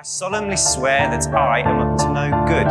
[0.00, 2.66] I solemnly swear that I am up to no good.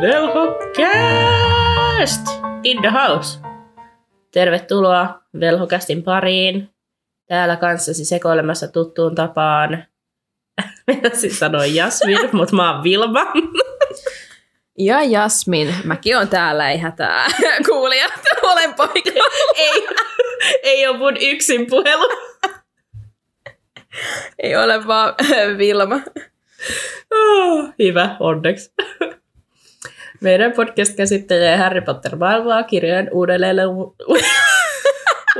[0.00, 1.60] Velhocast
[2.62, 3.40] in the house.
[4.30, 6.70] Tervetuloa Velhocastin pariin.
[7.28, 9.84] Täällä kanssasi sekoilemassa tuttuun tapaan.
[10.86, 13.20] Mitä siis sanoi Jasmin, mutta mä oon Vilma.
[14.78, 17.26] Ja Jasmin, mäkin on täällä, ei hätää.
[17.68, 19.24] Kuulijat, olen paikalla.
[19.56, 19.86] ei,
[20.62, 22.08] ei ole mun yksin puhelu.
[24.38, 25.14] Ei ole vaan
[25.58, 26.00] Vilma.
[27.10, 28.72] Oh, hyvä, onneksi.
[30.20, 33.08] Meidän podcast käsittelee Harry Potter-maailmaa kirjojen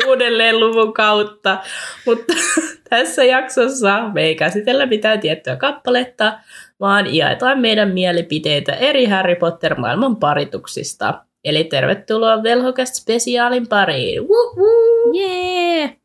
[0.07, 1.59] uudelleenluvun, uudelleenluvun kautta,
[2.07, 2.33] mutta
[2.91, 6.38] tässä jaksossa me ei käsitellä mitään tiettyä kappaletta,
[6.80, 11.24] vaan jaetaan meidän mielipiteitä eri Harry Potter-maailman parituksista.
[11.45, 14.23] Eli tervetuloa Velhokast spesiaalin pariin.
[14.23, 15.12] Woohoo!
[15.15, 15.97] Jee!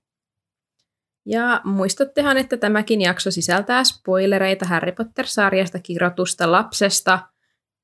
[1.26, 7.20] Ja muistattehan, että tämäkin jakso sisältää spoilereita Harry Potter-sarjasta kirjoitusta lapsesta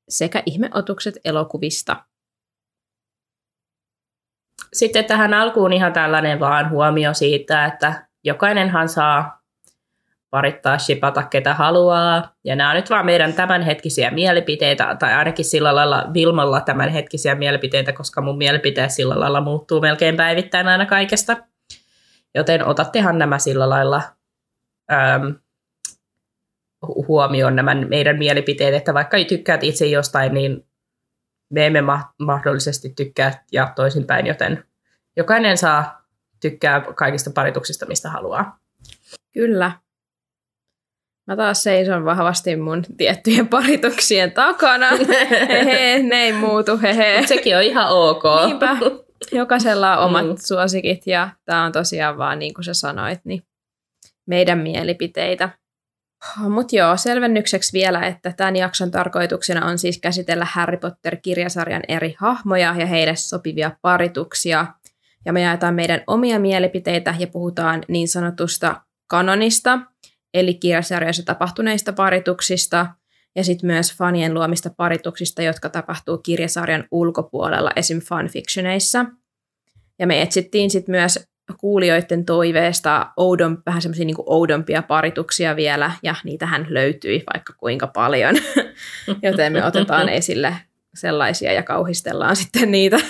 [0.08, 1.96] sekä ihmeotukset elokuvista.
[4.72, 9.40] Sitten tähän alkuun ihan tällainen vaan huomio siitä, että jokainenhan saa
[10.30, 12.34] parittaa, shipata ketä haluaa.
[12.44, 17.92] Ja nämä on nyt vaan meidän tämänhetkisiä mielipiteitä, tai ainakin sillä lailla Vilmalla tämänhetkisiä mielipiteitä,
[17.92, 21.36] koska mun mielipiteet sillä lailla muuttuu melkein päivittäin aina kaikesta.
[22.34, 24.02] Joten otattehan nämä sillä lailla
[24.92, 25.34] äm,
[27.08, 30.66] huomioon nämä meidän mielipiteet, että vaikka tykkäät itse jostain, niin
[31.50, 34.64] me emme ma- mahdollisesti tykkää ja toisinpäin, joten
[35.16, 36.02] jokainen saa
[36.40, 38.58] tykkää kaikista parituksista, mistä haluaa.
[39.34, 39.72] Kyllä.
[41.26, 44.86] Mä taas seison vahvasti mun tiettyjen parituksien takana.
[45.48, 47.18] Hehe, ne ei muutu, hehe.
[47.18, 48.22] Mut sekin on ihan ok.
[48.46, 48.76] Niinpä.
[49.32, 50.34] Jokaisella on omat Mm.
[50.46, 53.42] suosikit ja tämä on tosiaan vaan niin kuin sä sanoit, niin
[54.26, 55.48] meidän mielipiteitä.
[56.36, 62.74] Mutta joo, selvennykseksi vielä, että tämän jakson tarkoituksena on siis käsitellä Harry Potter-kirjasarjan eri hahmoja
[62.78, 64.66] ja heille sopivia parituksia.
[65.24, 69.78] Ja me jaetaan meidän omia mielipiteitä ja puhutaan niin sanotusta kanonista,
[70.34, 72.86] eli kirjasarjoissa tapahtuneista parituksista,
[73.36, 78.00] ja sitten myös fanien luomista parituksista, jotka tapahtuu kirjasarjan ulkopuolella, esim.
[78.00, 79.06] fanfictioneissa.
[79.98, 86.14] Ja me etsittiin sitten myös kuulijoiden toiveesta oudon, vähän semmoisia niin oudompia parituksia vielä, ja
[86.24, 88.36] niitähän löytyi vaikka kuinka paljon,
[89.22, 90.56] joten me otetaan esille
[90.94, 93.00] sellaisia ja kauhistellaan sitten niitä.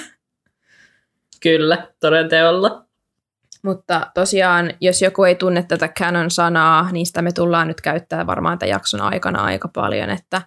[1.43, 2.85] Kyllä, toden teolla.
[3.63, 8.59] Mutta tosiaan, jos joku ei tunne tätä canon-sanaa, niin sitä me tullaan nyt käyttää varmaan
[8.59, 10.43] tämän jakson aikana aika paljon, että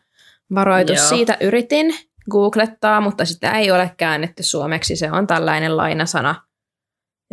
[0.56, 1.08] varoitus Joo.
[1.08, 1.96] siitä yritin
[2.32, 4.96] googlettaa, mutta sitä ei ole käännetty suomeksi.
[4.96, 6.36] Se on tällainen lainasana,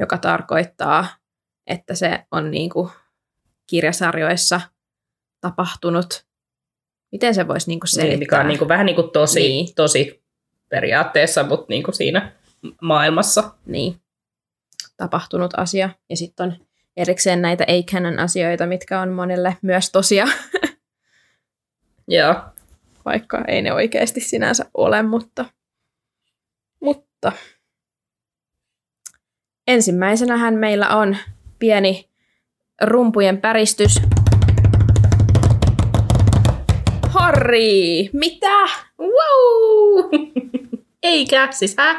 [0.00, 1.06] joka tarkoittaa,
[1.66, 2.90] että se on niin kuin
[3.66, 4.60] kirjasarjoissa
[5.40, 6.26] tapahtunut.
[7.12, 8.10] Miten se voisi niin kuin selittää?
[8.10, 9.74] Niin, mikä on niin kuin, vähän niin kuin tosi, Niin.
[9.74, 10.22] tosi
[10.68, 12.32] periaatteessa, mutta niin kuin siinä
[12.82, 13.50] maailmassa.
[13.66, 14.00] niin,
[14.96, 15.90] tapahtunut asia.
[16.10, 20.26] Ja sitten on erikseen näitä ei-canon asioita, mitkä on monelle myös tosia,
[22.08, 22.34] Joo.
[23.04, 25.44] vaikka ei ne oikeasti sinänsä ole, mutta,
[26.80, 27.32] mutta
[29.70, 31.16] ensimmäisenähän meillä on
[31.58, 32.08] pieni
[32.82, 34.00] rumpujen päristys.
[37.08, 38.10] Harri!
[38.12, 38.64] Mitä?
[39.00, 40.10] Wow!
[41.02, 41.96] Eikä, siis äh.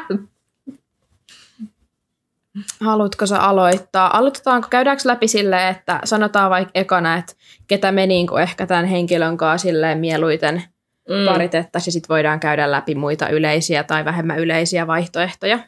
[2.80, 4.18] Haluatko sä aloittaa?
[4.18, 7.32] Aloitetaanko, käydäänkö läpi silleen, että sanotaan vaikka ekana, että
[7.66, 10.62] ketä me niinku ehkä tämän henkilön kanssa silleen mieluiten
[11.08, 11.32] Mm.
[11.32, 15.58] paritettaisiin, ja sitten voidaan käydä läpi muita yleisiä tai vähemmän yleisiä vaihtoehtoja.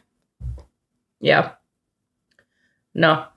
[1.21, 1.43] Joo.
[2.95, 3.27] No.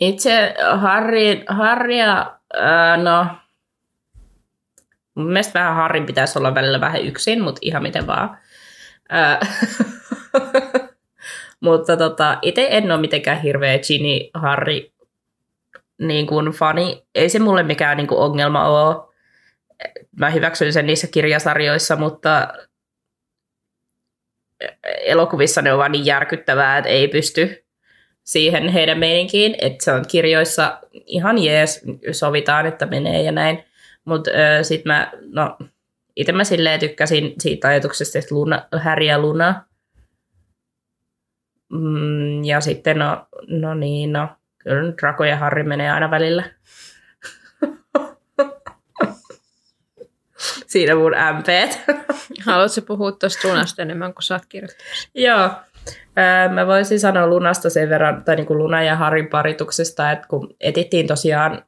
[0.00, 3.26] Itse Harri, Harria, ää, no,
[5.14, 8.38] mun mielestä vähän Harrin pitäisi olla välillä vähän yksin, mutta ihan miten vaan.
[9.08, 9.40] Ää,
[11.60, 14.92] mutta tota, itse en ole mitenkään hirveä Ginny Harri
[15.98, 17.06] niin kuin fani.
[17.14, 18.96] Ei se mulle mikään niin kuin ongelma ole.
[20.18, 22.48] Mä hyväksyn sen niissä kirjasarjoissa, mutta
[24.84, 27.64] elokuvissa ne on vaan niin järkyttävää, että ei pysty
[28.30, 33.64] siihen heidän meininkiin, että se on kirjoissa ihan jees, sovitaan, että menee ja näin.
[34.04, 34.30] Mutta
[34.62, 35.58] sitten mä, no,
[36.16, 39.64] itse mä silleen tykkäsin siitä ajatuksesta, että Luna, Harry ja Luna.
[41.68, 44.28] Mm, ja sitten, no, no niin, no,
[44.58, 46.44] kyllä nyt Draco ja Harry menee aina välillä.
[50.66, 51.80] Siinä mun MPt.
[52.46, 54.92] Haluatko puhua tuosta runasta enemmän kuin sä oot kirjoittanut?
[55.14, 55.50] Joo.
[56.52, 60.54] Mä voisin sanoa Lunasta sen verran, tai niin kuin Luna ja Harin parituksesta, että kun
[60.60, 61.64] etittiin tosiaan,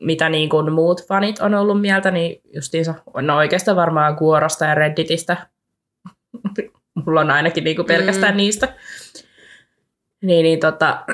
[0.00, 4.74] mitä niin kuin muut fanit on ollut mieltä, niin justiinsa, no oikeastaan varmaan Kuorosta ja
[4.74, 5.36] Redditistä.
[7.06, 8.36] Mulla on ainakin niin kuin pelkästään mm.
[8.36, 8.68] niistä.
[10.22, 11.04] Niin, niin tota,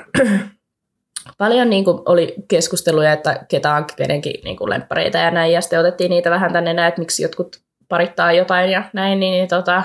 [1.38, 5.60] paljon niin kuin oli keskusteluja, että ketä on kenenkin niin kuin lemppareita ja näin, ja
[5.60, 9.48] sitten otettiin niitä vähän tänne näin, että miksi jotkut parittaa jotain ja näin, niin, niin
[9.48, 9.82] tota,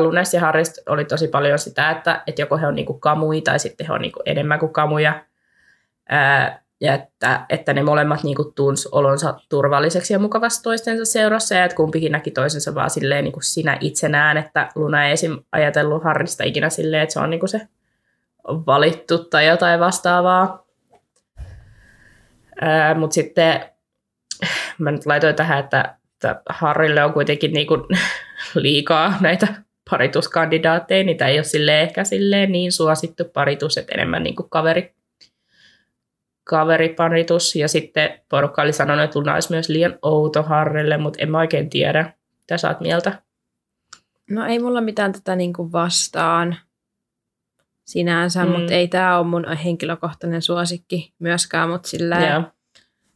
[0.00, 3.58] Lunes ja Harrist oli tosi paljon sitä, että, että joko he on niinku kamui tai
[3.58, 5.24] sitten he on niinku enemmän kuin kamuja.
[6.80, 11.76] Ja että, että ne molemmat niinku tunsi olonsa turvalliseksi ja mukavasti toistensa seurassa ja että
[11.76, 15.38] kumpikin näki toisensa vaan silleen niinku sinä itsenään, että Luna ei esim.
[15.52, 17.68] ajatellut Harrista ikinä silleen, että se on niinku se
[18.48, 20.66] valittu tai jotain vastaavaa.
[22.98, 23.64] Mutta sitten
[24.78, 27.78] mä nyt laitoin tähän, että, että Harrille on kuitenkin niinku
[28.54, 29.46] liikaa näitä
[29.92, 34.94] parituskandidaatteja, niitä ei ole silleen ehkä silleen niin suosittu paritus, että enemmän niin kuin kaveri,
[36.44, 37.56] kaveriparitus.
[37.56, 41.38] Ja sitten porukka oli sanonut, että Luna olisi myös liian outo Harrelle, mutta en mä
[41.38, 42.12] oikein tiedä.
[42.38, 43.22] Mitä sä oot mieltä?
[44.30, 46.56] No ei mulla mitään tätä niin kuin vastaan
[47.86, 48.50] sinänsä, mm.
[48.50, 52.52] mutta ei tämä ole mun henkilökohtainen suosikki myöskään, mutta sillä yeah.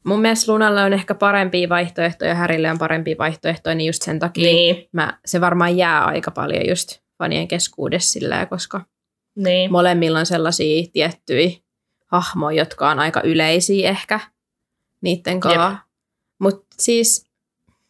[0.07, 4.53] Mun mielestä Lunalle on ehkä parempia vaihtoehtoja, Härille on parempia vaihtoehtoja, niin just sen takia
[4.53, 4.89] niin.
[4.93, 8.81] mä, se varmaan jää aika paljon just fanien keskuudessa sillä, koska
[9.37, 9.73] niin.
[9.73, 11.51] molemmilla on sellaisia tiettyjä
[12.07, 14.21] hahmoja, jotka on aika yleisiä ehkä
[15.01, 15.79] niiden kanssa.
[16.41, 17.27] Mutta siis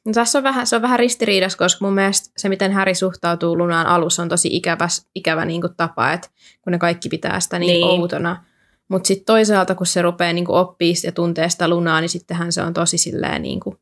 [0.07, 3.59] no tässä on vähän, se on vähän ristiriidas, koska mun mielestä se, miten Häri suhtautuu
[3.59, 6.29] Lunaan alussa, on tosi ikävä, ikävä niin kuin tapa, että
[6.63, 7.85] kun ne kaikki pitää sitä niin, niin.
[7.85, 8.45] outona.
[8.89, 12.63] Mutta sitten toisaalta, kun se rupeaa niinku oppii ja tuntee sitä lunaa, niin sittenhän se
[12.63, 13.77] on tosi silleen niinku,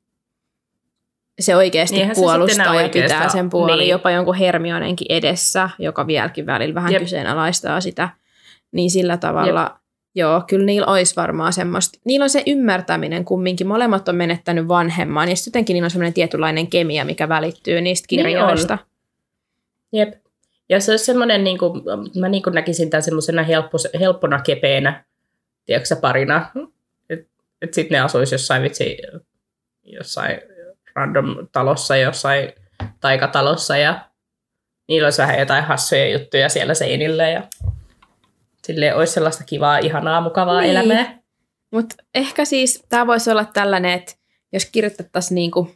[1.41, 3.89] se oikeasti Niinhän puolustaa se ja pitää sen puolin niin.
[3.89, 7.03] jopa jonkun Hermionenkin edessä, joka vieläkin välillä vähän Jep.
[7.03, 8.09] kyseenalaistaa sitä.
[8.73, 9.73] Niin sillä tavalla, Jep.
[10.15, 15.29] joo, kyllä niillä olisi varmaan semmoista, niillä on se ymmärtäminen kumminkin, molemmat on menettänyt vanhemman,
[15.29, 18.79] ja sitten jotenkin niillä on semmoinen tietynlainen kemia, mikä välittyy niistä niin kirjoista.
[19.93, 20.24] Niin Jep.
[20.69, 21.83] Ja se on semmoinen, niin kuin,
[22.21, 25.05] mä niin kuin näkisin tämän semmoisena helppo, helppona kepeänä,
[25.65, 26.51] tiedätkö parina.
[27.11, 27.27] Että
[27.63, 28.99] et sitten ne asuisi jossain vitsi,
[29.83, 30.41] jossain
[30.95, 32.53] random talossa, jossain
[33.01, 34.11] taikatalossa ja
[34.89, 37.43] niillä olisi vähän jotain hassuja juttuja siellä seinille ja
[38.63, 40.71] sille olisi sellaista kivaa, ihanaa, mukavaa niin.
[40.71, 41.19] elämää.
[41.73, 44.13] Mutta ehkä siis tämä voisi olla tällainen, että
[44.53, 45.71] jos kirjoitettaisiin niinku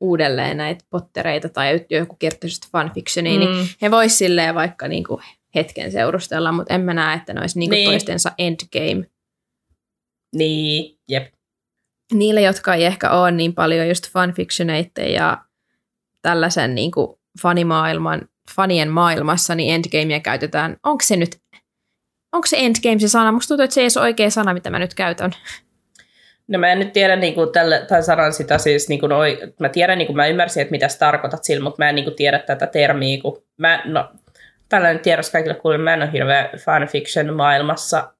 [0.00, 3.56] uudelleen näitä pottereita tai joku kirjoittaisi fanfictionia, niin mm.
[3.56, 5.20] niin he vois silleen vaikka niinku
[5.54, 7.90] hetken seurustella, mutta en mä näe, että ne olisi niinku niin.
[7.90, 9.10] toistensa endgame.
[10.34, 11.34] Niin, jep.
[12.12, 15.44] Niille, jotka ei ehkä ole niin paljon just fanfictioneita ja
[16.22, 20.76] tällaisen niinku fanimaailman, fanien maailmassa, niin endgamea käytetään.
[20.82, 21.40] Onko se nyt,
[22.32, 23.32] onko se endgame se sana?
[23.32, 25.32] Musta tuntuu, että se ei ole oikea sana, mitä mä nyt käytän.
[26.48, 29.38] No mä en nyt tiedä niin kuin tälle, tai sanon sitä siis, niin kuin, oi,
[29.60, 32.04] mä tiedän, niin kuin, mä ymmärsin, että mitä sä tarkoitat sillä, mutta mä en niin
[32.04, 34.08] kuin, tiedä tätä termiä, kun mä, no,
[34.68, 38.12] tällainen tiedos kaikille kuulin, mä en ole hirveä fanfiction maailmassa.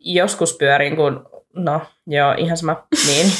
[0.00, 3.32] Joskus pyörin, kun, no joo, ihan sama, niin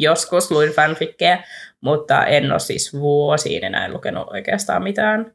[0.00, 1.44] joskus luin fanfikkejä,
[1.80, 5.34] mutta en ole siis vuosiin enää lukenut oikeastaan mitään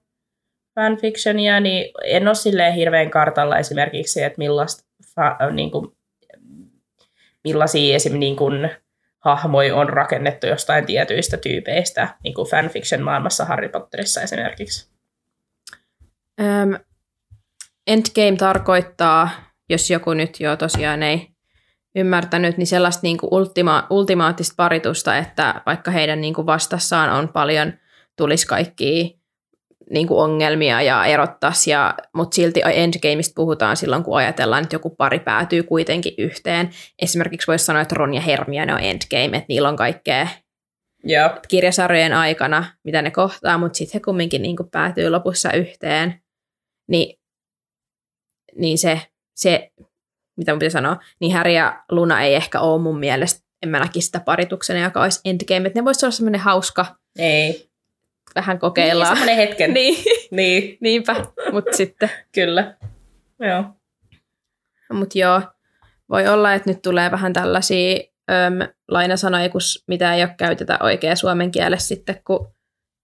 [0.76, 4.84] fanfictionia, niin en ole silleen hirveän kartalla esimerkiksi, että millaista
[5.16, 5.95] fa, niin kuin,
[7.46, 8.20] millaisia esim.
[8.20, 8.70] Niin kuin
[9.20, 14.90] hahmoja on rakennettu jostain tietyistä tyypeistä, niin kuin fanfiction maailmassa Harry Potterissa esimerkiksi.
[16.42, 16.76] Um,
[17.88, 19.30] endgame tarkoittaa,
[19.70, 21.28] jos joku nyt jo tosiaan ei
[21.96, 27.28] ymmärtänyt, niin sellaista niin kuin ultima- ultimaattista paritusta, että vaikka heidän niin kuin vastassaan on
[27.28, 27.74] paljon,
[28.16, 29.20] tulisi kaikki
[29.90, 34.90] niin kuin ongelmia ja erottaisi, ja, mutta silti endgameista puhutaan silloin, kun ajatellaan, että joku
[34.90, 36.70] pari päätyy kuitenkin yhteen.
[37.02, 40.28] Esimerkiksi voisi sanoa, että Ron ja Hermione on endgame, että niillä on kaikkea
[41.10, 41.36] yep.
[41.48, 46.22] kirjasarjojen aikana, mitä ne kohtaa, mutta sitten he kumminkin niin kuin päätyy lopussa yhteen.
[46.88, 47.20] Ni,
[48.56, 49.02] niin se,
[49.36, 49.72] se,
[50.38, 53.80] mitä mun pitäisi sanoa, niin Harry ja Luna ei ehkä ole mun mielestä, en mä
[53.80, 56.86] näkisi sitä parituksena, joka olisi endgame, että ne voisi olla semmoinen hauska,
[57.20, 57.75] ei
[58.36, 59.14] vähän kokeillaan.
[59.14, 59.74] Niin, semmoinen hetken.
[59.80, 60.04] niin.
[60.32, 60.78] niin.
[60.82, 61.16] Niinpä,
[61.52, 62.10] mutta sitten.
[62.32, 62.76] Kyllä,
[63.40, 63.64] joo.
[64.94, 65.42] Mutta joo,
[66.10, 68.00] voi olla, että nyt tulee vähän tällaisia
[68.32, 69.50] öm, lainasanoja,
[69.88, 72.54] mitä ei ole käytetä oikein suomen kielessä sitten, kun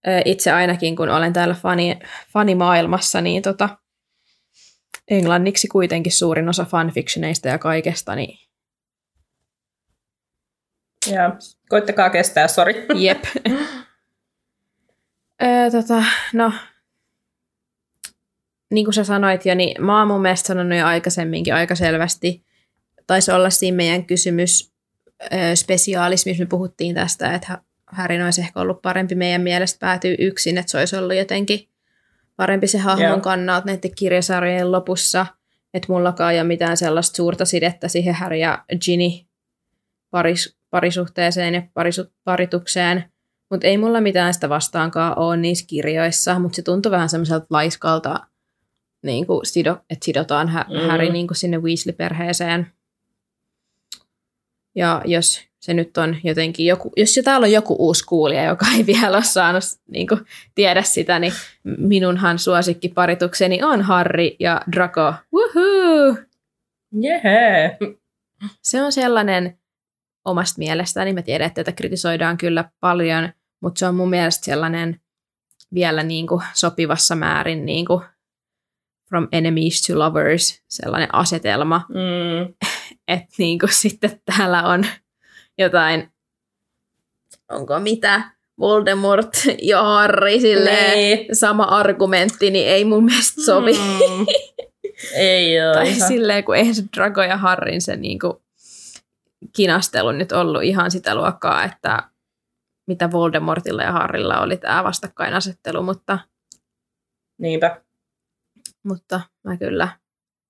[0.06, 1.98] ö, itse ainakin, kun olen täällä fani,
[2.32, 3.68] fanimaailmassa, niin tota,
[5.08, 8.38] englanniksi kuitenkin suurin osa fanfictioneista ja kaikesta, niin
[11.10, 11.36] ja
[11.68, 12.86] koittakaa kestää, sori.
[12.94, 13.24] Jep.
[15.42, 16.52] Öö, tota, no,
[18.70, 22.44] niin kuin sä sanoit jo, niin mä oon mun mielestä sanonut jo aikaisemminkin aika selvästi,
[23.06, 24.72] taisi olla siinä meidän kysymys
[25.22, 30.16] ö, spesiaalis, missä me puhuttiin tästä, että Härin olisi ehkä ollut parempi meidän mielestä päätyy
[30.18, 31.68] yksin, että se olisi ollut jotenkin
[32.36, 33.20] parempi se hahmon Joo.
[33.20, 35.26] kannalta näiden kirjasarjojen lopussa,
[35.74, 39.26] että mullakaan ei ole mitään sellaista suurta sidettä siihen Harry ja Ginny
[40.10, 43.11] paris, parisuhteeseen ja parisu, paritukseen,
[43.52, 48.20] mutta ei mulla mitään sitä vastaankaan ole niissä kirjoissa, mutta se tuntui vähän semmoiselta laiskalta,
[49.02, 50.88] niin kuin sido, että sidotaan hä- Mm.
[50.88, 52.66] Harry niin kuin sinne Weasley-perheeseen.
[54.74, 58.66] Ja jos se nyt on jotenkin joku, jos jo täällä on joku uusi kuulija, joka
[58.76, 60.20] ei vielä ole saanut niin kuin,
[60.54, 61.32] tiedä sitä, niin
[61.64, 65.14] minunhan suosikkiparitukseni on Harry ja Draco.
[65.34, 66.16] Woohoo!
[67.00, 67.78] Jehe.
[68.62, 69.58] Se on sellainen
[70.24, 73.28] omasta mielestäni, mä tiedän, että tätä kritisoidaan kyllä paljon,
[73.62, 75.00] mutta se on mun mielestä sellainen
[75.74, 78.04] vielä niin kuin sopivassa määrin niin kuin
[79.08, 82.54] from enemies to lovers, sellainen asetelma, Mm.
[83.08, 84.86] että niin kuin sitten täällä on
[85.58, 86.12] jotain,
[87.50, 88.22] onko mitä,
[88.58, 89.30] Voldemort
[89.62, 91.36] ja Harry, silleen, Niin.
[91.36, 93.72] sama argumentti, niin ei mun mielestä sovi.
[93.72, 94.26] Mm.
[95.16, 96.08] Ei ole Tai ihan.
[96.08, 98.42] silleen, kun eihän se Drago ja Harrin se niinku
[99.56, 102.02] kinastelu nyt ollut ihan sitä luokkaa, että
[102.86, 106.18] mitä Voldemortilla ja Harrilla oli tämä vastakkainasettelu, mutta,
[107.38, 107.82] Niinpä.
[108.82, 109.88] mutta mä kyllä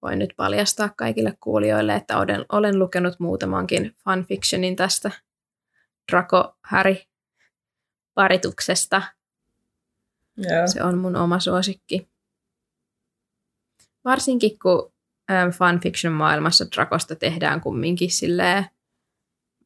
[0.02, 5.10] voin nyt paljastaa kaikille kuulijoille, että olen, olen lukenut muutamankin fanfictionin tästä
[6.12, 6.96] Draco Harry
[8.14, 9.02] parituksesta.
[10.36, 10.66] Joo.
[10.66, 12.08] Se on mun oma suosikki.
[14.04, 14.92] Varsinkin kun
[15.30, 18.66] ähm, fanfiction-maailmassa Drakosta tehdään kumminkin silleen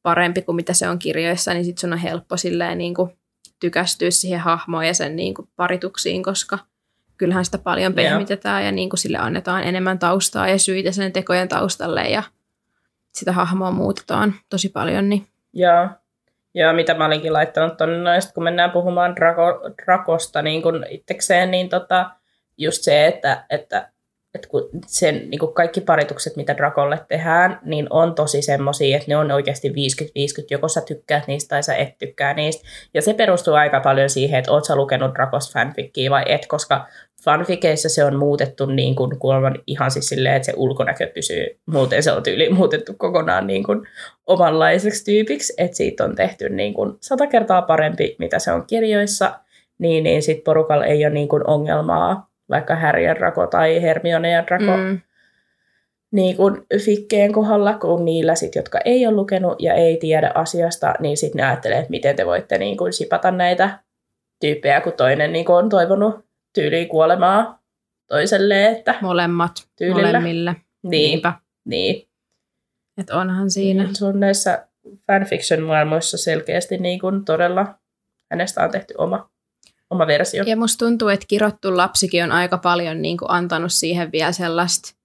[0.07, 3.19] parempi kuin mitä se on kirjoissa, niin sit sun on helppo silleen niin kuin
[3.61, 6.59] tykästyä siihen hahmoon ja sen niin kuin parituksiin, koska
[7.17, 11.49] kyllähän sitä paljon pehmitetään ja niin kuin sille annetaan enemmän taustaa ja syitä sen tekojen
[11.49, 12.23] taustalle ja
[13.15, 15.09] sitä hahmoa muutetaan tosi paljon.
[15.09, 15.89] Niin Joo.
[16.55, 21.51] Joo, mitä mä olinkin laittanut tonne noista, kun mennään puhumaan Drago, Drakosta niin kun itsekseen,
[21.51, 22.11] niin tota,
[22.59, 23.91] just se, että, että,
[24.37, 29.09] että kun sen, niin kun kaikki paritukset, mitä Drakolle tehdään, niin on tosi semmosia, että
[29.09, 29.73] ne on oikeasti 50-50,
[30.51, 32.69] joko sä tykkäät niistä tai sä et tykkää niistä.
[32.95, 36.87] Ja se perustuu aika paljon siihen, että oot sä lukenut Drakos fanfickia vai et, koska
[37.25, 42.03] fanfikeissa se on muutettu niin kuin kuulemma ihan siis silleen, että se ulkonäkö pysyy, muuten
[42.03, 43.89] se on tyyli muutettu kokonaan niin kuin
[44.27, 49.41] omanlaiseksi tyypiksi, että siitä on tehty niin kuin sata kertaa parempi, mitä se on kirjoissa,
[49.79, 54.31] niin, niin sitten porukalla ei ole niin kuin ongelmaa, vaikka Harry ja Draco tai Hermione
[54.31, 55.01] ja Draco mm.
[56.11, 60.95] niin kuin fikkeen kohdalla, kun niillä sit, jotka ei ole lukenut ja ei tiedä asiasta,
[61.01, 63.79] niin sitten ne ajattelee, että miten te voitte niin kuin sipata näitä
[64.41, 67.63] tyyppejä, kun toinen niin kuin on toivonut tyyliin kuolemaa
[68.09, 70.07] toiselle, että molemmat Tyylillä.
[70.07, 70.57] molemmille.
[70.83, 71.33] niin, Niinpä.
[71.65, 72.09] niin.
[72.99, 73.89] Että onhan siinä.
[73.93, 74.69] Se on näissä
[75.07, 77.75] fanfiction-maailmoissa selkeästi niin kuin todella,
[78.31, 79.31] hänestä on tehty oma,
[79.91, 80.45] oma versio.
[80.47, 84.97] Ja musta tuntuu, että kirottu lapsikin on aika paljon niin kuin antanut siihen vielä sellaista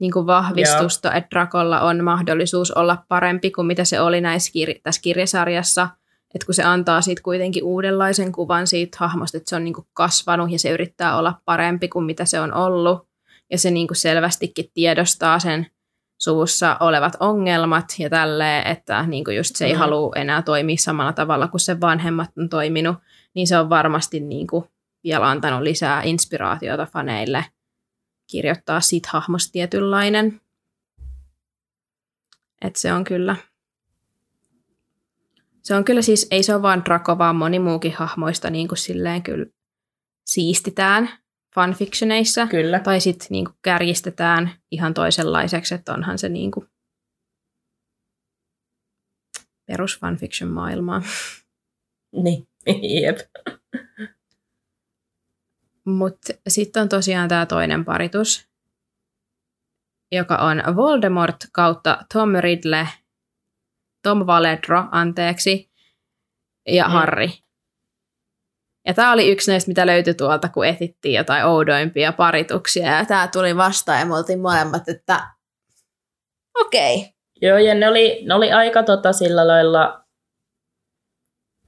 [0.00, 1.16] niin kuin vahvistusta, Joo.
[1.16, 5.88] että Drakolla on mahdollisuus olla parempi kuin mitä se oli näissä kir- tässä kirjasarjassa.
[6.34, 9.86] Että kun se antaa siitä kuitenkin uudenlaisen kuvan siitä hahmosta, että se on niin kuin
[9.92, 13.08] kasvanut ja se yrittää olla parempi kuin mitä se on ollut.
[13.50, 15.66] Ja se niin kuin selvästikin tiedostaa sen
[16.20, 19.78] suvussa olevat ongelmat ja tälleen, että niin kuin just se ei Mm.
[19.78, 22.96] halua enää toimia samalla tavalla kuin sen vanhemmat on toiminut
[23.38, 24.64] niin se on varmasti niin kuin
[25.04, 27.44] vielä antanut lisää inspiraatiota faneille
[28.30, 30.40] kirjoittaa sit hahmosta tietynlainen.
[32.62, 33.36] Et se on kyllä,
[35.62, 38.78] se on kyllä siis, ei se ole vaan Draco, vaan moni muukin hahmoista niin kuin
[38.78, 39.46] silleen kyllä
[40.26, 41.08] siistitään
[41.54, 42.46] fanfictioneissa.
[42.46, 42.80] Kyllä.
[42.80, 46.66] Tai sitten niin kuin kärjistetään ihan toisenlaiseksi, että onhan se niin kuin
[49.66, 51.02] perus fanfiction maailmaa.
[52.12, 52.47] Niin,
[53.02, 53.18] jep.
[55.84, 58.48] Mutta sitten on tosiaan tämä toinen paritus,
[60.12, 62.88] joka on Voldemort kautta Tom Riddle,
[64.02, 65.70] Tom Valedro, anteeksi,
[66.68, 66.92] ja Mm.
[66.92, 67.28] Harry.
[68.86, 72.96] Ja tämä oli yksi näistä, mitä löytyi tuolta, kun etittiin jotain oudoimpia parituksia.
[72.96, 75.30] Ja tämä tuli vastaan ja me oltiin molemmat, että
[76.60, 76.96] okei.
[76.96, 77.12] Okay.
[77.42, 80.04] Joo, ja ne oli, ne oli aika tota sillä lailla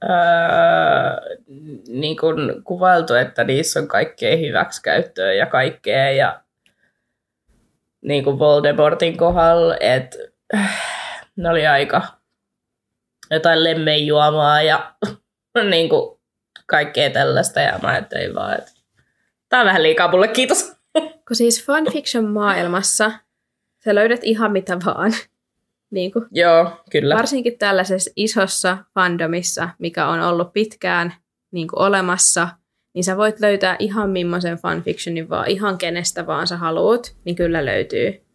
[0.03, 1.37] öö,
[1.87, 6.41] niin kuin kuvailtu, että niissä on kaikkea hyväksikäyttöä ja kaikkea, ja
[8.01, 10.17] niin kuin Voldemortin kohdalla, että
[11.35, 12.01] ne oli aika
[13.31, 14.95] jotain lemmeijuomaa ja
[15.69, 16.19] niin kuin
[16.65, 18.71] kaikkea tällaista, ja mä ajattelin vaan, että
[19.49, 20.75] tämä on vähän liikaa mulle, kiitos.
[21.27, 23.11] Kun siis fanfiction-maailmassa
[23.83, 25.11] sä löydät ihan mitä vaan.
[25.91, 27.15] Niin kuin, Joo, kyllä.
[27.15, 31.13] varsinkin tällaisessa isossa fandomissa, mikä on ollut pitkään
[31.51, 32.47] niin kuin olemassa,
[32.93, 37.65] niin sä voit löytää ihan millaisen fanfictionin vaan, ihan kenestä vaan sä haluut, niin kyllä
[37.65, 38.25] löytyy.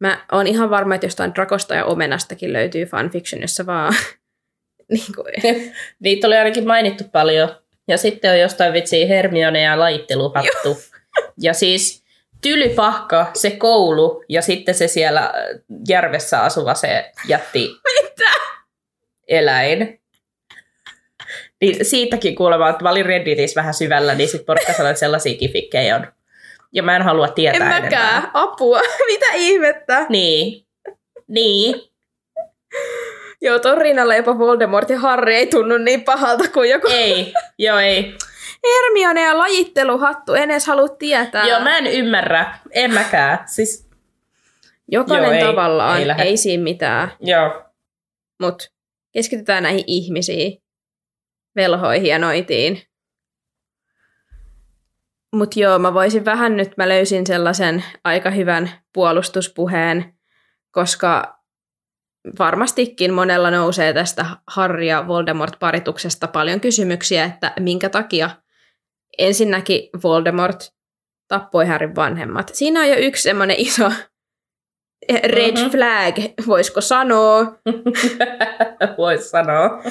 [0.00, 3.94] Mä oon ihan varma, että jostain Drakosta ja Omenastakin löytyy fanfiction, jossa vaan
[4.92, 5.34] niin kuin,
[6.04, 7.48] Niitä oli ainakin mainittu paljon.
[7.88, 10.76] Ja sitten on jostain vitsiä Hermione ja laitteluhattu.
[11.40, 12.05] ja siis
[12.42, 15.32] tylypahka, se koulu ja sitten se siellä äh,
[15.88, 17.68] järvessä asuva se jätti
[18.02, 18.30] Mitä?
[19.28, 20.00] eläin.
[21.60, 25.48] Niin siitäkin kuulemma, että mä olin Redditissä vähän syvällä, niin sitten porukka sanoi, että sellaisia
[25.52, 26.06] fikkejä on.
[26.72, 27.84] Ja mä en halua En tietää mäkään.
[27.84, 28.30] enempää.
[28.34, 28.80] Apua.
[29.12, 30.06] Mitä ihmettä?
[30.08, 30.66] Niin.
[31.28, 31.82] Niin.
[33.40, 37.32] Joo, ton rinnalla jopa Voldemort ja Harry ei tunnu niin pahalta kuin joku Ei.
[37.58, 38.14] Joo, ei.
[38.64, 40.34] Hermione ja lajitteluhattu.
[40.34, 41.46] En edes halua tietää.
[41.46, 42.58] Joo, mä en ymmärrä.
[42.70, 43.38] En mäkään.
[43.48, 43.86] Siis,
[44.88, 45.96] Jokainen Joo, ei- tavallaan.
[45.96, 46.22] ei Ei, lähde.
[46.22, 47.12] ei siinä mitään.
[47.20, 47.62] joo.
[48.40, 48.64] Mutta
[49.12, 50.62] keskitytään näihin ihmisiin,
[51.56, 52.82] velhoihin ja noitiin.
[55.34, 60.14] Mutta joo, mä voisin vähän nyt, mä löysin sellaisen aika hyvän puolustuspuheen,
[60.70, 61.36] koska
[62.38, 68.30] varmastikin monella nousee tästä Harry ja Voldemort-parituksesta paljon kysymyksiä, että minkä takia
[69.18, 70.72] ensinnäkin Voldemort
[71.28, 72.50] tappoi Harryn vanhemmat.
[72.54, 73.90] Siinä on jo yksi semmoinen iso
[75.24, 75.70] red Mhm.
[75.70, 76.14] flag,
[76.46, 77.40] voisiko sanoa.
[78.98, 79.82] Voisi sanoa.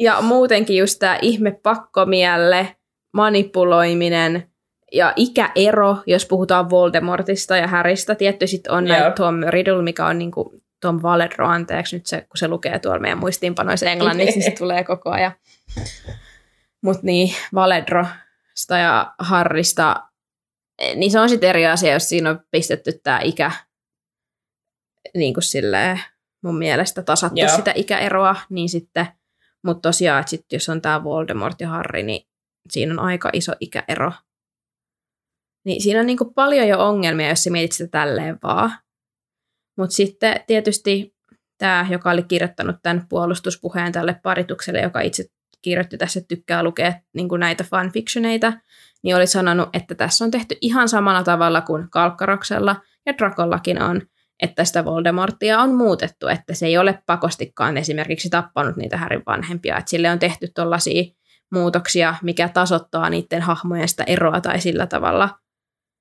[0.00, 2.76] Ja muutenkin just tämä ihme pakkomielle,
[3.12, 4.46] manipuloiminen
[4.92, 8.14] ja ikäero, jos puhutaan Voldemortista ja Harrystä.
[8.14, 12.36] Tietty sitten on näitä Tom Riddle, mikä on niinku Tom Valedro, anteeksi nyt se, kun
[12.38, 15.32] se lukee tuolla meidän muistiinpanoissa englanniksi, niin se tulee koko ajan.
[16.84, 20.08] Mutta niin, Valedrosta ja Harrista,
[20.94, 23.50] niin se on sitten eri asia, jos siinä on pistetty tämä ikä
[25.14, 26.00] niin kuin silleen,
[26.44, 27.56] mun mielestä tasattu Joo.
[27.56, 29.06] sitä ikäeroa, niin sitten,
[29.64, 32.26] mutta tosiaan, että sit jos on tämä Voldemort ja Harry, niin
[32.70, 34.12] siinä on aika iso ikäero.
[35.66, 38.72] Niin siinä on niin kuin paljon jo ongelmia, jos sä mietit sitä tälleen vaan.
[39.78, 41.14] Mutta sitten tietysti
[41.58, 45.24] tämä, joka oli kirjoittanut tämän puolustuspuheen tälle paritukselle, joka itse
[45.62, 48.52] kirjoitti tässä, että tykkää lukea niin kuin näitä fanfictioneita,
[49.02, 54.02] niin oli sanonut, että tässä on tehty ihan samalla tavalla kuin Kalkkaroksella ja Drakollakin on,
[54.42, 59.78] että sitä Voldemortia on muutettu, että se ei ole pakostikaan esimerkiksi tappanut niitä Härin vanhempia,
[59.78, 61.04] että sille on tehty tuollaisia
[61.52, 65.28] muutoksia, mikä tasoittaa niiden hahmojen sitä eroa tai sillä tavalla.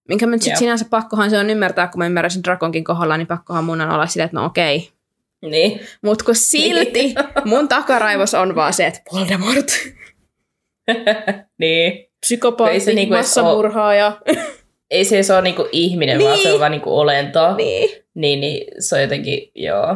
[0.07, 0.59] Minkä mä nyt sit Joo.
[0.59, 4.07] sinänsä pakkohan se on ymmärtää, kun mä ymmärräsin Drakonkin kohdalla, niin pakkohan mun on olla
[4.07, 4.98] silleen, että no okei.
[5.41, 5.79] Niin.
[6.03, 7.13] Mutta kun silti
[7.45, 9.67] mun takaraivos on vaan se, että Voldemort,
[11.57, 12.05] niin.
[12.19, 14.21] psykopaatti, Ei se niinku massamurhaaja.
[14.91, 16.27] Ei se, se ole niinku ihminen, niin.
[16.27, 16.53] vaan se Niin.
[16.53, 17.55] on vaan niinku olento.
[17.55, 17.89] niin.
[18.15, 19.95] Niin, niin se on jotenkin, joo.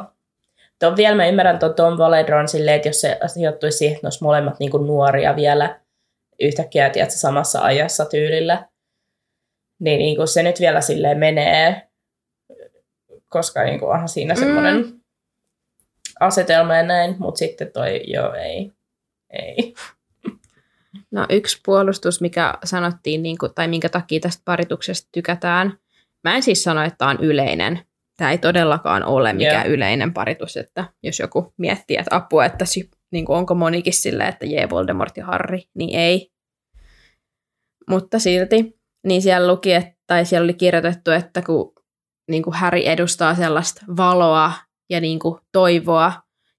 [0.79, 4.07] Tuon vielä mä ymmärrän tuon Tom Valedron silleen, että jos se sijoittuisi siihen, että ne
[4.07, 5.79] olisi molemmat niinku nuoria vielä
[6.41, 8.67] yhtäkkiä, tiedätkö, samassa ajassa tyylillä,
[9.79, 11.87] niin niinku se nyt vielä silleen menee,
[13.29, 14.99] koska niinku onhan siinä Mm.
[16.25, 18.71] Asetelma ja näin, mutta sitten toi, joo, ei.
[19.29, 19.73] Ei.
[21.11, 25.77] No yksi puolustus, mikä sanottiin, niin kuin, tai minkä takia tästä parituksesta tykätään.
[26.23, 27.79] Mä en siis sano, että tämä on yleinen.
[28.17, 29.73] Tämä ei todellakaan ole mikään Joo.
[29.73, 32.65] yleinen paritus, että jos joku miettii, että apua, että
[33.11, 36.31] niin kuin, onko monikin silleen, että jee, Voldemort ja Harry, niin ei.
[37.89, 41.73] Mutta silti, niin siellä luki, että, tai siellä oli kirjoitettu, että kun
[42.31, 44.51] niin kuin Harry edustaa sellaista valoa
[44.89, 46.13] ja niin kuin toivoa,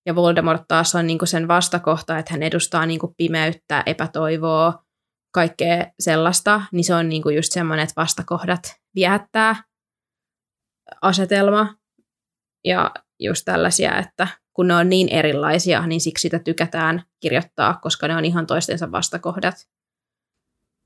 [0.07, 4.85] ja Voldemort taas on niin kuin sen vastakohta, että hän edustaa niin kuin pimeyttä, epätoivoa,
[5.31, 9.57] kaikkea sellaista, niin se on niin kuin just semmoinen, että vastakohdat viehättää
[11.03, 11.75] asetelma.
[12.65, 18.09] Ja just tällaisia, että kun ne on niin erilaisia, niin siksi sitä tykätään kirjoittaa, koska
[18.09, 19.55] ne on ihan toistensa vastakohdat.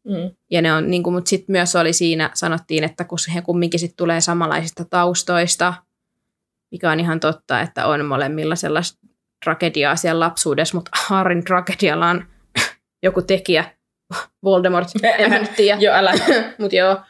[0.05, 0.31] Mm.
[0.51, 3.81] Ja ne on, niin kuin, mutta sitten myös oli siinä, sanottiin, että kun he kumminkin
[3.81, 5.75] sit tulee samanlaisista taustoista,
[6.71, 8.99] mikä on ihan totta, että on molemmilla sellaista
[9.45, 12.25] tragediaa siellä lapsuudessa, mutta Harrin tragedialla on
[13.03, 13.65] joku tekijä,
[14.45, 16.13] Voldemort, en mä nyt tiedä, Joo, älä.
[16.59, 17.01] mutta joo,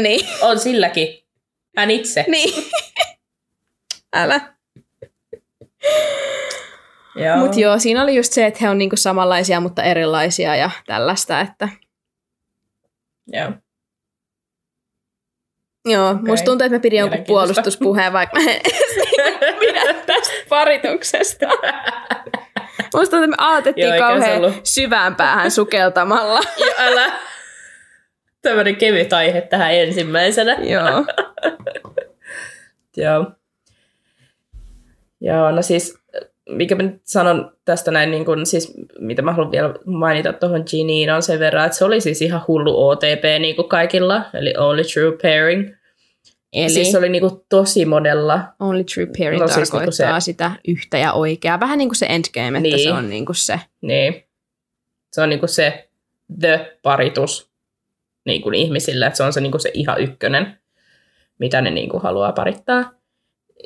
[0.00, 1.24] niin, On silläkin.
[1.76, 2.24] Hän itse.
[2.28, 2.64] niin.
[4.12, 4.40] Älä.
[7.16, 7.36] Joo.
[7.36, 11.40] Mutta joo, siinä oli just se, että he on niinku samanlaisia, mutta erilaisia ja tällaista,
[11.40, 11.68] että
[13.26, 13.52] Joo.
[15.84, 16.22] joo, Okei.
[16.22, 18.60] musta tuntuu, että mä pidin jonkun puolustuspuheen, vaikka mä en
[19.60, 21.46] pidä tästä parituksesta.
[22.94, 23.36] Musta että me
[23.76, 26.40] Joo, se kauhean ollut- syvään päähän sukeltamalla.
[26.60, 27.12] Joo, älä.
[28.42, 30.52] Tämmöinen kevyt aihe tähän ensimmäisenä.
[30.60, 31.04] Joo.
[32.96, 33.26] Joo.
[35.20, 35.98] Joo, no siis,
[36.48, 40.64] mikä mä nyt sanon tästä näin, niin kun, siis, mitä mä haluan vielä mainita tuohon
[40.70, 44.54] Giniin on sen verran, että se oli siis ihan hullu OTP niin kuin kaikilla, eli
[44.58, 45.74] Only True Pairing.
[46.52, 48.40] Eli Siis se oli niin kuin tosi monella.
[48.60, 50.24] only true pairing No siis tarkoittaa niinku se...
[50.24, 51.60] sitä yhtä ja oikeaa.
[51.60, 52.78] Vähän niin kuin se endgame, että Niin.
[52.88, 53.60] se on niin kuin se.
[53.80, 54.24] Niin.
[55.12, 55.88] Se on niin kuin se
[56.40, 57.50] the-paritus
[58.26, 60.58] niin kuin ihmisille, että se on se, niin kuin se ihan ykkönen,
[61.38, 62.92] mitä ne niin kuin haluaa parittaa.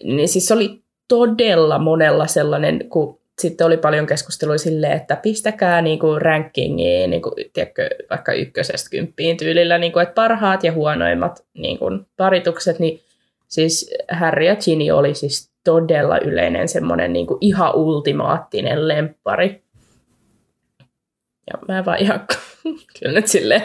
[0.04, 5.82] Niin siis se oli todella monella sellainen, kun sitten oli paljon keskustelua silleen, että pistäkää
[5.82, 10.72] niin kuin rankingiin niin kuin, tiedätkö, vaikka ykkösestä kymppiin tyylillä, niin kuin, että parhaat ja
[10.72, 13.00] huonoimmat niin kuin, paritukset, niin
[13.48, 19.64] siis Harry ja Ginny oli siis todella yleinen semmoinen niin kuin ihan ultimaattinen lemppari.
[21.52, 22.26] Ja mä vaan ihan
[22.98, 23.62] kyllä nyt silleen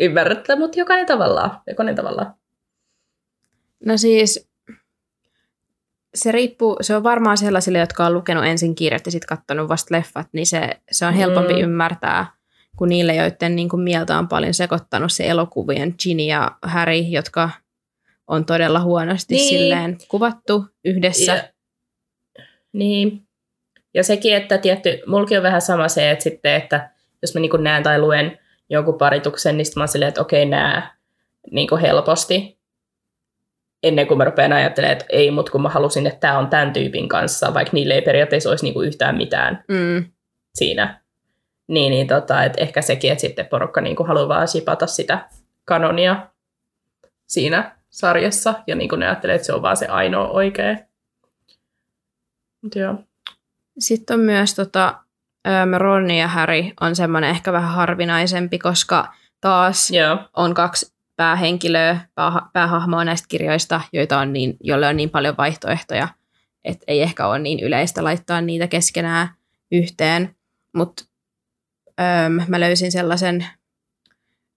[0.00, 1.50] ymmärrettä, mutta jokainen tavallaan.
[1.66, 2.34] Jokainen tavallaan.
[3.84, 4.48] No siis
[6.16, 9.94] se riippuu, se on varmaan sellaisille, jotka on lukenut ensin kirjat ja sitten katsonut vasta
[9.94, 11.58] leffat, niin se, se on helpompi Mm.
[11.58, 11.64] mm.
[11.64, 12.26] ymmärtää
[12.76, 17.50] kuin niille, joiden niin kuin mieltä on paljon sekoittanut se elokuvien Ginny ja Harry, jotka
[18.26, 19.48] on todella huonosti niin.
[19.48, 21.32] silleen kuvattu yhdessä.
[21.32, 21.42] Ja,
[22.72, 23.22] niin.
[23.94, 26.90] Ja sekin, että tietty, mulki on vähän sama se, että sitten, että
[27.22, 28.38] jos mä niin näen tai luen
[28.70, 30.96] jonkun parituksen, niin sitten mä oon silleen, että okei, nää
[31.50, 32.55] niin helposti.
[33.86, 36.72] Ennen kuin mä rupean ajattelemaan, että ei, mutta kun mä halusin, että tämä on tämän
[36.72, 40.04] tyypin kanssa, vaikka niille ei periaatteessa olisi niin yhtään mitään Mm.
[40.54, 41.00] siinä.
[41.68, 45.28] Niin, niin tota, että ehkä sekin, että sitten porukka niin haluaa vaan sipata sitä
[45.64, 46.26] kanonia
[47.26, 50.76] siinä sarjassa, ja niin ne ajattelee, että se on vaan se ainoa oikea.
[52.62, 52.94] Mut joo.
[53.78, 54.94] Sitten on myös tota,
[55.48, 60.18] äm, Ron ja Harry on semmoinen ehkä vähän harvinaisempi, koska taas Joo.
[60.36, 66.08] on kaksi päähenkilöä, pääha- päähahmoa näistä kirjoista, joita on niin, joille on niin paljon vaihtoehtoja,
[66.64, 69.28] että ei ehkä ole niin yleistä laittaa niitä keskenään
[69.72, 70.36] yhteen.
[70.74, 71.04] Mutta
[72.48, 73.46] mä löysin sellaisen,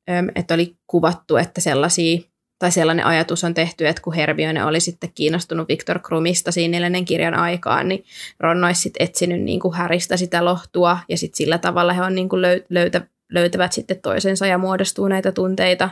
[0.09, 2.21] äm, että oli kuvattu, että sellaisia,
[2.59, 7.05] tai sellainen ajatus on tehty, että kun Hermione oli sitten kiinnostunut Viktor Krumista siinä neljännen
[7.05, 8.03] kirjan aikaan, niin
[8.39, 12.15] Ron olisi sitten etsinyt niin kuin Häristä sitä lohtua, ja sitten sillä tavalla he on
[12.15, 15.89] niin kuin löy- löytä, löytävät sitten toisensa ja muodostuu näitä tunteita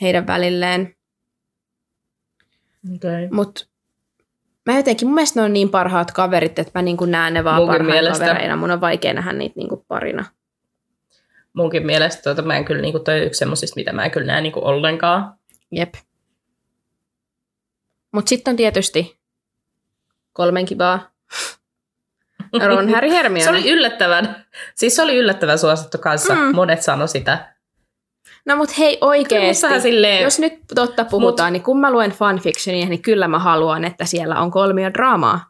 [0.00, 0.96] heidän välilleen.
[2.94, 3.28] Okay.
[3.30, 3.66] Mutta
[4.66, 7.44] mä jotenkin, mun mielestä ne on niin parhaat kaverit, että mä niin kuin näen ne
[7.44, 8.24] vaan Munkin parhaina mielestä.
[8.24, 8.56] kavereina.
[8.56, 10.24] Mun on vaikea nähdä niitä niin kuin parina.
[11.52, 14.26] Munkin mielestä tuota, mä en kyllä, niin kuin, toi yksi semmosista, mitä mä en kyllä
[14.26, 15.34] näe niin kuin ollenkaan.
[15.70, 15.94] Jep.
[18.12, 19.18] Mutta sitten on tietysti
[20.32, 21.10] kolmen kivaa.
[22.66, 23.44] Ron, Harry, Hermione.
[23.44, 26.34] Se oli yllättävän, siis se oli yllättävän suosittu kanssa.
[26.34, 26.54] Mm.
[26.54, 27.55] Monet sano sitä.
[28.46, 32.86] No mut hei oikeesti, vähän silleen, jos nyt totta puhutaan, niin kun mä luen fanfictionia,
[32.86, 35.44] niin kyllä mä haluan, että siellä on kolmio draamaa.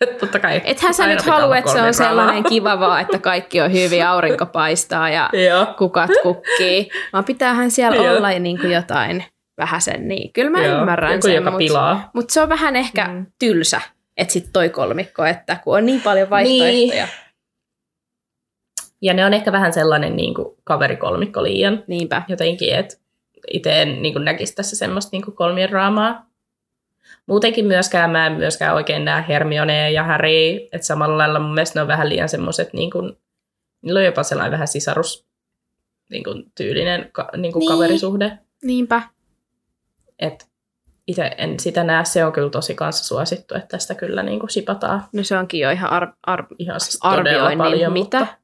[0.20, 0.60] totta kai.
[0.64, 4.46] Ethän sä nyt halua, että se on sellainen kiva vaan, että kaikki on hyvin, aurinko
[4.46, 5.30] paistaa ja
[5.78, 9.24] kukat kukkii, vaan pitäähän siellä olla niin kuin jotain
[9.58, 10.08] vähäsen.
[10.08, 10.78] Niin kyllä mä Joo.
[10.78, 12.10] ymmärrän Joku, sen, joka mutta pilaa.
[12.14, 13.14] mut se on vähän ehkä Mm.
[13.14, 13.26] mm.
[13.38, 13.80] tylsä,
[14.16, 17.04] että sit toi kolmikko, että kun on niin paljon vaihtoehtoja.
[17.04, 17.25] Niin.
[19.02, 22.22] Ja ne on ehkä vähän sellainen niin kuin kaverikolmikko liian Niinpä.
[22.28, 22.96] jotenkin, että
[23.50, 26.26] itse en niin kuin näkisi tässä semmoista niin kuin kolmien draamaa.
[27.26, 31.78] Muutenkin myöskään mä en myöskään oikein näe Hermione ja Harry, että samalla lailla mun mielestä
[31.78, 33.12] ne on vähän liian semmoiset, niin kuin,
[33.82, 35.26] niillä on jopa sellainen vähän sisarus
[36.10, 37.70] niin kuin tyylinen ka, niin kuin Niin.
[37.70, 38.38] kaverisuhde.
[38.62, 39.02] Niinpä.
[40.18, 40.46] Et
[41.06, 44.50] itse en sitä näe, se on kyllä tosi kanssa suosittu, että tästä kyllä niin kuin
[44.50, 47.92] sipataan No se onkin jo ihan ar- ar- ihan siis todella arvioinnin paljon.
[47.92, 48.18] mitä.
[48.18, 48.34] Mutta,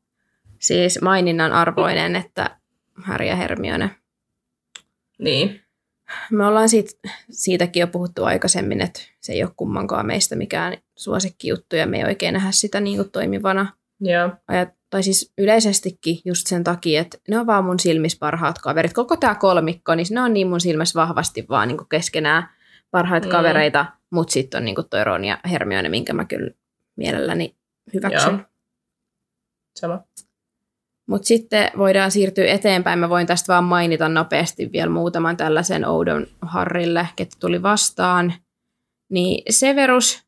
[0.62, 2.57] Siis maininnan arvoinen, että
[3.03, 3.90] Harry ja Hermione.
[5.18, 5.61] niin,
[6.31, 6.90] Me ollaan siitä,
[7.31, 12.05] siitäkin jo puhuttu aikaisemmin, että se ei ole kummankaan meistä mikään suosikkijuttu ja me ei
[12.05, 13.66] oikein nähdä sitä niin kuin toimivana.
[14.01, 14.31] joo.
[14.48, 18.92] Ajat, tai siis yleisestikin just sen takia, että ne on vaan mun silmissä parhaat kaverit.
[18.92, 22.48] Koko tämä kolmikko, niin ne on niin mun silmässä vahvasti vaan niin kuin keskenään
[22.90, 23.31] parhaita Mm.
[23.31, 23.37] mm.
[23.37, 26.51] kavereita, mutta sitten on niin kuin toi Ron ja Hermione, minkä mä kyllä
[26.96, 27.57] mielelläni
[27.94, 28.33] hyväksyn.
[28.33, 28.44] Joo.
[29.81, 30.05] Sama.
[31.12, 32.98] Mutta sitten voidaan siirtyä eteenpäin.
[32.98, 38.35] Mä voin tästä vaan mainita nopeasti vielä muutaman tällaisen oudon Harrille, ketä tuli vastaan.
[39.11, 40.22] Niin Severus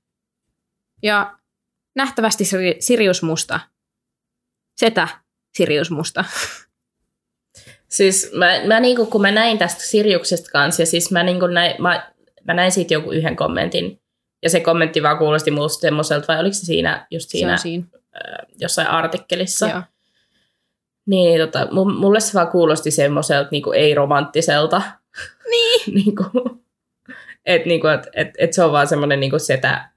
[1.02, 1.38] ja
[1.96, 3.60] nähtävästi Siri- Sirius Musta.
[4.76, 5.08] Setä
[5.56, 6.24] Sirius Musta.
[7.88, 11.82] Siis mä, mä niinku, kun mä näin tästä Sirjuksesta kanssa, ja siis mä, niinku näin,
[11.82, 12.12] mä,
[12.44, 14.00] mä näin siitä joku yhden kommentin,
[14.42, 17.58] ja se kommentti vaan kuulosti musta semmoiselta, vai oliko se siinä, just Se siinä on
[17.58, 17.86] siinä.
[17.94, 19.82] äh, jossain artikkelissa, Joo.
[21.06, 24.82] Niin, tota, mu- mulle se vaan kuulosti semmoiselta niinku ei-romanttiselta.
[25.50, 25.94] Niin.
[26.04, 26.24] niinku,
[27.46, 29.88] että niinku, et, et, et se on vaan semmoinen niinku setä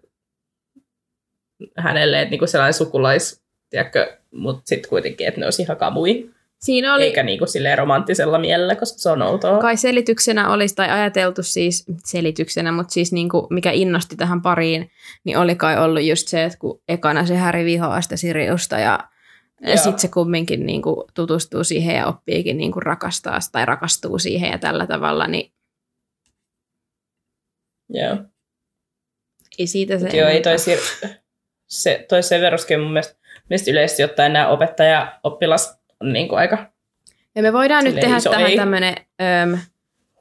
[1.78, 6.30] hänelle, että niinku sellainen sukulais, tiedätkö, mutta sitten kuitenkin, että ne olisi ihan kamui.
[6.60, 9.58] Siinä oli, Eikä niinku silleen romanttisella mielellä, koska se on outoa.
[9.58, 14.92] kai selityksenä olisi, tai ajateltu siis selityksenä, mutta siis niin kuin, mikä innosti tähän pariin,
[15.24, 19.00] niin oli kai ollut just se, että kun ekana se Häri vihoaa sitä Siriusta ja
[19.62, 19.78] Joo.
[19.78, 24.52] sitten se kumminkin niin kuin, tutustuu siihen ja oppiikin niin kuin, rakastaa tai rakastuu siihen
[24.52, 25.52] ja tällä tavalla, niin
[27.90, 28.18] Joo.
[29.60, 31.08] ei siitä se Mut Joo, ei toi, sir-
[31.68, 33.16] se, toi Severuskin mun mielestä,
[33.50, 36.72] mielestä yleisesti ottaen nämä opettaja-oppilas on niinku aika...
[37.36, 39.60] Ja me voidaan nyt tehdä iso tähän tämmöinen öm,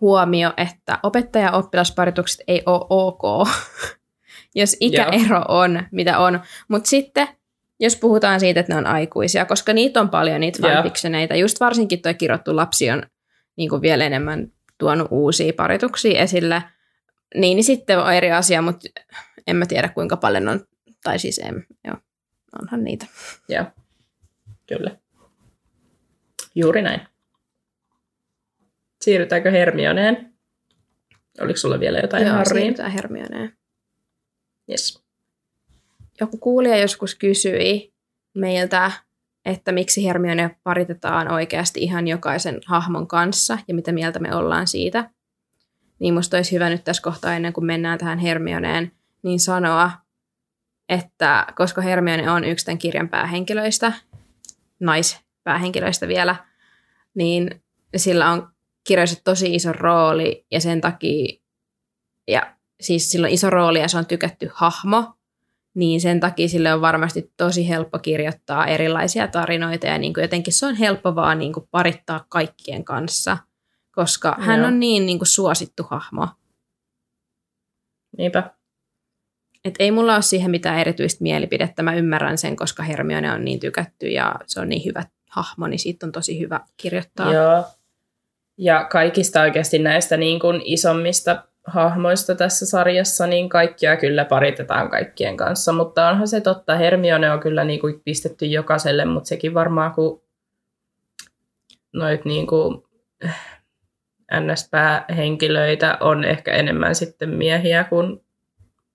[0.01, 3.49] huomio, että opettaja-oppilasparitukset ei ole ok,
[4.55, 6.41] jos ikäero on, mitä on.
[6.69, 7.29] Mutta sitten,
[7.81, 10.75] jos puhutaan siitä, että ne on aikuisia, koska niitä on paljon, niitä Joo.
[10.75, 13.03] fanfictioneita, just varsinkin tuo kirjoittu lapsi on
[13.57, 16.63] niin kuin vielä enemmän tuonut uusia parituksia esille,
[17.35, 18.89] niin, niin sitten on eri asia, mutta
[19.47, 20.61] en mä tiedä kuinka paljon on,
[21.03, 21.97] tai siis en, joo,
[22.63, 23.07] onhan niitä.
[23.49, 23.65] Joo,
[24.69, 24.97] kyllä.
[26.55, 27.01] Juuri näin.
[29.01, 30.35] Siirrytäänkö Hermioneen?
[31.41, 32.63] Oliko sulla vielä jotain Joo, Harriin?
[32.63, 33.53] siirrytään Hermioneen.
[34.71, 35.06] Yes.
[36.21, 37.93] Joku kuulija joskus kysyi
[38.35, 38.93] meiltä,
[39.45, 45.11] että miksi Hermione paritetaan oikeasti ihan jokaisen hahmon kanssa ja mitä mieltä me ollaan siitä.
[45.99, 49.91] Niin musta olisi hyvä nyt tässä kohtaa ennen kuin mennään tähän Hermioneen, niin sanoa,
[50.89, 53.93] että koska Hermione on yksi tämän kirjan päähenkilöistä,
[54.81, 56.37] naispäähenkilöistä vielä,
[57.15, 57.63] niin
[57.97, 58.49] sillä on
[58.85, 61.41] kirjoissa tosi iso rooli ja sen takia,
[62.29, 65.16] ja siis sillä on iso rooli ja se on tykätty hahmo,
[65.77, 70.53] niin sen takia sille on varmasti tosi helppo kirjoittaa erilaisia tarinoita ja niin kuin jotenkin
[70.53, 73.39] se on helppo vaan niin kuin parittaa kaikkien kanssa,
[73.93, 74.69] koska hän Joo.
[74.69, 76.29] on niin, niin kuin suosittu hahmo.
[78.19, 78.51] Niinpä.
[79.65, 83.61] Et ei mulla ole siihen mitään erityistä mielipidettä, mä ymmärrän sen, koska Hermione on niin
[83.61, 87.33] tykätty ja se on niin hyvä hahmo, niin siitä on tosi hyvä kirjoittaa.
[87.33, 87.65] Joo.
[88.59, 95.37] Ja kaikista oikeasti näistä niin kuin isommista hahmoista tässä sarjassa, niin kaikkia kyllä paritetaan kaikkien
[95.37, 99.93] kanssa, mutta onhan se totta, Hermione on kyllä niin kuin pistetty jokaiselle, mutta sekin varmaan
[99.95, 100.23] kun
[101.93, 102.83] noit niin kuin
[104.41, 108.21] NS-päähenkilöitä on ehkä enemmän sitten miehiä kuin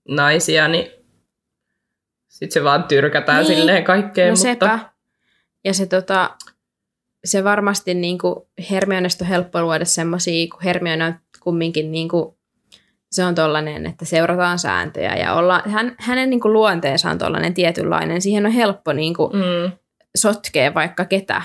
[0.08, 0.92] naisia, niin
[2.28, 3.56] sitten se vaan tyrkätään Niin.
[3.56, 4.80] silleen kaikkeen, No mutta sepä.
[5.64, 6.38] Ja se, tota,
[7.26, 8.36] se varmasti niin kuin
[8.72, 12.36] Hermionesta on helppo luoda semmoisia, kun Hermione on kumminkin niin kuin,
[13.12, 17.54] se on tollainen, että seurataan sääntöjä ja olla, hän, hänen niin kuin luonteensa on tollainen
[17.54, 18.22] tietynlainen.
[18.22, 19.72] Siihen on helppo niin kuin mm,
[20.16, 21.42] sotkea vaikka ketä.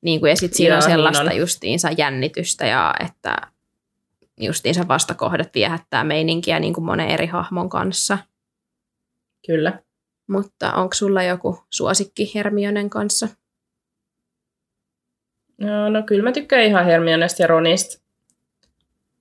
[0.00, 1.36] Niin kuin, ja sitten siinä Joo, on niin sellaista on.
[1.36, 3.36] justiinsa jännitystä ja että
[4.40, 8.18] justiinsa vastakohdat viehättää meininkiä niin kuin monen eri hahmon kanssa.
[9.46, 9.78] kyllä.
[10.26, 13.28] Mutta onko sulla joku suosikki Hermionen kanssa?
[15.58, 18.02] No, no kyllä mä tykkään ihan Hermionesta ja Ronista.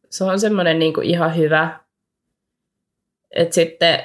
[0.10, 1.79] Se on semmoinen niinku ihan hyvä.
[3.36, 4.00] Et sitten,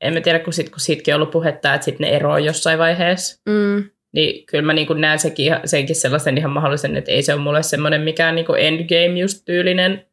[0.00, 2.78] en mä tiedä, kun, sit, kun siitäkin on ollut puhetta, että sitten ne eroaa jossain
[2.78, 3.40] vaiheessa.
[3.46, 3.90] Mm.
[4.12, 7.62] Niin kyllä mä niinku näen sekin, senkin sellaisen ihan mahdollisen, että ei se ole mulle
[7.62, 10.06] semmoinen mikään niinku endgame just tyylinen.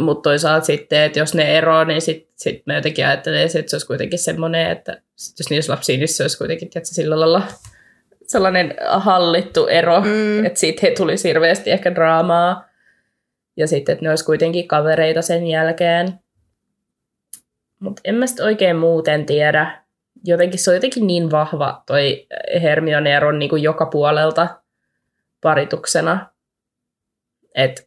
[0.00, 3.74] Mutta toisaalta sitten, että jos ne eroaa, niin sitten sit mä jotenkin ajattelen, että se
[3.76, 7.42] olisi kuitenkin semmoinen, että sit jos niissä lapsia, niin se olisi kuitenkin tietysti, sillä lailla
[8.26, 10.44] sellainen hallittu ero, mm.
[10.44, 12.71] että siitä ei tulisi hirveästi ehkä draamaa.
[13.56, 16.18] Ja sitten, että ne olisi kuitenkin kavereita sen jälkeen.
[17.78, 19.82] Mutta en mä sitten oikein muuten tiedä.
[20.24, 22.26] Jotenkin se on jotenkin niin vahva toi
[22.62, 24.48] Hermione ja Ron niin kuin joka puolelta
[25.40, 26.26] parituksena.
[27.54, 27.82] Että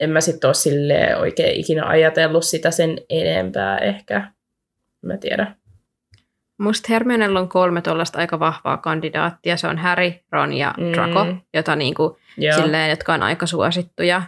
[0.00, 4.32] en mä sitten ole silleen oikein ikinä ajatellut sitä sen enempää ehkä.
[5.02, 5.54] Mä tiedä.
[6.58, 9.56] Musta Hermionella on kolme tuollaista aika vahvaa kandidaattia.
[9.56, 10.92] Se on Harry, Ron ja Mm.
[10.92, 12.56] Draco, jota niinku, Joo.
[12.56, 14.22] silleen, jotka on aika suosittuja.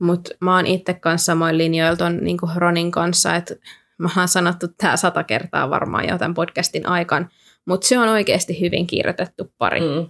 [0.00, 3.54] Mutta mä oon itse kanssa samoin linjoilla ton niinku Ronin kanssa, että
[3.98, 7.28] mä oon sanottu tää sata kertaa varmaan jo tämän podcastin aikaan,
[7.66, 9.80] mutta se on oikeasti hyvin kirjoitettu pari.
[9.80, 10.06] Mm.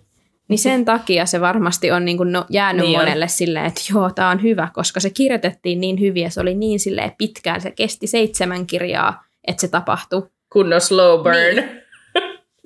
[0.48, 3.04] Niin sen takia se varmasti on niinku no, jäänyt Niin niin on.
[3.04, 6.54] monelle silleen, että joo, tämä on hyvä, koska se kirjoitettiin niin hyvin ja se oli
[6.54, 7.60] niin silleen pitkään.
[7.60, 10.28] Se kesti seitsemän kirjaa, että se tapahtui.
[10.52, 11.36] Kunnon slow burn.
[11.36, 11.68] Niin.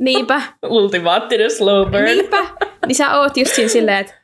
[0.00, 2.04] Niinpä, Ultimaattinen slow burn.
[2.04, 2.36] niinpä.
[2.86, 4.14] Niin sä oot just siinä silleen, että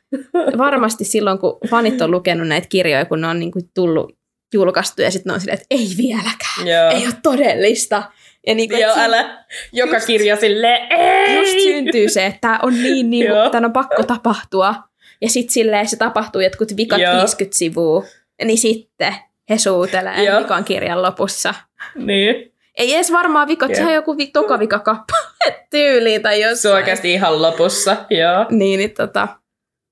[0.57, 4.17] varmasti silloin, kun fanit on lukenut näitä kirjoja, kun ne on niinku tullut
[4.53, 6.89] julkaistu ja sitten ne on silleen, että ei vieläkään, Joo.
[6.99, 8.03] ei ole todellista.
[8.47, 9.45] Ja niin kuin, Joo, että älä.
[9.73, 11.35] Joka Just- kirja silleen, ei!
[11.37, 14.75] just syntyy se, että tämä on niin, niin kuin, tämän on pakko tapahtua.
[15.21, 17.15] Ja sitten silleen se tapahtuu jotkut vikat Joo.
[17.17, 18.03] 50 sivua,
[18.45, 19.15] niin sitten
[19.49, 20.39] he suutelee Joo.
[20.39, 21.53] vikan kirjan lopussa.
[21.95, 22.53] Niin.
[22.77, 26.57] Ei edes varmaan vikat, sehän on joku vi- toka vika kappale tyyliin tai jossain.
[26.57, 28.45] Se on oikeasti ihan lopussa, joo.
[28.49, 29.27] Niin, niin, tota,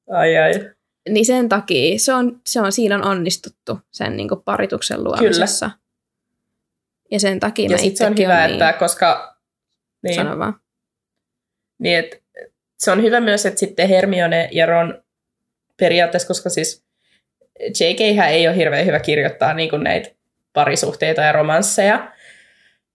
[0.09, 0.53] Ai ai.
[1.09, 5.71] niin sen takia se on, se on, siinä on onnistuttu sen niin parituksen luomisessa.
[7.11, 9.37] Ja sen takia Ja mä sitten se on hyvä, on että koska...
[10.03, 10.59] Niin, Niin, sano vaan.
[11.79, 12.23] niin et,
[12.79, 15.03] se on hyvä myös, että sitten Hermione ja Ron
[15.77, 16.85] periaatteessa, koska siis
[17.59, 20.09] JK ei ole hirveän hyvä kirjoittaa niin kuin näitä
[20.53, 22.11] parisuhteita ja romansseja,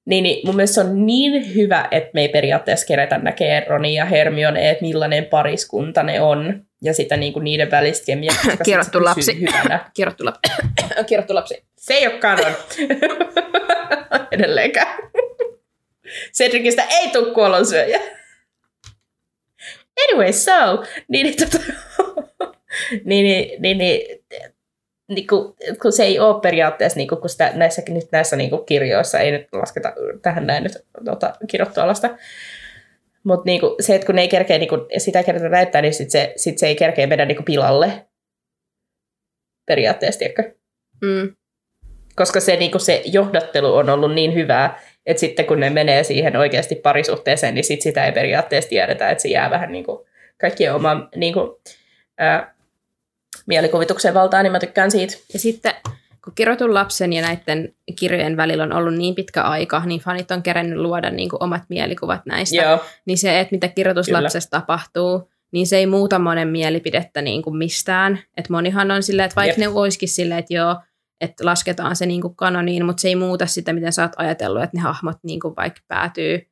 [0.04, 3.94] niin, niin mun mielestä se on niin hyvä, että me ei periaatteessa kerätä näkee Ronin
[3.94, 8.56] ja Hermione, että millainen pariskunta ne on, ja sitä niin kuin niiden välistä kemiaa, koska
[8.58, 9.40] pysyy lapsi.
[9.40, 9.84] hyvänä.
[9.96, 10.52] Kirjoittu lapsi.
[11.08, 11.64] Kirjoittu lapsi.
[11.78, 12.54] Se ei ole kanon.
[14.32, 15.10] Edelleenkään.
[16.32, 18.00] Cedricistä ei tule kuolonsyöjä.
[20.04, 21.64] Anyway, so, niin, niin, tota,
[23.04, 24.24] niin, niin, niin, niin,
[25.08, 29.18] niin kun, kun, se ei ole periaatteessa, niin kun sitä, näissä, nyt näissä niin kirjoissa,
[29.18, 30.72] ei nyt lasketa tähän näin nyt
[31.04, 32.10] tota, kirjoittualasta,
[33.24, 36.10] mutta niin se, että kun ne ei kerkeä niin kun sitä kertaa näyttää, niin sit
[36.10, 38.06] se, sit se ei kerkeä mennä niin pilalle
[39.66, 40.54] periaatteessa, tiedätkö?
[41.02, 41.36] Mm.
[42.16, 46.36] koska se, niin se johdattelu on ollut niin hyvää, että sitten kun ne menee siihen
[46.36, 50.06] oikeasti parisuhteeseen, niin sit sitä ei periaatteessa tiedetä, että se jää vähän niin kuin
[50.40, 51.50] kaikkien oman niin kuin,
[52.18, 52.54] ää,
[53.46, 55.14] mielikuvituksen valtaan, niin mä tykkään siitä.
[55.32, 55.72] Ja sitten
[56.24, 60.42] kun kirjoitun lapsen ja näiden kirjojen välillä on ollut niin pitkä aika, niin fanit on
[60.42, 62.56] kerennyt luoda niin kuin omat mielikuvat näistä.
[62.56, 67.56] Joo, Niin se, että mitä kirjoituslapsessa tapahtuu, niin se ei muuta monen mielipidettä niin kuin
[67.56, 68.18] mistään.
[68.36, 69.70] Että monihan on silleen, että vaikka Jep.
[69.72, 70.76] ne olisikin silleen, että joo,
[71.20, 74.62] että lasketaan se niin kuin kanoniin, mutta se ei muuta sitä, miten sä oot ajatellut,
[74.62, 76.46] että ne hahmot niin kuin vaikka päätyy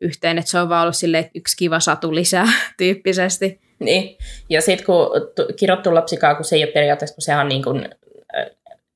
[0.00, 0.38] yhteen.
[0.38, 2.46] Että se on vaan ollut silleen, että yksi kiva satu lisää
[2.78, 3.60] tyyppisesti.
[3.80, 4.16] niin.
[4.50, 7.62] Ja sitten kun tu- kirjoittu lapsikaan, kun se ei ole periaatteessa, kun sehän on niin
[7.62, 7.88] kuin,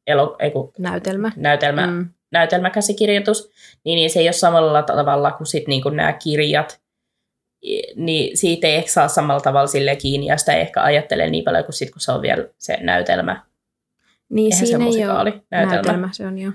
[0.08, 1.32] elo, ei kun Näytelmä.
[1.36, 2.08] näytelmä, mm.
[2.32, 3.50] Näytelmäkäsikirjoitus,
[3.84, 6.80] niin, niin se ei ole samalla tavalla kuin sit niin kuin nämä kirjat,
[7.96, 11.44] niin siitä ei ehkä saa samalla tavalla sille kiinni, ja sitä ei ehkä ajattele niin
[11.44, 13.42] paljon kuin sit, kun se on vielä se näytelmä.
[14.28, 15.74] Niin Eihän se siinä ei musikaali, ole näytelmä.
[15.82, 16.52] näytelmä, se on jo.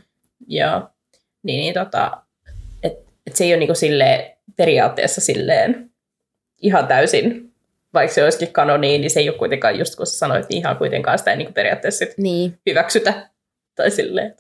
[0.48, 0.82] Joo.
[1.44, 2.18] Niin, niin tota,
[2.84, 2.94] et,
[3.28, 5.92] et se ei ole niinku silleen, periaatteessa silleen
[6.62, 7.54] ihan täysin,
[7.94, 10.78] vaikka se olisikin kanoniin, niin se ei ole kuitenkaan, just kun sä sanoit, niin ihan
[10.78, 13.30] kuitenkaan sitä ei niinku periaatteessa sit Niin, hyväksytä.
[13.76, 14.36] Tai silleen,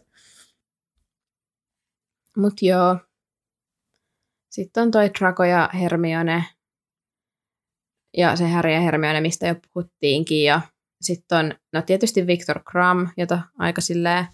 [2.38, 2.98] mut joo.
[4.50, 6.44] Sitten on toi Draco ja Hermione.
[8.18, 10.44] Ja se Harry ja Hermione, mistä jo puhuttiinkin.
[10.44, 10.62] Ja
[11.02, 14.26] sitten on, no tietysti Victor Crumb, jota aika silleen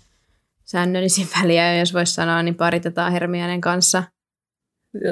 [0.63, 4.03] säännöllisin väliä, jos voisi sanoa, niin paritetaan Hermionen kanssa.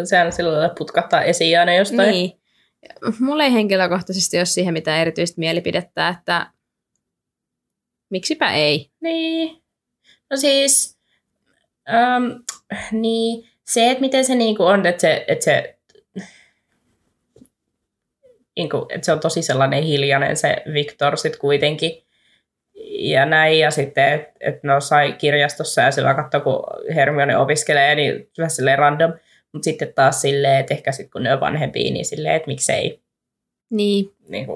[0.04, 2.12] sehän sillä lailla putkahtaa esiin aina jostain.
[2.12, 2.41] Niin.
[3.19, 6.52] Mulla ei henkilökohtaisesti ole siihen mitään erityistä mielipidettä, että
[8.10, 8.91] miksipä ei.
[9.02, 9.66] Niin.
[10.30, 10.98] No siis,
[11.90, 12.44] um,
[12.92, 15.78] niin, se, että miten se niinku on, että se, että se,
[18.58, 22.04] niinku, että se on tosi sellainen hiljainen se Victor sitten kuitenkin.
[23.00, 26.63] Ja näin, ja sitten, että et no sai kirjastossa ja sillä katsoo, kun
[26.96, 29.13] Hermione opiskelee, niin vähän silleen random.
[29.54, 33.02] Mutta sitten taas silleen, että ehkä sitten kun ne on vanhempia, niin silleen, että miksei.
[33.70, 34.48] Niin, Niin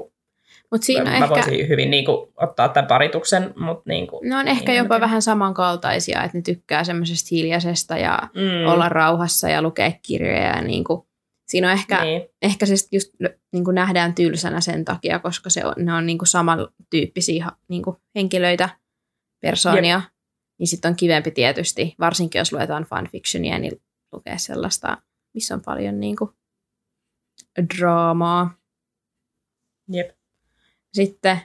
[0.72, 1.30] mutta siinä mä, ehkä...
[1.30, 5.02] voisin hyvin niin kuin, ottaa tämän parituksen, mutta niin kuin, Ne on ehkä Niin, jopa
[5.02, 10.56] vähän samankaltaisia, että ne tykkää semmoisesta hiljaisesta ja mm, olla rauhassa ja lukea kirjoja.
[10.56, 11.02] Ja niin kuin,
[11.48, 12.22] siinä on ehkä, niin.
[12.42, 13.12] ehkä se just
[13.52, 17.84] niin kuin nähdään tylsänä sen takia, koska se on, ne on niin kuin samantyyppisiä niin
[17.84, 18.70] kuin henkilöitä,
[19.42, 20.02] persoonia.
[20.60, 23.82] Niin sitten on kivempi tietysti, varsinkin jos luetaan fanfictionia, niin
[24.12, 24.98] lukea sellaista,
[25.34, 26.32] missä on paljon niin kuin
[27.78, 28.58] draamaa.
[29.90, 30.21] Jep.
[30.94, 31.42] Sitten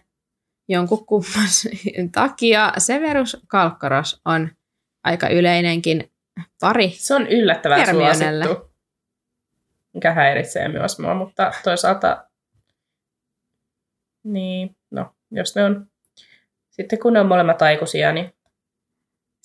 [0.68, 1.48] jonkun kumman
[2.12, 4.48] takia Severus Kalkkaros on
[5.04, 6.10] aika yleinenkin
[6.60, 6.90] pari.
[6.90, 8.44] Se on yllättävän Hermionelle.
[8.44, 8.76] suosittu.
[9.94, 12.26] Mikä häiritsee myös mua, mutta toisaalta
[14.24, 15.86] niin, no, jos ne on
[16.70, 18.36] sitten kun ne on molemmat aikuisia, niin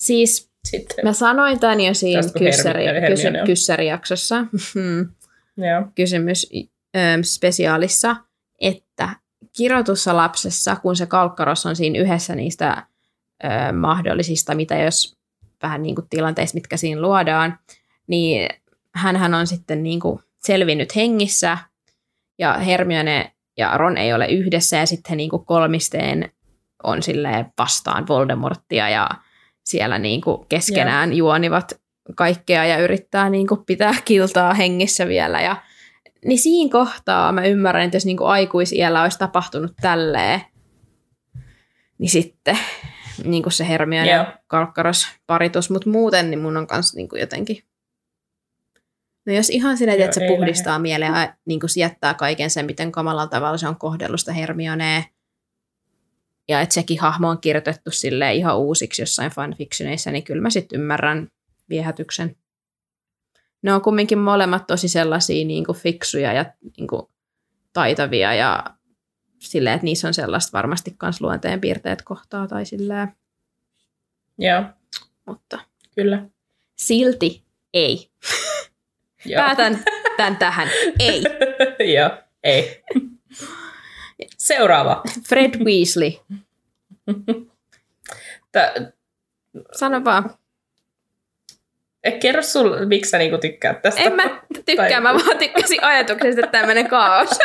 [0.02, 4.36] Siis sitten, mä sanoin tämän jo siinä kyssäri, kysy, kyssärijaksossa,
[5.66, 5.82] joo.
[5.94, 6.52] kysymys
[6.96, 8.16] ö, spesiaalissa,
[8.60, 9.08] että
[9.56, 12.86] kirjoitussa lapsessa, kun se kalkkaros on siinä yhdessä niistä
[13.44, 15.16] ö, mahdollisista, mitä jos
[15.62, 17.58] vähän niin kuin tilanteista, mitkä siinä luodaan,
[18.06, 18.48] niin
[18.94, 21.58] hän on sitten niin kuin selvinnyt hengissä
[22.38, 26.32] ja Hermione ja Ron ei ole yhdessä ja sitten he niin kuin kolmisteen
[26.82, 27.00] on
[27.58, 29.08] vastaan Voldemorttia ja
[29.64, 31.80] siellä niin kuin keskenään juonivat
[32.14, 35.40] kaikkea ja yrittää niin kuin pitää kiltaa hengissä vielä.
[35.40, 35.56] Ja,
[36.24, 40.40] niin siinä kohtaa mä ymmärrän, että jos niin kuin aikuisiellä olisi tapahtunut tälleen,
[41.98, 42.58] niin sitten
[43.24, 44.16] niin kuin se Hermione Joo.
[44.16, 47.62] ja Kalkkaros paritus, mutta muuten niin mun on kanssa niin kuin jotenkin
[49.26, 52.66] No jos ihan silleen, Joo, että se puhdistaa mieleen ja niin kuin jättää kaiken sen,
[52.66, 55.02] miten kamalalla tavalla se on kohdellut sitä Hermionea,
[56.48, 60.80] ja että sekin hahmo on kirjoitettu sille ihan uusiksi jossain fanfictioneissa, niin kyllä mä sitten
[60.80, 61.28] ymmärrän
[61.68, 62.36] viehätyksen.
[63.62, 66.44] Ne on kumminkin molemmat tosi sellaisia niin kuin fiksuja ja
[66.76, 67.02] niin kuin
[67.72, 68.64] taitavia ja
[69.38, 73.08] silleen, että niissä on sellaista varmasti kans luonteen piirteet kohtaa tai silleen,
[74.38, 74.62] Joo,
[75.26, 75.58] mutta
[75.94, 76.22] kyllä.
[76.76, 77.44] silti
[77.74, 78.10] ei.
[79.24, 79.42] Joo.
[79.44, 79.84] Päätän
[80.16, 80.68] tämän tähän.
[80.98, 81.22] Ei.
[81.96, 82.10] Joo,
[82.42, 82.84] ei.
[84.38, 85.02] Seuraava.
[85.28, 86.12] Fred Weasley.
[88.52, 88.72] Tää,
[89.78, 90.30] Sano vaan.
[92.04, 94.02] Eh, kerro sul, miksi sä niinku tykkäät tästä.
[94.02, 94.22] En mä
[94.66, 97.28] tykkää, Tai- mä vaan tykkäsin ajatuksesta, että tämmöinen kaos.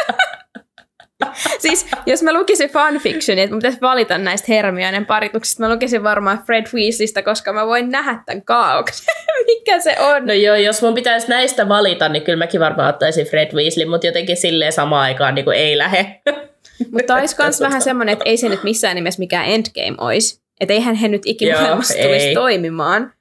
[1.60, 6.44] siis jos mä lukisin fanfictionia, että mun pitäisi valita näistä Hermionen parituksista, mä lukisin varmaan
[6.46, 9.16] Fred Weasleystä, koska mä voin nähdä tämän kaauksen.
[9.46, 10.26] Mikä se on?
[10.26, 14.08] No joo, jos mun pitäisi näistä valita, niin kyllä mäkin varmaan ottaisin Fred Weasley, mutta
[14.08, 16.22] jotenkin silleen samaan aikaan niin kuin ei lähe.
[16.92, 20.42] Mutta olisi myös vähän semmoinen, että ei se nyt missään nimessä mikään endgame olisi.
[20.60, 21.58] Että eihän he nyt ikinä
[22.04, 23.14] tulisi toimimaan.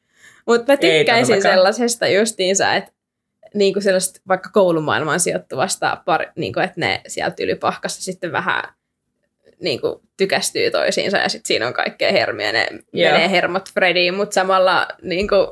[0.47, 2.92] Mutta mä tykkäisin sellaisesta justiinsa, että
[3.55, 8.62] niin kuin sellaista vaikka koulumaailmaan sijoittuvasta, par, niin kuin, että ne sieltä ylipahkassa sitten vähän
[9.61, 13.12] niin kuin, tykästyy toisiinsa ja sitten siinä on kaikkea hermiä, ne Joo.
[13.12, 15.47] menee hermot Frediin, mutta samalla niin kuin,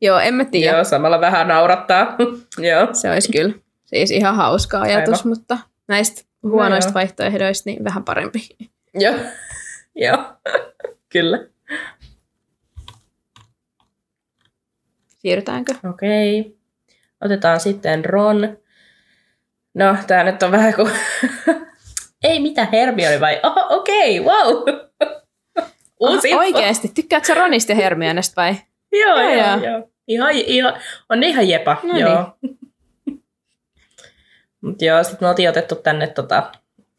[0.00, 0.76] joo, en mä tiedä.
[0.76, 2.16] Joo, samalla vähän naurattaa.
[2.70, 2.88] joo.
[2.92, 3.54] Se olisi kyllä
[3.84, 5.28] siis ihan hauska ajatus, Aivan.
[5.28, 5.58] mutta
[5.88, 6.94] näistä huonoista joo.
[6.94, 8.48] vaihtoehdoista niin vähän parempi.
[8.94, 9.14] Joo.
[9.94, 10.18] Joo.
[11.08, 11.38] kyllä.
[15.22, 15.74] Siirrytäänkö?
[15.90, 16.56] Okei.
[17.24, 18.56] Otetaan sitten Ron.
[19.74, 20.90] No, tää nyt on vähän kuin...
[22.24, 23.40] Ei mitä Hermione vai?
[23.42, 24.62] Oho, okei, wow.
[26.00, 26.56] Uusi Ah, info.
[26.56, 28.54] Oikeesti, tykkäätkö sä Ronista ja Hermionesta vai?
[29.02, 29.88] Joo, Joo, joo, joo.
[30.08, 30.74] Ihan, ihan,
[31.08, 32.36] on ihan jepa, No joo.
[34.60, 36.52] Mut joo, sit me oltiin otettu tänne tota,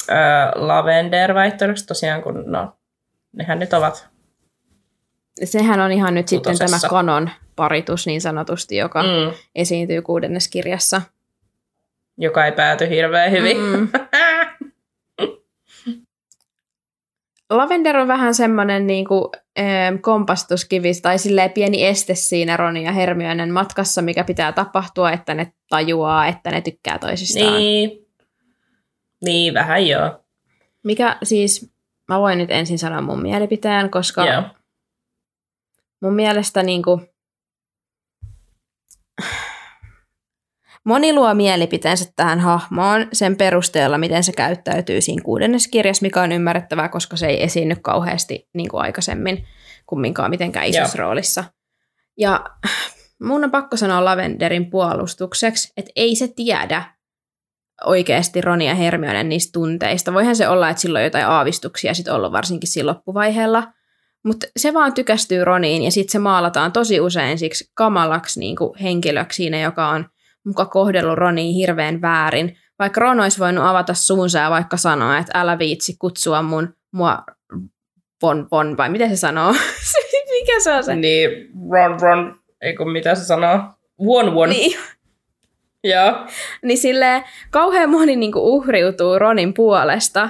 [0.10, 0.14] ö,
[0.56, 2.78] Lavender-vaihtoehdoksi tosiaan, kun no,
[3.32, 4.10] nehän nyt ovat.
[5.44, 6.90] Sehän on ihan nyt sitten tämä Kutosessa.
[6.90, 9.34] kanon paritus niin sanotusti, joka mm.
[9.56, 11.02] Esiintyy kuudennes kirjassa.
[12.18, 13.58] joka ei pääty hirveän hyvin.
[13.58, 13.90] Mm.
[17.50, 19.26] Lavender on vähän semmoinen niin kuin,
[19.60, 25.34] ähm, kompastuskivi tai silleen pieni este siinä Ronin ja Hermionen matkassa, mikä pitää tapahtua, että
[25.34, 27.54] ne tajuaa, että ne tykkää toisistaan.
[27.58, 28.08] niin.
[29.26, 30.20] Niin, vähän joo.
[30.84, 31.72] Mikä siis,
[32.08, 34.44] mä voin nyt ensin sanoa mun mielipiteen, koska joo.
[36.04, 37.08] Mun mielestä niin kuin,
[40.86, 46.32] moni luo mielipiteensä tähän hahmoon sen perusteella, miten se käyttäytyy siinä kuudennes kirjassa, mikä on
[46.32, 49.48] ymmärrettävää, koska se ei esiinny kauheasti niin kuin aikaisemmin
[49.86, 51.44] kumminkaan mitenkään isossa roolissa.
[52.18, 52.44] Ja
[53.24, 56.84] mun on pakko sanoa Lavenderin puolustukseksi, että ei se tiedä
[57.86, 60.14] oikeasti Roni ja Hermione niistä tunteista.
[60.14, 63.74] Voihan se olla, että sillä on jotain aavistuksia sit ollut varsinkin siinä loppuvaiheella,
[64.24, 68.78] mutta se vaan tykästyy Roniin ja sitten se maalataan tosi usein siksi kamalaksi niin kuin
[68.80, 70.06] henkilöksi siinä, joka on
[70.46, 72.58] muka kohdellut Roniin hirveän väärin.
[72.80, 77.24] Vaikka Ron olisi voinut avata suunsa ja vaikka sanoa, että älä viitsi kutsua mun, mua
[78.22, 79.54] von, von, vai miten se sanoo?
[80.40, 80.96] Mikä se on se?
[80.96, 81.30] Niin,
[81.72, 83.60] Ron, Ron, ei kun mitä se sanoo?
[83.98, 84.54] One, one.
[84.54, 84.80] Niin,
[85.84, 86.28] Joo.
[86.64, 90.30] niin silleen kauhean moni niinku uhriutuu Ronin puolesta,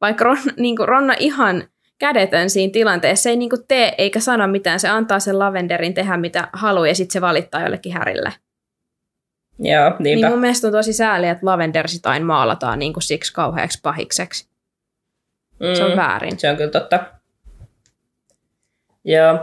[0.00, 1.64] vaikka Ron, niinku Ron on ihan
[2.02, 3.22] kädetön siinä tilanteessa.
[3.22, 6.94] Se ei niinku tee eikä sano mitään, se antaa sen Lavenderin tehdä mitä haluaa ja
[6.94, 8.32] sitten se valittaa jollekin härille.
[9.58, 10.30] Joo, Niin niinpä.
[10.30, 14.48] mun mielestä on tosi sääli, että Lavender sit aina maalataan niinku siksi kauheaksi pahikseksi.
[15.60, 15.74] mm.
[15.74, 16.38] Se on väärin.
[16.38, 17.00] Se on kyllä totta.
[19.04, 19.38] Joo.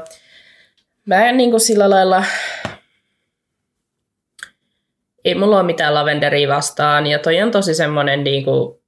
[1.05, 2.23] Mä en niinku sillä lailla...
[5.25, 8.81] Ei mulla ole mitään lavenderia vastaan, ja toi on tosi semmonen niinku...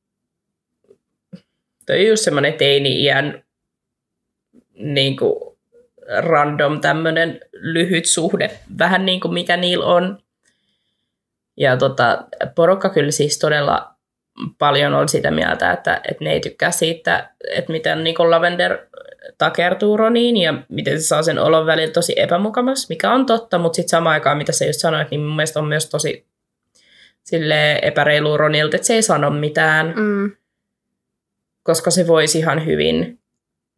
[1.85, 3.43] Toi on just semmonen teini-iän
[4.81, 5.57] niinku
[6.17, 10.17] random tämmönen lyhyt suhde, vähän niin kuin mikä niillä on.
[11.57, 12.23] Ja tota,
[12.55, 13.91] porukka kyllä siis todella
[14.57, 18.77] paljon on sitä mieltä, että, että ne ei tykkää siitä, että miten niin Lavender
[19.37, 23.75] takertuu Roniin ja miten se saa sen olon välillä tosi epämukavaksi, mikä on totta, mutta
[23.75, 26.25] sitten samaan aikaan, mitä sä just sanoit, niin mun mielestä on myös tosi
[27.23, 30.31] sille epäreilu Ronilta, että se ei sano mitään, Mm.
[31.63, 33.20] koska se voisi ihan hyvin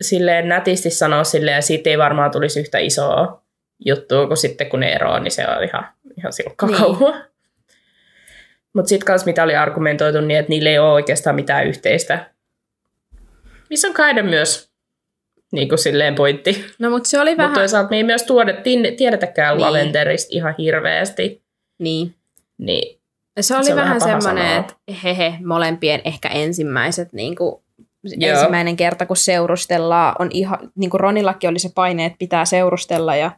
[0.03, 3.43] silleen nätisti sanoa silleen, ja siitä ei varmaan tulisi yhtä isoa
[3.85, 5.87] juttua, kun sitten kun ne eroaa, niin se on ihan,
[6.17, 6.79] ihan silkkaa Niin.
[6.79, 7.13] kauhua.
[8.73, 12.29] Mutta sitten kans mitä oli argumentoitu niin, että niillä ei ole oikeastaan mitään yhteistä.
[13.69, 14.69] Missä on kaiden myös
[15.51, 16.65] niin kuin silleen pointti.
[16.79, 17.53] No mutta se oli Mutta vähän...
[17.55, 18.53] toisaalta me ei myös tuoda,
[18.97, 19.61] tiedetäkään Niin.
[19.61, 21.43] Lavenderista ihan hirveästi.
[21.79, 22.15] Niin.
[22.57, 22.99] Niin
[23.39, 24.73] Se oli Se vähän vähän semmoinen, että
[25.03, 27.62] hehe, molempien ehkä ensimmäiset niin kuin,
[28.03, 28.33] Joo.
[28.33, 33.15] ensimmäinen kerta, kun seurustellaan, on ihan, niin kuin Ronillakin oli se paine, että pitää seurustella
[33.15, 33.31] ja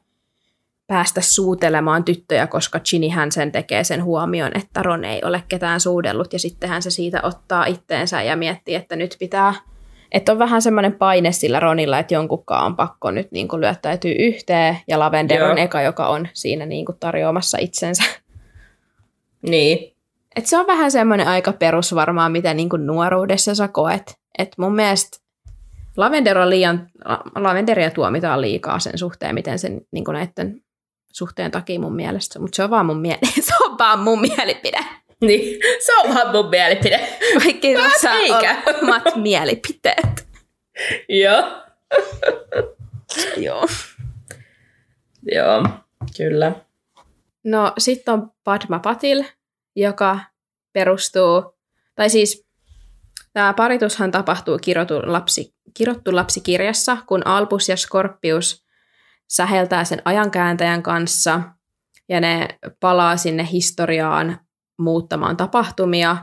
[0.88, 6.34] päästä suutelemaan tyttöjä, koska Ginnyhän sen tekee sen huomion, että Ron ei ole ketään suudellut
[6.34, 9.53] ja sittenhän se siitä ottaa itteensä ja miettii, että nyt pitää,
[10.11, 14.11] että on vähän semmoinen paine sillä Ronilla, että jonkunkaan on pakko nyt niin kuin lyöttäytyy
[14.11, 15.51] yhteen ja Lavender Joo.
[15.51, 18.03] on eka, joka on siinä niin kuin tarjoamassa itsensä.
[19.41, 19.95] Niin.
[20.36, 24.24] Et se on vähän semmoinen aika perus varmaan, mitä niin kuin nuoruudessa sä koet.
[24.38, 25.17] Et mun mielestä
[25.97, 30.61] Lavender on liian, la- Lavenderia tuomitaan liikaa sen suhteen, miten sen niin näiden
[31.13, 32.39] suhteen takia mun mielestä.
[32.39, 34.79] Mutta se on vaan mun, mie- se on vaan mun mielipide.
[35.21, 37.07] Niin, se on vaan mun mielipide.
[37.77, 38.19] Vähän saa
[38.83, 40.27] omat mielipiteet.
[41.09, 41.43] Joo.
[43.38, 43.65] Joo.
[45.31, 45.63] Joo,
[46.17, 46.51] kyllä.
[47.43, 49.23] No sitten on Padma Patil,
[49.75, 50.19] joka
[50.73, 51.55] perustuu,
[51.95, 52.44] tai siis
[53.36, 58.65] tämä paritushan tapahtuu kirjoitu, lapsi, kirottu lapsikirjassa, kun Albus ja Scorpius
[59.33, 61.41] säheltää sen ajankääntäjän kanssa,
[62.09, 62.47] ja ne
[62.79, 64.39] palaa sinne historiaan
[64.79, 66.17] muuttamaan tapahtumia,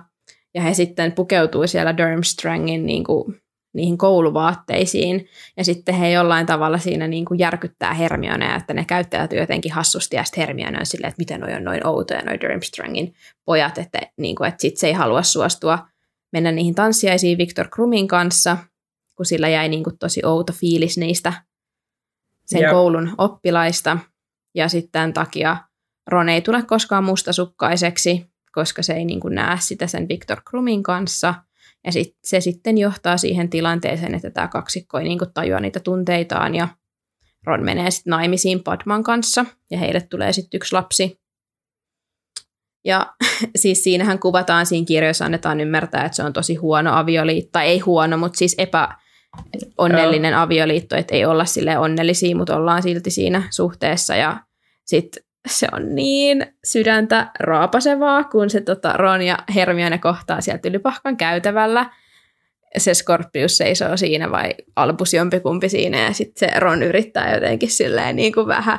[0.55, 3.43] ja he sitten pukeutuu siellä Durmstrangin niin kuin,
[3.75, 9.39] niihin kouluvaatteisiin, ja sitten he jollain tavalla siinä niin kuin järkyttää Hermionea, että ne käyttäytyy
[9.39, 13.15] jotenkin hassusti, ja sitten Hermione on silleen, että miten noi on noin outoja, noi Durmstrangin
[13.45, 15.92] pojat, että, niin kuin, että sitten se ei halua suostua
[16.33, 18.57] mennä niihin tanssiaisiin Victor Krumin kanssa,
[19.17, 21.33] kun sillä jäi niin kuin tosi outo fiilis niistä
[22.47, 22.73] sen Joo.
[22.73, 23.99] koulun oppilaista,
[24.55, 25.57] ja sitten tämän takia
[26.07, 30.83] Ron ei tule koskaan mustasukkaiseksi, koska se ei niin kuin näe sitä sen Victor Krumin
[30.83, 31.35] kanssa,
[31.85, 36.55] ja sit, se sitten johtaa siihen tilanteeseen, että tämä kaksikko ei niinku tajua niitä tunteitaan
[36.55, 36.69] ja
[37.47, 41.22] Ron menee sitten naimisiin Padman kanssa ja heille tulee sitten yksi lapsi.
[42.85, 43.15] Ja
[43.57, 47.79] siis siinähän kuvataan, siinä kirjoissa annetaan ymmärtää, että se on tosi huono avioliitto, tai ei
[47.79, 54.17] huono, mutta siis epäonnellinen avioliitto, että ei olla sille onnellisia, mutta ollaan silti siinä suhteessa
[54.17, 54.37] ja
[54.85, 61.17] sitten se on niin sydäntä raapasevaa, kun se tota, Ron ja Hermione kohtaa sieltä ylypahkan
[61.17, 61.91] käytävällä.
[62.79, 68.17] Se Scorpius seisoo siinä vai Albus jompikumpi siinä ja sitten se Ron yrittää jotenkin silleen
[68.17, 68.79] niin kuin vähän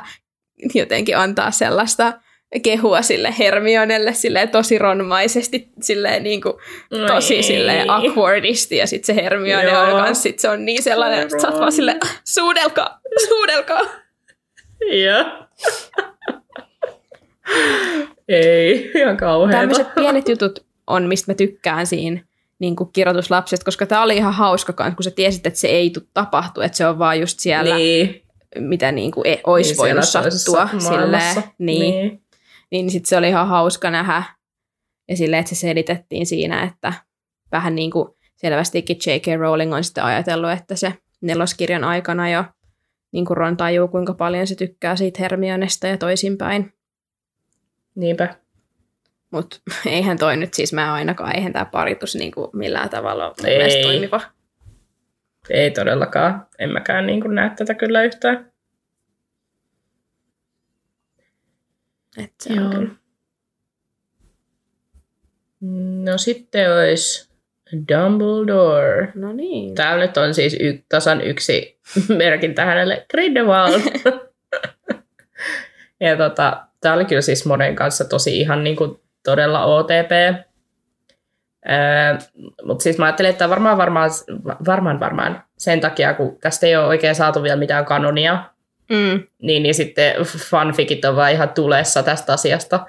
[0.74, 2.12] jotenkin antaa sellaista
[2.62, 6.54] kehua sille Hermionelle silleen tosi ronmaisesti, silleen niin kuin
[7.06, 9.82] tosi silleen awkwardisti ja sitten se Hermione Joo.
[9.82, 13.80] on kans, sit se on niin sellainen, että sä oot vaan silleen, "Ah, suudelkaa, suudelkaa.
[15.04, 15.24] Joo.
[18.28, 19.58] Ei, ihan kauheeta.
[19.60, 22.20] Tämmöiset pienet jutut on, mistä mä tykkään siinä
[22.58, 25.90] niin kuin kirjoituslapset, koska tämä oli ihan hauska kans, kun sä tiesit, että se ei
[25.90, 28.22] tule tapahtu, että se on vaan just siellä, niin,
[28.58, 30.68] mitä niin kuin ei, olisi niin voinut sattua.
[30.78, 32.23] Silleen, niin, niin.
[32.70, 32.86] Niin.
[32.86, 34.22] niin sitten se oli ihan hauska nähdä.
[35.08, 36.92] Ja silleen, että se selitettiin siinä, että
[37.52, 39.40] vähän niin kuin selvästikin J.K.
[39.40, 42.44] Rowling on sitten ajatellut, että se neloskirjan aikana jo
[43.12, 46.72] niin kuin Ron tajuu, kuinka paljon se tykkää siitä Hermionesta ja toisinpäin.
[47.94, 48.34] Niinpä.
[49.30, 49.56] Mutta
[49.86, 54.20] eihän toi nyt siis mä ainakaan, eihän tämä paritus niinku millään tavalla mielestä toimiva.
[55.50, 56.46] Ei todellakaan.
[56.58, 58.52] En mäkään niin näe tätä kyllä yhtään.
[62.18, 62.90] Et se on kyllä.
[66.04, 67.34] No sitten olisi
[67.72, 69.12] Dumbledore.
[69.14, 69.74] No niin.
[69.74, 71.78] Täällä nyt on siis y- tasan yksi
[72.18, 73.06] merkintä hänelle.
[73.10, 73.80] Grindelwald.
[76.00, 80.10] ja tota, tää oli kyllä siis monen kanssa tosi ihan niin kuin todella OTP.
[81.70, 82.18] Öö,
[82.64, 84.10] Mutta siis mä ajattelin, että varmaan, varmaan,
[84.66, 88.44] varmaan, varmaan sen takia, kun tästä ei ole oikein saatu vielä mitään kanonia,
[88.90, 89.22] Mm.
[89.42, 90.14] niin, niin sitten
[90.50, 92.86] fanfikit on vaan ihan tulessa tästä asiasta.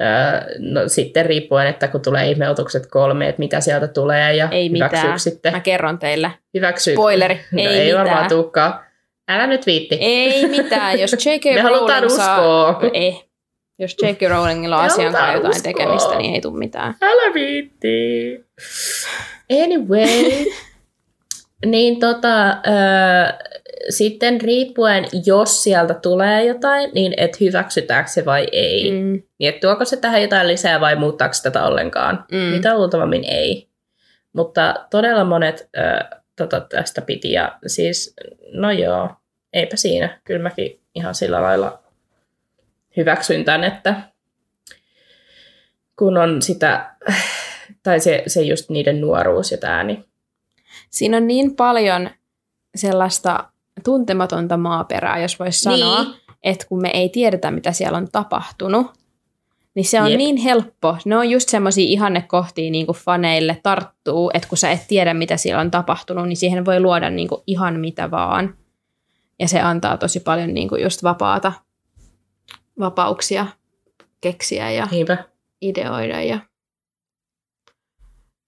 [0.00, 4.68] Öö, no, sitten riippuen, että kun tulee ihmeutukset kolme, että mitä sieltä tulee ja Ei
[4.68, 5.20] mitään.
[5.20, 5.52] sitten.
[5.52, 6.30] Mä kerron teille.
[6.54, 6.94] Hyväksyy.
[6.94, 7.34] Spoileri.
[7.52, 8.28] No, ei, ei, ei varmaan mitään.
[8.28, 8.80] tulekaan.
[9.28, 9.98] Älä nyt viitti.
[10.00, 11.00] Ei mitään.
[11.00, 11.44] Jos J.K.
[11.54, 12.70] Me halutaan Rowling saa...
[12.70, 12.90] uskoa.
[12.94, 13.24] Ei.
[13.78, 14.22] Jos J.K.
[14.28, 15.62] Rowlingilla on asian kanssa jotain uskoa.
[15.62, 16.94] tekemistä, niin ei tule mitään.
[17.02, 17.88] Älä viitti.
[19.64, 20.44] Anyway.
[21.66, 22.52] Niin tota, ö,
[23.88, 28.90] sitten riippuen, jos sieltä tulee jotain, niin et hyväksytäänkö se vai ei.
[28.90, 29.22] Mm.
[29.38, 32.24] Niin et tuoko se tähän jotain lisää vai muuttaako se tätä ollenkaan.
[32.32, 32.38] Mm.
[32.38, 33.68] Mitä luultavammin ei.
[34.32, 38.14] Mutta todella monet ö, tota, tästä piti ja siis,
[38.52, 39.10] no joo,
[39.52, 40.20] eipä siinä.
[40.24, 41.82] Kyllä mäkin ihan sillä lailla
[42.96, 43.94] hyväksyn tämän, että
[45.98, 46.90] kun on sitä,
[47.82, 50.07] tai se, se just niiden nuoruus ja tämä, niin
[50.90, 52.10] Siinä on niin paljon
[52.76, 53.44] sellaista
[53.84, 56.14] tuntematonta maaperää, jos voisi sanoa, Niin.
[56.42, 58.86] että kun me ei tiedetä, mitä siellä on tapahtunut,
[59.74, 60.18] niin se on Jep.
[60.18, 60.96] niin helppo.
[61.04, 65.36] Ne on just semmoisia ihannekohtia niin kuin faneille tarttuu, että kun sä et tiedä, mitä
[65.36, 68.54] siellä on tapahtunut, niin siihen voi luoda niin kuin ihan mitä vaan.
[69.40, 71.52] Ja se antaa tosi paljon niin kuin just vapaata,
[72.80, 73.46] vapauksia
[74.20, 75.16] keksiä ja niinpä.
[75.60, 76.38] ideoida ja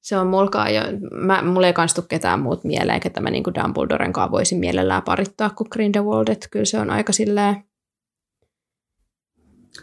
[0.01, 0.83] se on mulkaa jo,
[1.13, 5.51] mä, mulla ei kans ketään muut mieleen, ketä mä niinku Dumbledoren kanssa voisin mielellään parittaa
[5.51, 7.57] kuin Grindelwald, että kyllä se on aika silleen,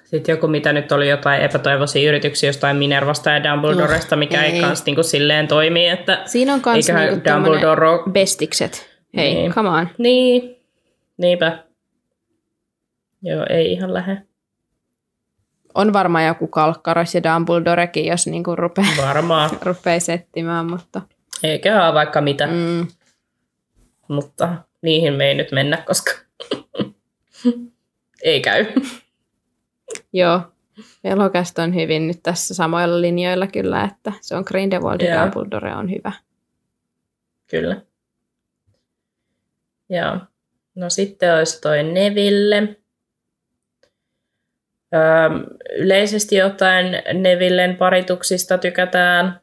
[0.04, 4.62] Sitten joku, mitä nyt oli jotain epätoivoisia yrityksiä jostain Minervasta ja Dumbledoresta, mikä ei, ei.
[4.62, 8.90] kans niinku silleen toimi, että siinä on kans niinku tämmönen Dumbledore bestikset.
[9.16, 9.54] Hei, Niin.
[9.54, 9.90] come on.
[9.98, 10.56] Niin,
[11.18, 11.64] niinpä.
[13.22, 14.22] Joo, ei ihan lähde.
[15.78, 19.50] On varmaan joku kalkkaros ja Dumbledorekin, jos niinku rupeaa, Varmaan.
[19.66, 21.02] rupeaa settimään, mutta
[21.44, 22.88] Eikä ole vaikka mitä, mm.
[24.08, 24.50] mutta
[24.82, 26.12] niihin me ei nyt mennä, koska
[28.24, 28.66] ei käy.
[30.14, 30.42] joo.
[31.04, 35.22] Elokästä on hyvin nyt tässä samoilla linjoilla kyllä, että se on Grindelwald ja.
[35.24, 36.12] Dumbledore on hyvä.
[37.48, 37.82] Kyllä.
[39.90, 40.18] Joo.
[40.76, 42.78] No sitten olisi toi Neville.
[45.78, 49.40] Yleisesti ottaen Nevillen parituksista tykätään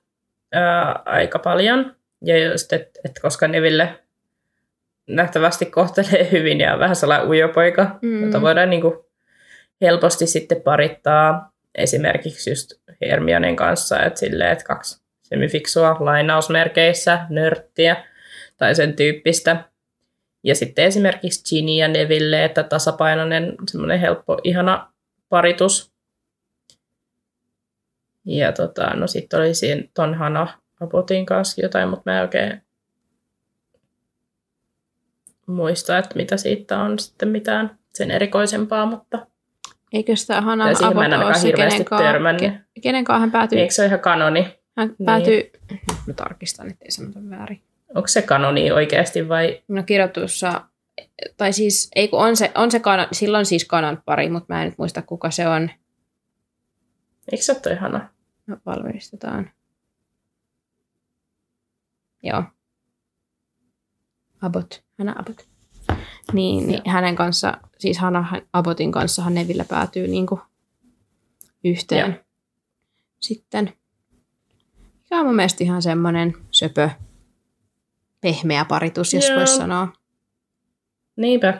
[1.04, 1.96] aika paljon.
[2.24, 4.00] Ja just, että et koska Neville
[5.06, 8.24] nähtävästi kohtelee hyvin ja on vähän sellainen ujo poika, Mm.
[8.26, 9.10] jota voidaan niinku
[9.80, 17.96] helposti sitten parittaa esimerkiksi just Hermionen kanssa, että silleen, että kaksi semifiksua lainausmerkeissä, nörttiä
[18.56, 19.64] tai sen tyyppistä.
[20.44, 24.92] Ja sitten esimerkiksi Ginny ja Neville, että tasapainoinen, semmoinen helppo, ihana
[25.28, 25.92] paritus.
[28.24, 30.46] Ja tota, no sitten oli siinä ton Hana
[30.80, 32.62] Abotin kanssa jotain, mutta mä en oikein
[35.46, 39.26] muista, että mitä siitä on sitten mitään sen erikoisempaa, mutta
[39.92, 40.44] Eikö sitä en
[40.84, 42.42] Abbott ole se, hirveästi kenen kaa- törmännyt.
[42.52, 43.58] ke- kenen kanssa hän päätyy?
[43.58, 44.58] eikö se ole ihan kanoni?
[44.76, 45.06] Hän Niin.
[45.06, 45.50] päätyy,
[46.06, 47.62] mä tarkistan, ettei sanota väärin.
[47.94, 50.60] Onko se kanoni oikeasti vai No kirjoitussa,
[51.36, 54.62] tai siis, ei kun on se, on se kanon, silloin siis kanon pari, mutta mä
[54.62, 55.70] en nyt muista kuka se on.
[57.32, 58.08] eikö se ole toi Hana?
[58.46, 59.50] No valmistetaan.
[62.22, 62.42] Joo.
[64.42, 65.40] Abbott, Hannah Abbott.
[66.32, 70.40] Niin, niin hänen kanssa, siis Hannah Abbottin kanssahan Neville päätyy niinku
[71.64, 72.10] yhteen.
[72.10, 72.20] Joo.
[73.20, 73.72] Sitten,
[75.02, 76.90] mikä on mun mielestä ihan semmoinen söpö,
[78.20, 79.38] pehmeä paritus, jos Joo.
[79.38, 79.92] voisi sanoa.
[81.16, 81.54] Niinpä.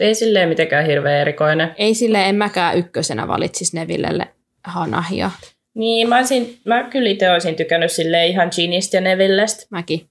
[0.00, 1.74] Ei silleen mitenkään hirveän erikoinen.
[1.78, 4.28] Ei sille en mäkään ykkösenä valitsisi Nevillelle
[4.64, 5.30] Hanahia.
[5.74, 9.66] Niin, mä, olisin, mä kyllä itse olisin tykännyt sille ihan Ginistä ja Nevillestä.
[9.70, 10.10] Mäkin.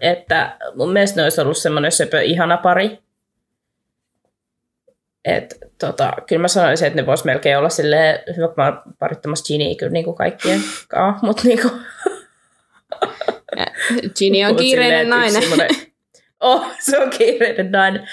[0.00, 2.98] Että mun mielestä ne olisi ollut semmoinen söpö ihana pari.
[5.24, 8.82] Et, tota, kyllä mä sanoisin, että ne vois melkein olla silleen, hyvä kun mä oon
[8.98, 11.72] parittamassa Ginnyä kyllä niin kuin kaikkien kanssa, mutta niin kuin,
[14.18, 15.76] Ginny on Mut kiireinen silleen, yksi nainen.
[16.42, 18.08] Oh, se on kiireinen nainen.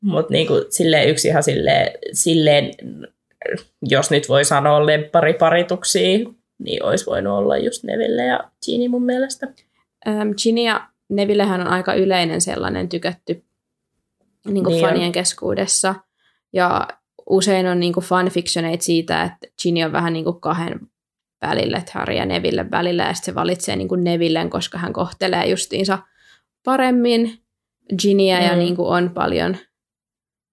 [0.00, 2.70] Mutta niinku, silleen yksi ihan silleen, silleen,
[3.82, 9.48] jos nyt voi sanoa lemppariparituksiin, niin olisi voinut olla just Neville ja Ginny mun mielestä.
[10.08, 13.44] Ähm, Ginny ja Nevillehän on aika yleinen sellainen tykätty
[14.46, 14.90] niin kuin Niin on.
[14.90, 15.94] fanien keskuudessa.
[16.52, 16.88] Ja
[17.30, 20.80] usein on niin fanfictioneita siitä, että Ginny on vähän niin kuin kahden
[21.42, 25.46] välillä, että Harry ja Neville välillä, ja sitten se valitsee niin Nevillen, koska hän kohtelee
[25.46, 25.98] justiinsa
[26.64, 27.43] paremmin
[28.02, 28.58] Ginnyä ja Mm.
[28.58, 29.56] niin kuin on paljon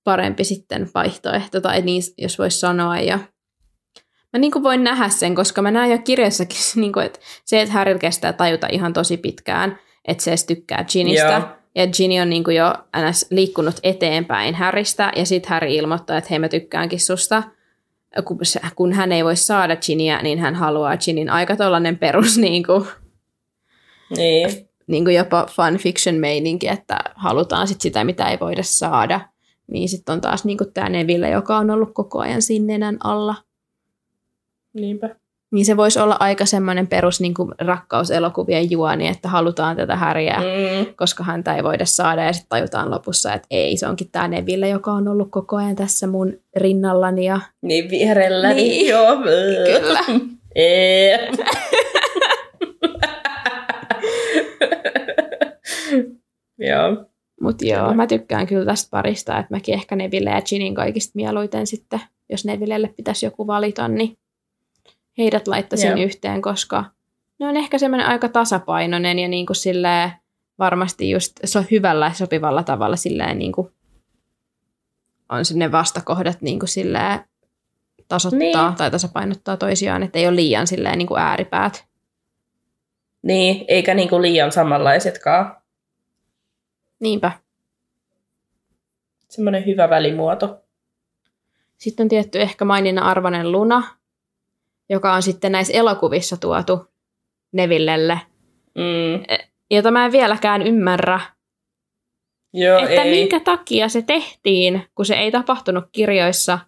[0.04, 3.00] parempi sitten vaihtoehto, tai niin, jos voisi sanoa.
[3.00, 3.20] Ja
[4.34, 7.62] mä niin kuin voin nähdä sen, koska mä näen jo kirjassakin, niin kuin, että se,
[7.62, 11.28] että Harry kestää tajuta ihan tosi pitkään, että se edes tykkää Ginnystä.
[11.32, 11.42] Joo.
[11.76, 12.74] Ja Ginny on niin kuin jo
[13.10, 13.26] ns.
[13.30, 17.44] liikkunut eteenpäin Harrystä, ja sitten Harry ilmoittaa, että hei mä tykkäänkin susta.
[18.76, 22.88] Kun, hän ei voi saada Ginnyä, niin hän haluaa Ginnyn aika tollainen perus niin kuin,
[24.18, 24.70] Niin.
[24.88, 29.20] Niin kuin jopa fanfiction-meininki, että halutaan sit sitä, mitä ei voida saada.
[29.68, 33.36] Niin sitten on taas niin tämä Neville, joka on ollut koko ajan siinä nenän alla.
[34.74, 35.16] Niinpä.
[35.52, 40.38] Niin se voisi olla aika semmoinen perus niin kuin rakkauselokuvien juoni, että halutaan tätä häriä,
[40.38, 40.94] mm.
[40.96, 42.24] Koska häntä ei voida saada.
[42.24, 45.76] Ja sitten tajutaan lopussa, että ei, se onkin tämä Neville, joka on ollut koko ajan
[45.76, 47.26] tässä mun rinnallani.
[47.26, 47.40] Ja...
[47.62, 48.54] Niin vierellä.
[48.54, 48.70] Niin.
[48.72, 48.88] Niin.
[48.88, 49.18] Joo.
[49.82, 50.00] Kyllä.
[56.70, 57.06] Joo.
[57.42, 61.68] Mutta joo, mä tykkään kyllä tästä parista, että mäkin ehkä Neville ja Ginin kaikista mieluiten
[61.68, 64.18] sitten, jos Nevillelle pitäisi joku valita, niin
[65.18, 66.00] heidät laittaisin Joo.
[66.00, 66.86] yhteen, koska
[67.40, 70.12] ne on ehkä semmoinen aika tasapainoinen ja niin kuin silleen
[70.60, 73.72] varmasti just se on hyvällä ja sopivalla tavalla silleen niin kuin
[75.30, 77.20] on sinne vastakohdat niin kuin silleen
[78.08, 78.78] tasoittaa Niin.
[78.78, 81.86] tai tasapainottaa toisiaan, että ei ole liian silleen niin kuin ääripäät.
[83.22, 85.61] Niin, eikä niinku liian samanlaisetkaan.
[87.02, 87.32] Niinpä.
[89.30, 90.58] Semmoinen hyvä välimuoto.
[91.78, 93.84] Sitten on tietty ehkä maininnan arvoinen Luna,
[94.90, 96.88] joka on sitten näissä elokuvissa tuotu
[97.52, 98.20] Nevillelle,
[98.76, 99.24] Mm.
[99.72, 101.20] jota mä en vieläkään ymmärrä,
[102.54, 103.12] Joo, että ei.
[103.12, 106.60] minkä takia se tehtiin, kun se ei tapahtunut kirjoissa.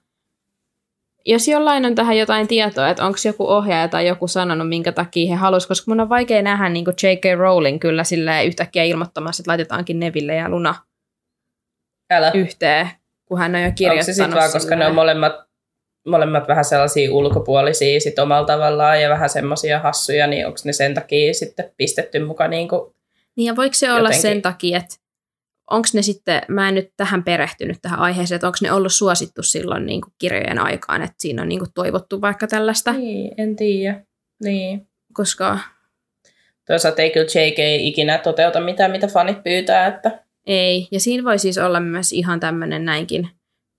[1.26, 5.30] Jos jollain on tähän jotain tietoa, että onko joku ohjaaja tai joku sanonut, minkä takia
[5.30, 7.24] he halusivat, koska mun on vaikea nähdä niin kuin J.K.
[7.38, 10.76] Rowling kyllä silleen yhtäkkiä ilmoittamassa, että laitetaankin Neville ja Luna
[12.12, 12.32] Älä.
[12.34, 12.90] yhteen,
[13.26, 15.34] kun hän on jo Onko kirjoittanut se sitten vaan, koska ne on molemmat,
[16.08, 20.94] molemmat vähän sellaisia ulkopuolisia sit omalla tavallaan ja vähän semmoisia hassuja, niin onko ne sen
[20.94, 22.94] takia sitten pistetty mukaan niin kuin,
[23.36, 24.22] Niin ja voiko se olla Jotenkin.
[24.22, 24.96] sen takia, että
[25.72, 29.44] onko ne sitten, mä en nyt tähän perehtynyt tähän aiheeseen, että onko ne ollut suosittu
[29.44, 33.56] silloin niin kuin kirjojen aikaan, että siinä on niin kuin toivottu vaikka tällaista, niin, en
[33.56, 34.06] tiedä.
[34.44, 34.88] Niin.
[35.14, 35.60] koska
[36.68, 40.88] Toisaalta ei kyllä JK ikinä toteuta mitään, mitä fanit pyytää, että ei.
[40.92, 43.30] Ja siinä voi siis olla myös ihan tämmöinen näinkin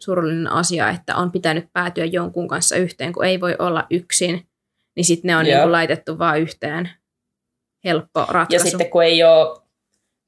[0.01, 4.49] surullinen asia, että on pitänyt päätyä jonkun kanssa yhteen, kun ei voi olla yksin,
[4.97, 5.55] niin sitten ne on Joo.
[5.55, 6.91] niin kuin laitettu vaan yhteen.
[7.85, 8.67] Helppo ratkaisu.
[8.67, 9.61] Ja sitten kun ei ole,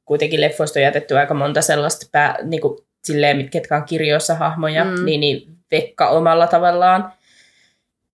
[0.07, 4.85] kuitenkin leffoista on jätetty aika monta sellaista, pää, niin kuin, silleen, ketkä on kirjoissa hahmoja,
[4.85, 5.05] Mm.
[5.05, 7.13] niin, niin Vekka omalla tavallaan.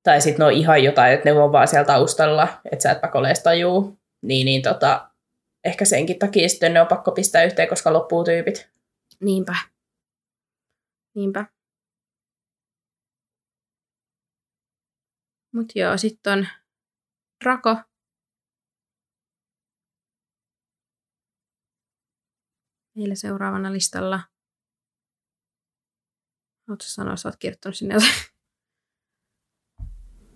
[0.02, 3.00] Tai sitten ne on ihan jotain, että ne on vaan siellä taustalla, että sä et
[3.00, 3.98] pakoleesta tajuu.
[4.22, 5.10] Niin, niin tota,
[5.64, 8.68] ehkä senkin takia sitten ne on pakko pistää yhteen, koska loppuu tyypit.
[9.20, 9.54] Niinpä.
[11.14, 11.44] Niinpä.
[15.54, 16.46] Mut joo, sitten on
[17.44, 17.76] Rako.
[22.94, 24.20] Meillä seuraavana listalla.
[26.68, 28.12] Haluatko sanoa, sä oot kirjoittanut sinne jotain?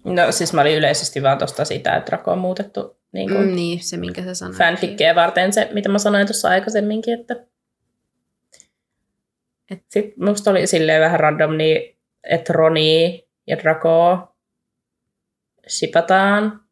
[0.04, 3.54] No siis mä olin yleisesti vaan tosta sitä, että Rako on muutettu niin kuin, Mm,
[3.56, 4.58] niin, se minkä sä sanoit.
[4.58, 7.46] fanfikkejä varten se, mitä mä sanoin tuossa aikaisemminkin, että
[9.70, 14.18] Et- sitten musta oli silleen vähän random, niin, että Roni ja Draco
[15.66, 16.65] sipataan.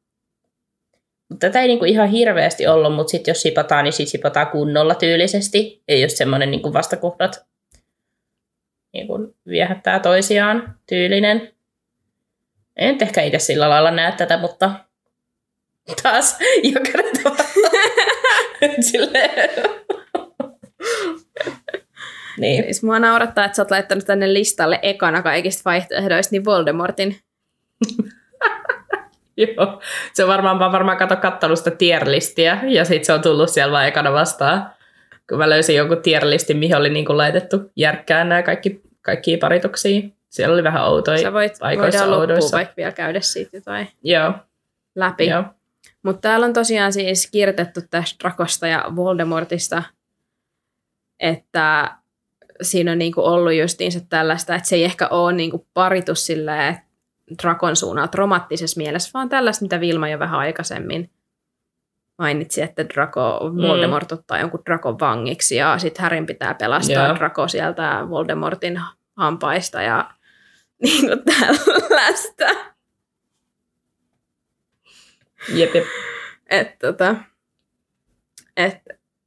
[1.38, 5.82] Tätä ei niinku ihan hirveästi ollut, mutta sitten jos sipataan, niin sit sipataan kunnolla tyylisesti.
[5.88, 7.46] Ei just semmoinen niinku vastakohdat
[8.92, 11.52] niinku viehättää toisiaan tyylinen.
[12.76, 14.70] En ehkä itse sillä lailla näe tätä, mutta
[16.02, 16.38] taas
[16.74, 17.14] jokainen
[22.38, 22.64] niin.
[22.64, 27.16] Siis mua naurattaa, että sä oot laittanut tänne listalle ekana kaikista vaihtoehdoista, niin Voldemortin.
[29.56, 29.80] Joo,
[30.12, 33.72] se on varmaan, mä varmaan kato kattonut sitä tierlistiä ja sitten se on tullut siellä
[33.72, 34.70] vaan ekana vastaan.
[35.28, 40.02] Kun mä löysin jonkun tierlistin, mihin oli niinku laitettu järkkään nämä kaikki, kaikkia parituksia.
[40.28, 42.56] Siellä oli vähän outoja Sä voit, paikoissa voidaan oudoissa.
[42.56, 44.32] vaikka vielä käydä siitä jotain Joo,
[44.94, 45.26] läpi.
[45.26, 45.44] joo.
[46.02, 49.82] Mutta täällä on tosiaan siis kirjoitettu tästä Drakosta ja Voldemortista,
[51.20, 51.96] että
[52.62, 56.76] siinä on niinku ollut justiinsa tällaista, että se ei ehkä ole niinku paritus silleen
[57.42, 61.10] Drakon suunnalta romanttisessa mielessä, vaan tällaista, mitä Vilma jo vähän aikaisemmin
[62.18, 67.16] mainitsi, että Draco, Voldemort ottaa jonkun Drakon vangiksi ja sitten Härin pitää pelastaa Joo.
[67.16, 68.80] Draco sieltä Voldemortin
[69.16, 70.10] hampaista ja
[70.82, 72.44] niin kuin tällaista.
[75.54, 75.84] Jep, jep.
[76.50, 77.16] Että tota,
[78.56, 78.76] et,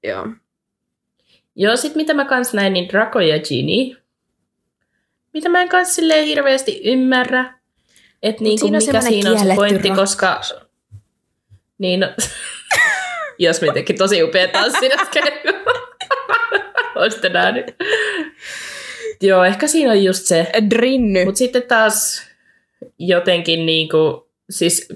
[0.04, 0.28] joo.
[1.56, 4.02] Joo, sit mitä mä kans näin, niin Draco ja Ginny.
[5.34, 7.57] Mitä mä en kans silleen hirveästi ymmärrä.
[8.24, 10.16] Että niinku, siinä on mikä siinä on se pointti, rakkaus.
[10.16, 10.42] koska...
[11.78, 12.08] Niin, no,
[13.40, 15.24] jos me teki tosi upea tanssin äsken.
[16.96, 17.66] Olisitte nähnyt.
[19.22, 20.48] Joo, ehkä siinä on just se.
[20.70, 21.26] Drinny.
[21.26, 22.28] Mutta sitten taas
[23.00, 24.88] jotenkin niinku, siis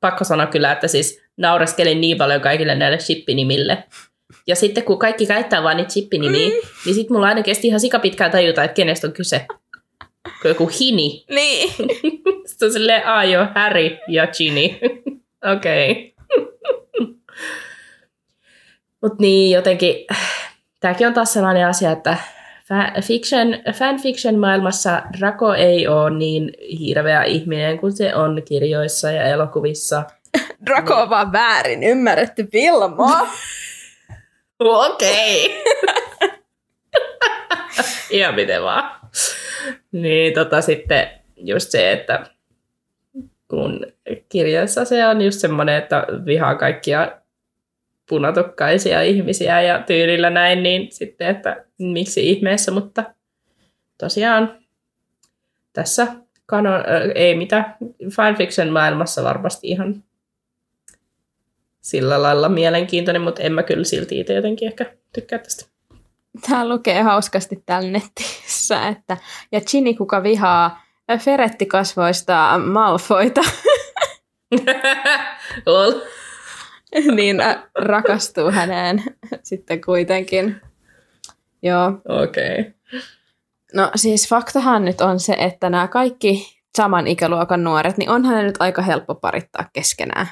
[0.00, 3.84] pakko sanoa kyllä, että siis naureskelin niin paljon kaikille näille shippinimille.
[4.46, 6.54] Ja sitten kun kaikki käyttää vaan niitä shippinimiä, mm.
[6.84, 9.46] niin sitten mulla aina kesti ihan sikapitkään tajuta, että kenestä on kyse.
[10.42, 11.24] Kun joku hini.
[11.30, 11.72] Niin.
[12.46, 14.78] Sitten on silleen, aa joo, Harry ja Ginny.
[15.56, 16.14] Okei.
[16.18, 17.14] Okay.
[19.02, 20.06] Mutta niin, jotenkin,
[20.80, 22.16] tämäkin on taas sellainen asia, että
[22.64, 29.22] fa- fiction, fanfiction maailmassa Draco ei ole niin hirveä ihminen kuin se on kirjoissa ja
[29.22, 30.02] elokuvissa.
[30.66, 33.28] Draco on vaan väärin ymmärretty Vilma.
[34.58, 35.62] Okei.
[38.10, 38.97] Ihan miten vaan.
[39.92, 42.26] Niin tota sitten just se, että
[43.48, 43.86] kun
[44.28, 47.18] kirjassa se on just semmoinen, että vihaa kaikkia
[48.08, 53.04] punatukkaisia ihmisiä ja tyylillä näin, niin sitten, että miksi ihmeessä, mutta
[53.98, 54.58] tosiaan
[55.72, 56.06] tässä
[56.46, 57.64] kanon, äh, ei mitä
[58.16, 60.02] fanfiction maailmassa varmasti ihan
[61.80, 65.77] sillä lailla mielenkiintoinen, mutta en mä kyllä silti itse jotenkin ehkä tykkää tästä.
[66.40, 69.16] Tämä lukee hauskasti täällä netissä, että
[69.52, 70.82] ja Ginny, kuka vihaa
[71.18, 73.40] ferettikasvoista Malfoita,
[75.66, 75.92] Lol.
[77.14, 79.02] niin äh, rakastuu häneen
[79.42, 80.60] sitten kuitenkin.
[81.62, 81.92] Joo.
[82.08, 82.60] Okei.
[82.60, 82.72] Okay.
[83.74, 88.42] No siis faktahan nyt on se, että nämä kaikki saman ikäluokan nuoret, niin onhan ne
[88.42, 90.26] nyt aika helppo parittaa keskenään.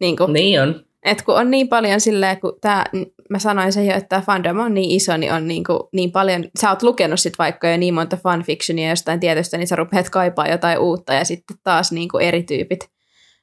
[0.00, 0.84] Niin, kuin, Niin on.
[1.04, 2.84] Et kun on niin paljon silleen, kun tää,
[3.30, 6.12] mä sanoin sen jo, että tämä fandom on niin iso, niin on niin, kuin, niin
[6.12, 10.10] paljon, sä oot lukenut sit vaikka jo niin monta fanfictionia jostain tietystä, niin sä rupeat
[10.10, 12.90] kaipaa jotain uutta ja sitten taas niin kuin eri tyypit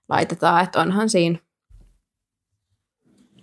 [0.09, 1.39] laitetaan, että onhan siinä.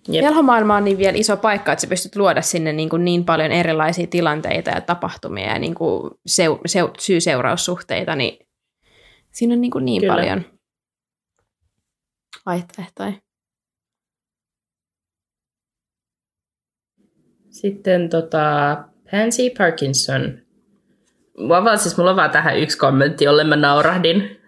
[0.09, 0.25] Jep.
[0.25, 3.53] Velhomaailma on niin vielä iso paikka, että sä pystyt luoda sinne niin, kuin niin paljon
[3.53, 8.47] erilaisia tilanteita ja tapahtumia ja niin kuin seu, seu, syy-seuraussuhteita, niin
[9.33, 10.15] siinä on niin, kuin niin Kyllä.
[10.15, 10.45] paljon
[12.47, 13.13] vaihtoehtoja.
[17.61, 18.77] Sitten tota,
[19.11, 20.39] Pansy Parkinson.
[21.39, 24.41] Mulla, vaan, siis mulla on vaan tähän yksi kommentti, jolle mä naurahdin.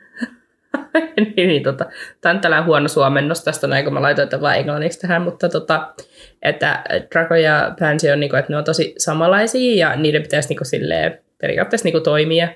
[1.37, 1.87] niin, niin, tota,
[2.21, 5.49] tämä on tällainen huono suomennos tästä, näin kun mä laitoin tämän vaan englanniksi tähän, mutta
[5.49, 5.95] tota,
[6.43, 10.65] että Draco ja Pansy on, niinku, että ne on tosi samanlaisia ja niiden pitäisi niinku,
[10.65, 12.49] silleen, periaatteessa niinku, toimia.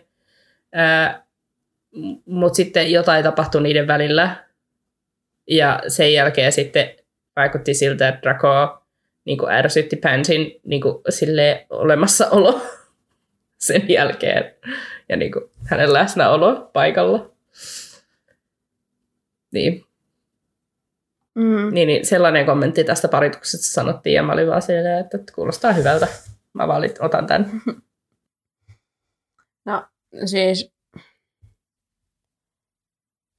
[2.27, 4.37] Mutta sitten jotain tapahtui niiden välillä
[5.51, 6.91] ja sen jälkeen sitten
[7.37, 8.84] vaikutti siltä, että Draco
[9.25, 12.61] niin kuin ärsytti Pansin niin kuin, silleen, olemassaolo
[13.59, 14.55] sen jälkeen
[15.09, 17.31] ja niin kuin, hänen läsnäolo paikalla.
[19.53, 19.85] Niin,
[21.35, 21.75] Mm.
[21.75, 26.09] niin, niin sellainen kommentti tästä parituksesta sanottiin ja mä olin vaan silleen, että kuulostaa hyvältä.
[26.53, 27.51] Mä valit, otan tämän.
[29.65, 29.85] No
[30.25, 30.73] siis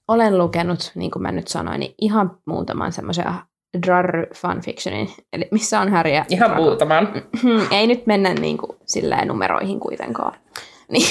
[0.07, 3.25] olen lukenut, niin kuin mä nyt sanoin, niin ihan muutaman semmoisen
[3.81, 7.23] Drarry fanfictionin, eli missä on ja Ihan muutaman.
[7.71, 10.33] Ei nyt mennä niin kuin, silleen numeroihin kuitenkaan.
[10.91, 11.07] Niin.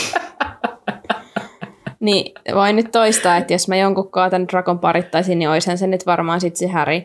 [2.00, 6.06] niin voin nyt toistaa, että jos mä jonkun tämän Drakon parittaisin, niin oishan se nyt
[6.06, 7.02] varmaan sitten se Harry.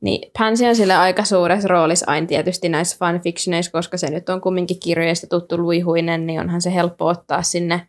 [0.00, 4.40] Niin Pansy on sille aika suuressa roolissa aina tietysti näissä fanfictioneissa, koska se nyt on
[4.40, 7.88] kumminkin kirjoista tuttu luihuinen, niin onhan se helppo ottaa sinne.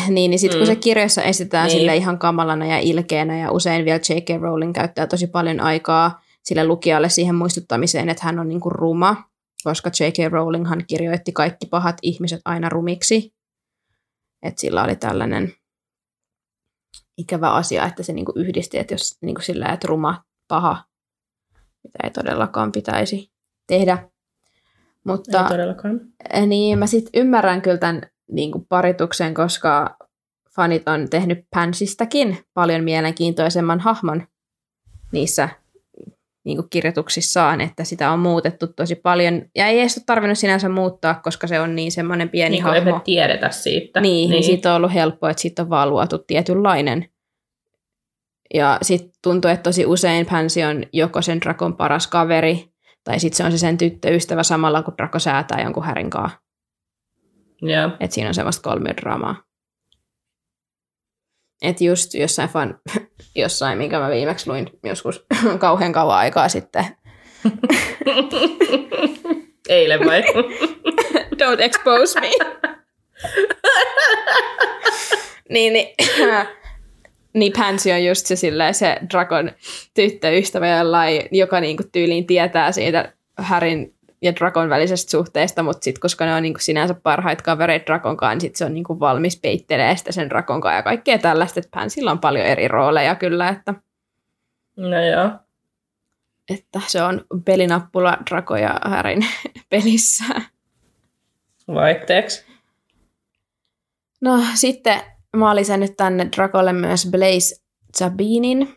[0.08, 0.72] Niin, niin sitten kun Mm.
[0.74, 1.78] se kirjoissa esitetään Niin.
[1.78, 4.42] sille ihan kamalana ja ilkeänä ja usein vielä J.K.
[4.42, 9.24] Rowling käyttää tosi paljon aikaa sille lukijalle siihen muistuttamiseen, että hän on niinku ruma,
[9.64, 10.32] koska J.K.
[10.32, 13.34] Rowlinghan kirjoitti kaikki pahat ihmiset aina rumiksi.
[14.42, 15.52] Että sillä oli tällainen
[17.18, 20.84] ikävä asia, että se niinku yhdisti, että jos niinku sillä, että ruma, paha,
[21.84, 23.30] mitä ei todellakaan pitäisi
[23.66, 24.08] tehdä.
[25.04, 26.00] Mutta Ei todellakaan.
[26.46, 29.96] niin mä sitten ymmärrän kyllä tämän niin kuin parituksen, koska
[30.56, 34.26] fanit on tehnyt Pansistakin paljon mielenkiintoisemman hahmon
[35.12, 35.48] niissä
[36.44, 39.42] niin kuin kirjoituksissaan, että sitä on muutettu tosi paljon.
[39.54, 42.78] Ja ei edes ole tarvinnut sinänsä muuttaa, koska se on niin semmoinen pieni Niin hahmo.
[42.78, 44.00] emme tiedetä siitä.
[44.00, 44.30] Niin, niin.
[44.30, 47.08] niin siitä on ollut helppoa, että siitä on vaan luotu tietynlainen.
[48.54, 52.70] Ja sitten tuntuu, että tosi usein Pansy on joko sen Drakon paras kaveri,
[53.04, 56.10] tai sitten se on se sen tyttöystävä samalla, kun Drako säätää jonkun härin
[57.62, 57.90] Joo.
[58.00, 59.42] Että siinä on semmoista kolmiodraamaa.
[61.62, 62.80] Että just jossain fan,
[63.34, 65.26] jossain, minkä mä viimeksi luin joskus
[65.58, 66.84] kauhean kauan aikaa sitten.
[69.68, 70.22] Eilen vai?
[71.34, 72.30] Don't expose me.
[75.50, 75.88] niin, niin,
[77.38, 79.52] niin Pansy on just se, silleen, se Drakon
[79.94, 86.24] tyttöystävä, jollain, joka niinku tyyliin tietää siitä Härin ja Drakon välisestä suhteesta, mutta sitten koska
[86.24, 89.96] ne on niinku sinänsä parhaita kavereita Drakon kanssa, niin sit se on niinku valmis peittelee
[89.96, 93.74] sitä sen Drakon kanssa ja kaikkea tällaista, että Pansylla on paljon eri rooleja kyllä, että,
[94.76, 95.30] No joo.
[96.50, 99.26] että se on pelinappula Drako ja Härin
[99.70, 100.24] pelissä.
[101.68, 102.46] Vaihteeksi.
[104.20, 105.00] No sitten
[105.36, 107.62] mä olin lisännyt tänne Drakolle myös Blaze
[107.98, 108.76] Zabinin.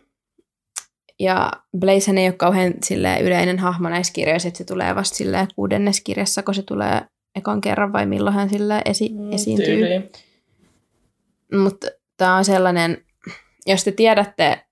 [1.20, 5.46] Ja Blaze ei ole kauhean silleen, yleinen hahmo näissä kirjoissa, että se tulee vasta silleen,
[5.54, 7.00] kuudennes kirjassa, kun se tulee
[7.34, 10.10] ekan kerran vai milloin hän sille esi- Mm, esiintyy.
[11.52, 13.04] Mutta tämä on sellainen,
[13.66, 14.66] jos te tiedätte,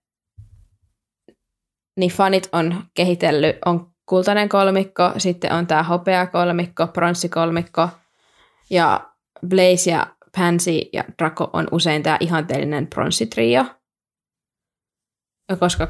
[1.97, 7.89] niin fanit on kehitellyt, on kultainen kolmikko, sitten on tämä hopea kolmikko, pronssikolmikko
[8.71, 9.11] ja
[9.49, 13.65] Blaze ja Pansy ja Draco on usein tämä ihanteellinen pronssitrio.
[15.49, 15.89] Ja koska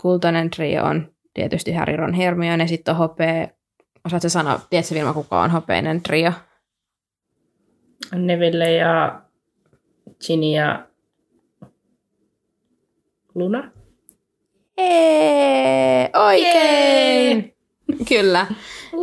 [0.00, 3.48] kultainen trio on tietysti Harry, Ron, Hermione, sitten on hopea,
[4.04, 6.32] osaatko sanoa, tiedätkö Vilma, kuka on hopeinen trio?
[8.14, 9.20] Neville ja
[10.26, 10.86] Ginny ja
[13.34, 13.70] Luna?
[14.78, 17.54] Eee, oikein!
[18.08, 18.46] Kyllä.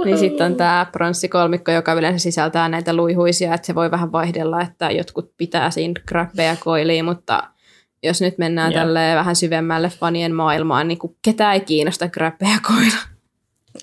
[0.05, 4.61] Niin sitten on tämä pronssikolmikko, joka yleensä sisältää näitä luihuisia, että se voi vähän vaihdella,
[4.61, 7.43] että jotkut pitää siinä grappeja koiliin, mutta
[8.03, 8.83] jos nyt mennään yeah.
[8.83, 12.97] tälle vähän syvemmälle fanien maailmaan, niin kun ketään ei kiinnosta grappeja koilla.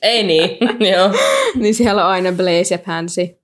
[0.03, 0.59] Ei niin,
[0.93, 1.13] joo.
[1.55, 3.39] niin siellä on aina Blaze ja Pansy.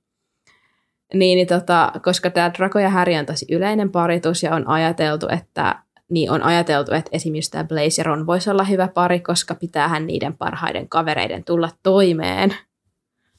[1.14, 5.28] Niin, niin tota, koska tämä Draco ja Harry on tosi yleinen paritus ja on ajateltu,
[5.28, 5.78] että
[6.10, 10.06] niin on ajateltu, että esimerkiksi tämä Blaze ja Ron voisi olla hyvä pari, koska pitäähän
[10.06, 12.54] niiden parhaiden kavereiden tulla toimeen.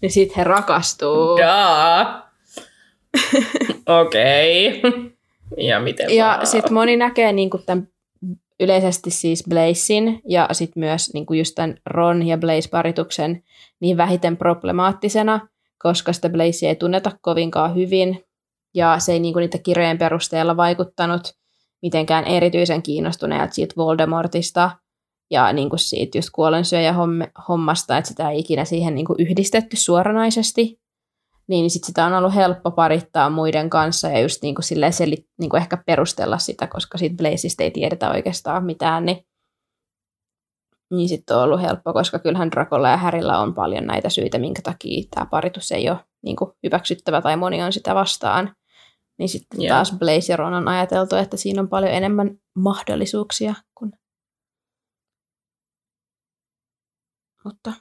[0.02, 1.38] Niin sitten he rakastuu.
[4.02, 4.80] Okei.
[4.80, 5.15] Okay.
[5.58, 7.88] Ja miten Ja sitten moni näkee niinku tämän
[8.60, 13.44] yleisesti siis Blazein ja sitten myös niinku just tämän Ron ja Blaze-parituksen
[13.80, 15.48] niin vähiten problemaattisena,
[15.84, 18.24] koska sitä Blazea ei tunneta kovinkaan hyvin.
[18.74, 21.22] Ja se ei niinku niitä kirjojen perusteella vaikuttanut–
[21.86, 24.72] mitenkään erityisen kiinnostuneet siitä Voldemortista
[25.32, 26.96] ja niin kuin siitä just kuolensyöjä
[27.48, 30.80] hommasta, että sitä ei ikinä siihen niin kuin yhdistetty suoranaisesti,
[31.48, 35.50] niin sit sitä on ollut helppo parittaa muiden kanssa ja just niin kuin selit, niin
[35.50, 39.26] kuin ehkä perustella sitä, koska siitä Blazeista ei tiedetä oikeastaan mitään, niin,
[40.92, 44.62] niin sitten on ollut helppo, koska kyllähän Drakolla ja Härillä on paljon näitä syitä, minkä
[44.62, 48.56] takia tämä paritus ei ole niin kuin hyväksyttävä tai moni on sitä vastaan.
[49.20, 49.76] Niin sitten yeah.
[49.76, 53.92] taas Blaze ja Ron on ajateltu, että siinä on paljon enemmän mahdollisuuksia kuin...
[57.44, 57.74] Mutta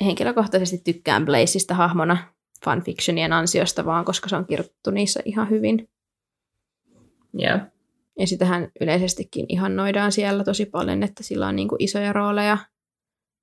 [0.00, 2.16] henkilökohtaisesti tykkään Blazeista hahmona
[2.64, 5.88] fanfictionien ansiosta vaan, koska se on kirjoitettu niissä ihan hyvin.
[7.40, 7.60] Yeah.
[8.18, 12.58] Ja sitähän yleisestikin ihannoidaan siellä tosi paljon, että sillä on niinku isoja rooleja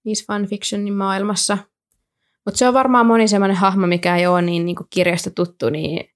[0.04, 1.58] niissä fanfictionin maailmassa.
[2.45, 6.10] Mutta se on varmaan moni semmoinen hahmo, mikä ei ole niin, niin kirjasta tuttu, niin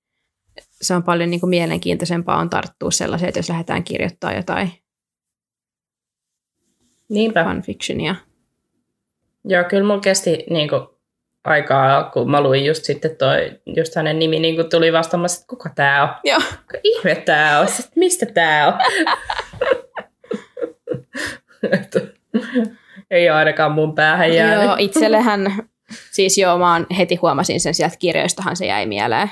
[0.81, 4.71] se on paljon niin kuin mielenkiintoisempaa on tarttua sellaiseen, että jos lähdetään kirjoittaa jotain
[7.09, 7.43] Niinpä.
[7.43, 8.15] fanfictionia.
[9.47, 10.81] Joo, kyllä mulla kesti niin kuin,
[11.43, 15.49] aikaa, kun mä luin just sitten toi, just hänen nimi niin kuin tuli vastaamassa, että
[15.49, 16.09] kuka tää on?
[16.23, 16.39] Joo.
[16.39, 17.67] Kuka ihme tää on?
[17.67, 18.73] Sitten, mistä tää on?
[23.11, 24.65] ei ole ainakaan mun päähän jäänyt.
[24.65, 25.53] Joo, itsellehän,
[26.11, 29.29] siis joo, mä heti huomasin sen sieltä kirjoistahan se jäi mieleen.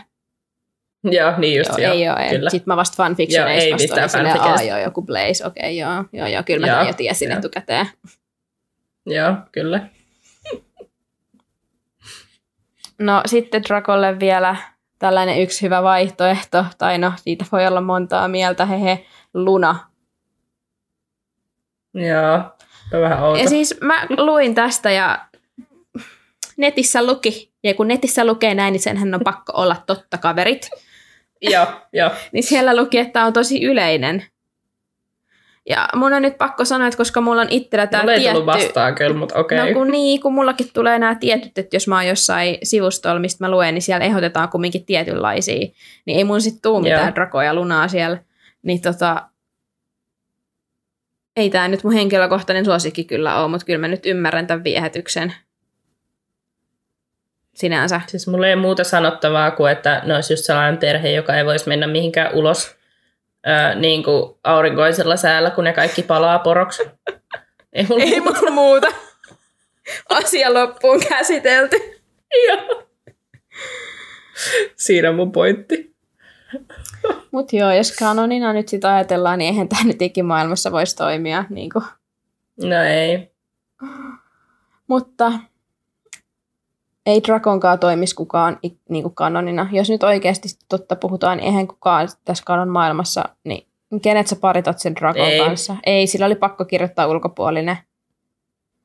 [1.12, 1.94] Joo, niin just, joo.
[1.94, 2.50] joo ei kyllä.
[2.50, 6.06] Sitten mä vasta fanfictioneista joo, vasta olin silleen, aa joo, joku Blaze, okei, okay, joo,
[6.14, 7.40] joo, joo, kyllä mä joo, jo tiesin joo.
[7.40, 7.88] etukäteen.
[9.06, 9.88] Joo, kyllä.
[13.04, 14.56] No sitten Drakolle vielä
[15.00, 19.80] tällainen yksi hyvä vaihtoehto, tai no, siitä voi olla montaa mieltä, hehe, Luna.
[21.94, 22.36] Joo,
[22.94, 23.42] on vähän outo.
[23.42, 25.26] Ja siis mä luin tästä ja
[26.58, 30.70] netissä luki, ja kun netissä lukee näin, niin senhän on pakko olla totta kaverit.
[31.42, 32.12] Joo, joo.
[32.32, 34.26] niin siellä luki, että on tosi yleinen.
[35.70, 38.40] Ja mun on nyt pakko sanoa, että koska mulla on itsellä tämä tietty...
[38.40, 39.60] ei vastaan kyllä, mutta okei.
[39.60, 39.70] Okay.
[39.70, 43.44] No kun niin, kun mullakin tulee nämä tietyt, että jos mä oon jossain sivustolla, mistä
[43.44, 45.68] mä luen, niin siellä ehdotetaan kumminkin tietynlaisia.
[46.06, 48.18] Niin ei mun sit tuu mitään drakoja ja lunaa siellä.
[48.64, 49.30] Niin tota,
[51.36, 55.34] ei tämä nyt mun henkilökohtainen suosikki kyllä ole, mutta kyllä mä nyt ymmärrän tämän viehätyksen
[57.56, 58.02] sinänsä.
[58.08, 61.68] Siis mulla ei muuta sanottavaa kuin, että ne olisi just sellainen perhe, joka ei voisi
[61.68, 62.83] mennä mihinkään ulos
[63.46, 66.84] ää, niin kuin aurinkoisella säällä, kun ne kaikki palaa poroksi.
[67.74, 68.52] Ei mulla, ei muuta.
[68.52, 68.88] muuta.
[70.10, 71.78] Asia loppuun käsitelty.
[72.48, 72.84] Joo.
[74.76, 75.96] Siinä on mun pointti.
[77.32, 81.46] Mutta joo, jos kanonina nyt sitä ajatellaan, niin eihän tämä nyt ikimaailmassa voisi toimia.
[81.50, 81.86] Niin kuin.
[82.64, 83.32] No ei.
[84.88, 85.32] Mutta
[87.06, 89.70] ei Dragonkaan toimisi kukaan niin kuin kanonina.
[89.72, 93.68] Jos nyt oikeasti totta puhutaan, niin eihän kukaan tässä kanon maailmassa, niin
[94.02, 95.40] kenet sä paritat sen Dragon ei.
[95.40, 95.76] kanssa?
[95.86, 97.78] Ei, sillä oli pakko kirjoittaa ulkopuolinen.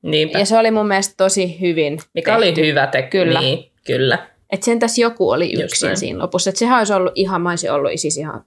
[0.02, 0.38] Niinpä.
[0.38, 2.60] Ja se oli mun mielestä tosi hyvin Mikä tehty.
[2.60, 3.40] oli hyvä te- Kyllä.
[3.40, 4.26] Niin, kyllä.
[4.50, 6.50] Että sentäs joku oli yksin siinä lopussa.
[6.50, 8.44] Että sehän olisi ollut ihan, mä olisin ollut siis ihan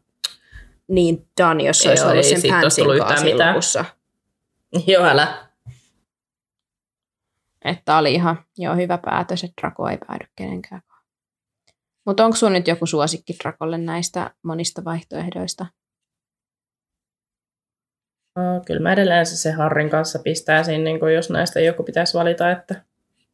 [0.87, 2.51] niin done, jos se olisi ollut sen Pansin
[3.37, 3.85] kanssa lopussa.
[4.87, 5.27] Joo, älä.
[7.65, 10.81] Että oli ihan jo hyvä päätös, että Draco ei päädy kenenkään.
[12.05, 15.65] Mutta onko sun nyt joku suosikki Drakolle näistä monista vaihtoehdoista?
[18.35, 22.17] No, kyllä mä edelleen se, se Harrin kanssa pistäisin, niin kuin jos näistä joku pitäisi
[22.17, 22.81] valita, että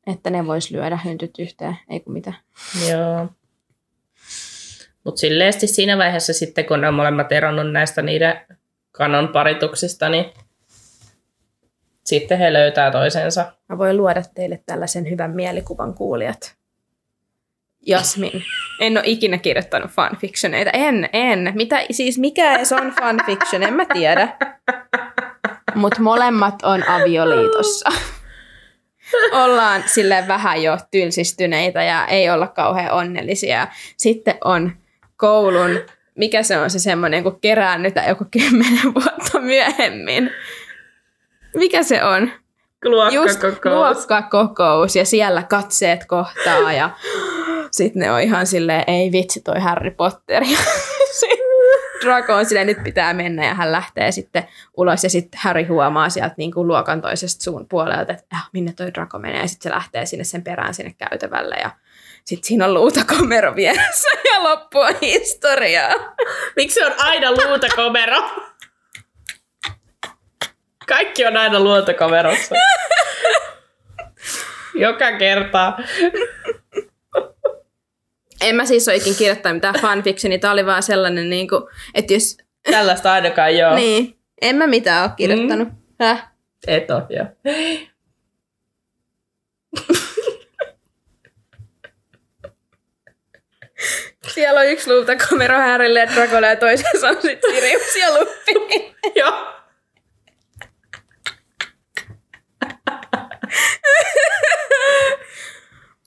[0.08, 2.34] Että ne vois lyödä hyntyt yhteen, ei kun mitä.
[2.90, 3.28] joo.
[5.04, 8.42] Mutta silleesti siinä vaiheessa sitten, kun ne on molemmat eronnut näistä niiden
[8.92, 10.26] kanon parituksista, niin
[12.08, 13.46] sitten he löytää toisensa.
[13.70, 16.56] Mä voin luoda teille tällaisen hyvän mielikuvan kuulijat.
[17.86, 18.44] Jasmin.
[18.80, 20.72] En ole ikinä kirjoittanut fanfictioneita.
[20.74, 21.52] En, en.
[21.56, 24.38] Mitä, siis mikä edes on fanfiction, en mä tiedä.
[25.76, 27.90] Mutta molemmat on avioliitossa.
[29.32, 33.68] Ollaan sille vähän jo tylsistyneitä ja ei olla kauhean onnellisia.
[33.98, 34.72] Sitten on
[35.18, 35.80] koulun,
[36.16, 40.32] mikä se on se semmoinen, kun keräännytään joku kymmenen vuotta myöhemmin.
[41.58, 42.32] Mikä se on?
[43.14, 46.90] Just luokkakokous ja siellä katseet kohtaa ja
[47.72, 50.44] sitten ne on ihan silleen, ei vitsi toi Harry Potter.
[50.52, 50.58] Ja
[52.06, 54.48] Draco on silleen, nyt pitää mennä ja hän lähtee sitten
[54.78, 58.74] ulos ja sitten Harry huomaa sieltä niin kuin luokan toisesta suun puolelta, että äh, minne
[58.74, 61.70] toi Draco menee ja sitten se lähtee sinne sen perään sinne käytävälle ja
[62.26, 65.94] sitten siinä on luutakomero vieressä ja loppu on historiaa.
[66.56, 68.18] Miksi on aina luutakomero?
[70.88, 72.56] Kaikki on aina luontokomerossa.
[74.76, 75.74] Joka kerta.
[78.42, 81.64] En mä siis ole ikin kirjoittanut mitään fanfictionia, tää oli vaan sellainen, niin kuin,
[81.94, 82.38] että jos...
[82.72, 83.76] Tällaista ainakaan joo.
[83.76, 85.68] Niin, en mä mitään ole kirjoittanut.
[85.68, 85.76] Mm.
[86.00, 86.28] Häh?
[86.68, 87.26] Et oo, joo.
[94.28, 98.96] Siellä on yksi luutakomero Härille ja Dracolle ja toisessa on sitten Sirius ja Lupin.
[99.16, 99.57] joo.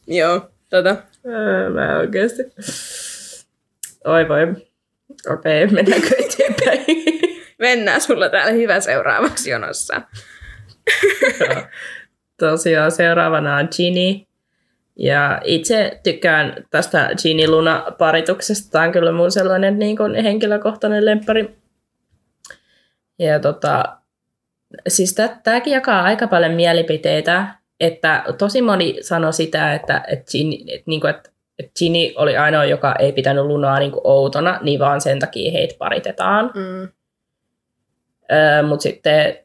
[0.07, 0.91] Joo, tota.
[0.91, 2.43] Ää, Mä oikeesti.
[4.05, 4.47] Oi voi.
[5.33, 6.85] Okei, mennäänkö eteenpäin?
[7.59, 10.03] Mennään sulla täällä hyvä seuraavaksi jonossa.
[12.39, 14.27] Tosiaan seuraavana on Ginny.
[14.97, 18.71] Ja itse tykkään tästä Ginny Luna parituksesta.
[18.71, 21.57] Tämä on kyllä mun sellainen niin kuin henkilökohtainen lemppari.
[23.19, 24.00] Ja tota,
[24.89, 30.85] siis tämäkin jakaa aika paljon mielipiteitä, että tosi moni sanoi sitä, että, että, Ginny, että,
[30.87, 31.81] niin kuin, että, että
[32.17, 36.51] oli ainoa, joka ei pitänyt Lunaa niin kuin outona, niin vaan sen takia heitä paritetaan.
[36.55, 36.89] Mm.
[38.33, 39.39] Öö, Mutta sitten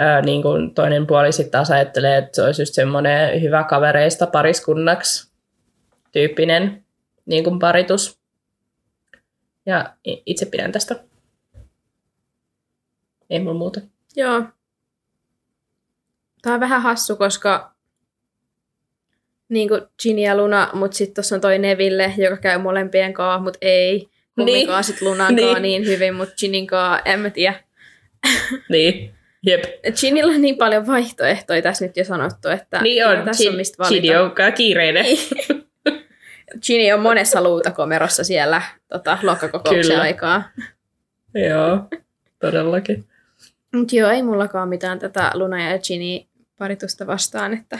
[0.00, 4.26] öö, niin kuin toinen puoli sitten taas ajattelee, että se olisi just semmoinen hyvä kavereista
[4.26, 5.32] pariskunnaksi
[6.12, 6.84] tyyppinen
[7.26, 8.18] niin kuin paritus.
[9.66, 10.96] Ja itse pidän tästä.
[13.30, 13.80] Ei mulla muuta.
[14.16, 14.42] Joo.
[16.42, 17.72] Tämä on vähän hassu, koska
[19.48, 23.42] niin kuin Ginny ja Luna, mutta sitten tuossa on toi Neville, joka käy molempien kanssa,
[23.42, 24.84] mutta ei kumminkaan Niin.
[24.84, 25.46] sit Lunan Niin.
[25.46, 25.62] niin.
[25.62, 27.54] niin hyvin, mutta Ginin kanssa en mä tiedä.
[28.68, 29.14] Niin,
[29.46, 29.64] jep.
[30.00, 33.78] Ginillä on niin paljon vaihtoehtoja tässä nyt jo sanottu, että Niin on, tässä on mistä
[33.78, 34.02] valita.
[34.02, 35.06] Gini on kiireinen.
[36.66, 40.00] Ginny on monessa luutakomerossa siellä tota, luokkakokouksen Kyllä.
[40.02, 40.42] aikaa.
[41.48, 41.78] Joo,
[42.38, 43.04] todellakin.
[43.78, 46.26] Mutta joo, ei mullakaan mitään tätä Luna ja Ginny
[46.58, 47.78] paritusta vastaan, että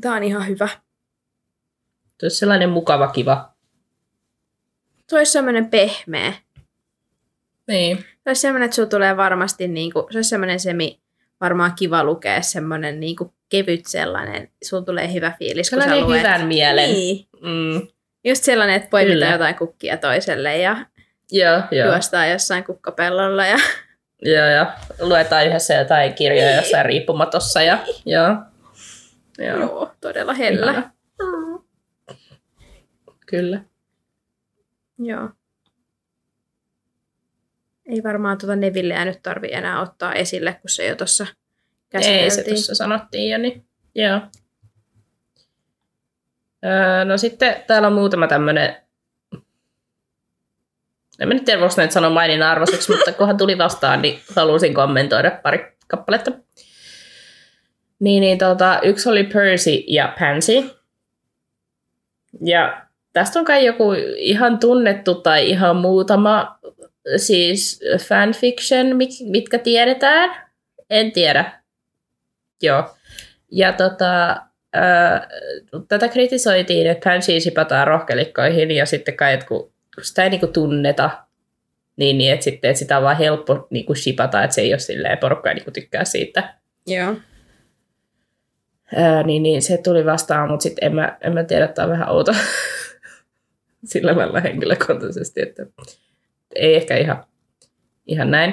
[0.00, 0.68] tämä on ihan hyvä.
[2.20, 3.52] Se olisi sellainen mukava, kiva.
[5.08, 6.32] Se olisi semmoinen pehmeä.
[7.68, 7.98] Niin.
[7.98, 11.00] Se olisi semmoinen, että sulla tulee varmasti, niin kuin, se olisi semmoinen semi,
[11.40, 16.06] varmaan kiva lukea, semmoinen niin kuin kevyt sellainen, sulla tulee hyvä fiilis, kun sä Sellainen
[16.08, 16.20] luet.
[16.20, 16.90] hyvän mielen.
[16.90, 17.26] Niin.
[17.40, 17.88] Mm.
[18.24, 19.32] Just sellainen, että poimitaan Kyllä.
[19.32, 20.86] jotain kukkia toiselle ja
[21.32, 21.88] Joo, joo.
[21.92, 23.46] juostaan jossain kukkapellolla.
[23.46, 23.56] Ja...
[24.22, 27.62] Joo, ja luetaan yhdessä jotain kirjoja jossain riippumatossa.
[27.62, 28.36] Ja, joo.
[29.38, 29.58] Joo.
[29.58, 30.70] Joo, todella hellä.
[30.70, 30.90] Ihana.
[33.26, 33.60] Kyllä.
[34.98, 35.30] Joo.
[37.86, 41.38] Ei varmaan tuota Nevilleä nyt tarvi enää ottaa esille, kun se jo tuossa Ei se
[41.88, 42.44] käsiteltiin.
[42.54, 44.20] tuossa sanottiin jo, niin joo.
[46.64, 48.76] Öö, no sitten täällä on muutama tämmöinen,
[51.18, 54.74] en mä nyt tiedä, voiko näitä sanoa maininnan arvoiseksi, mutta kunhan tuli vastaan, niin halusin
[54.74, 56.30] kommentoida pari kappaletta.
[57.98, 60.70] Niin, niin tota, yksi oli Percy ja Pansy.
[62.44, 66.58] Ja tästä on kai joku ihan tunnettu tai ihan muutama
[67.16, 70.48] siis fanfiction, mit- mitkä tiedetään.
[70.90, 71.62] En tiedä.
[72.62, 72.94] Joo.
[73.50, 74.36] Ja tota,
[74.72, 75.28] ää,
[75.88, 79.72] tätä kritisoitiin, että Pansy sipataan rohkelikkoihin ja sitten kai, että kun
[80.02, 81.10] sitä ei niinku tunneta,
[81.96, 84.78] niin, niin että sitten että sitä on vaan helppo niinku shipata, että se ei ole
[84.78, 86.54] silleen, porukka ei niinku tykkää siitä.
[86.86, 87.14] Joo.
[88.96, 91.90] Ää, niin, niin se tuli vastaan, mutta sitten en mä, en mä tiedä, että on
[91.90, 92.32] vähän outo
[93.84, 95.66] sillä lailla henkilökohtaisesti, että
[96.54, 97.24] ei ehkä ihan,
[98.06, 98.52] ihan näin.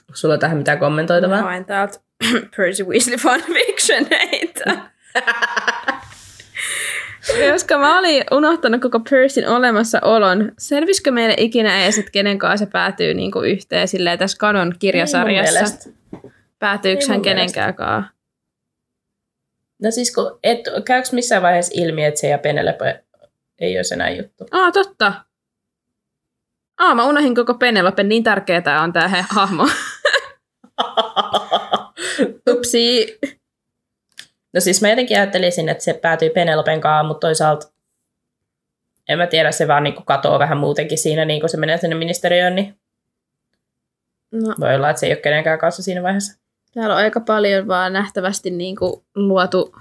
[0.00, 1.42] Onko sulla tähän mitään Mä kommentoitavaa?
[1.42, 1.98] haen täältä
[2.56, 4.64] Percy Weasley fanfictioneita.
[7.52, 10.52] Koska mä olin unohtanut koko Percyn olemassaolon.
[10.58, 15.90] Selvisikö meille ikinä edes, että kenen kanssa se päätyy niinku yhteen silleen tässä Kanon kirjasarjassa?
[16.58, 17.74] Päätyykö hän kenenkään?
[19.82, 23.04] No siis kun, et, käykö missään vaiheessa ilmi, että se ja Penelope
[23.58, 24.46] ei ole enää juttu?
[24.50, 25.12] Aa, totta.
[26.78, 29.68] Aa, mä unohin koko Penelope, niin tärkeää on he, hahmo.
[32.50, 33.18] Upsi.
[34.54, 37.66] No siis mä jotenkin ajattelisin, että se päätyy Penelopen kanssa, mutta toisaalta
[39.08, 41.96] en mä tiedä, se vaan niinku katoaa vähän muutenkin siinä, niin kun se menee sinne
[41.96, 42.78] ministeriöön, niin
[44.32, 46.38] No, voi olla, että se ei ole kenenkään kanssa siinä vaiheessa.
[46.74, 49.76] täällä on aika paljon vaan nähtävästi niin kuin luotu.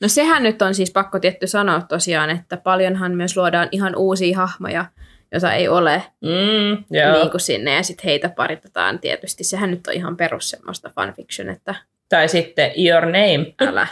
[0.00, 4.36] No sehän nyt on siis pakko tietty sanoa tosiaan, että paljonhan myös luodaan ihan uusia
[4.38, 4.84] hahmoja,
[5.32, 7.12] joita ei ole Mm, joo.
[7.12, 9.44] niin kuin sinne, ja sitten heitä paritetaan tietysti.
[9.44, 11.74] Sehän nyt on ihan perus semmoista fanfiction, että
[12.08, 13.54] Tai sitten Your Name.
[13.60, 13.86] älä.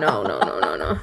[0.00, 0.96] No, no, no, no, no.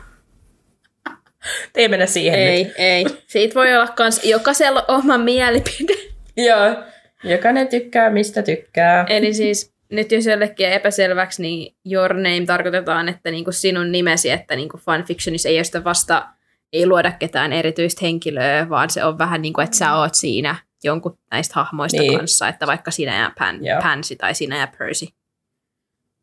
[1.76, 2.49] Ei mennä siihen nyt.
[2.49, 3.06] Ei, ei.
[3.28, 5.94] Siitä voi olla kans jokaisella oma mielipide.
[6.38, 6.84] Joo.
[7.23, 9.06] Jokainen tykkää, mistä tykkää.
[9.10, 14.56] Eli siis nyt jos jollekin epäselväksi, niin your name tarkoitetaan, että niinku sinun nimesi, että
[14.56, 16.28] niinku fanfictionissa ei ole sitä vasta,
[16.73, 20.56] ei luoda ketään erityistä henkilöä, vaan se on vähän niin kuin, että sä oot siinä
[20.83, 22.09] jonkun näistä hahmoista Niin.
[22.09, 22.19] niin.
[22.19, 23.59] kanssa, että vaikka sinä ja Pan.
[23.83, 25.05] Pansy tai sinä ja Percy.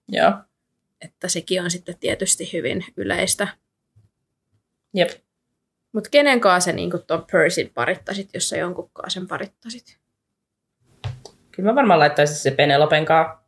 [0.09, 0.33] Joo.
[1.01, 3.49] Että sekin on sitten tietysti hyvin yleistä.
[4.95, 5.11] Jep.
[5.93, 9.99] Mutta kenen kanssa sä niinku tuon Percyn parittasit, jos sä jonkun kanssa sen parittasit?
[11.53, 13.39] Kyllä mä varmaan laittaisin se Penelopen kanssa.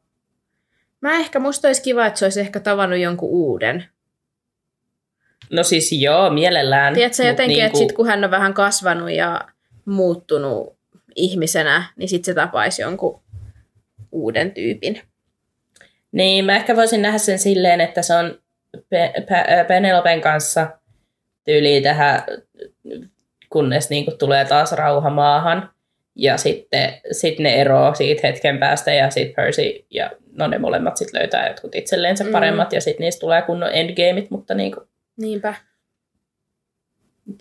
[1.00, 3.84] Mä ehkä, musta olisi kiva, että se olisi ehkä tavannut jonkun uuden.
[5.50, 6.94] No siis joo, mielellään.
[6.94, 9.40] Tiedätkö jotenkin, niinku- että sit kun hän on vähän kasvanut ja
[9.84, 10.79] muuttunut
[11.16, 13.22] ihmisenä, niin sit se tapaisi jonkun
[14.12, 15.00] uuden tyypin.
[16.12, 18.38] Niin, mä ehkä voisin nähdä sen silleen, että se on
[18.88, 20.70] Pe- Pe- Penelopen kanssa
[21.44, 22.22] tyyliin tähän,
[23.50, 25.70] kunnes niin tulee taas rauha maahan.
[26.14, 30.96] Ja sitten sit ne eroo siitä hetken päästä ja sitten Percy ja no ne molemmat
[30.96, 32.30] sitten löytää jotkut itselleensä Mm.
[32.30, 34.80] paremmat ja sitten niistä tulee kunnon endgameit, mutta niinku,
[35.16, 35.54] Niinpä.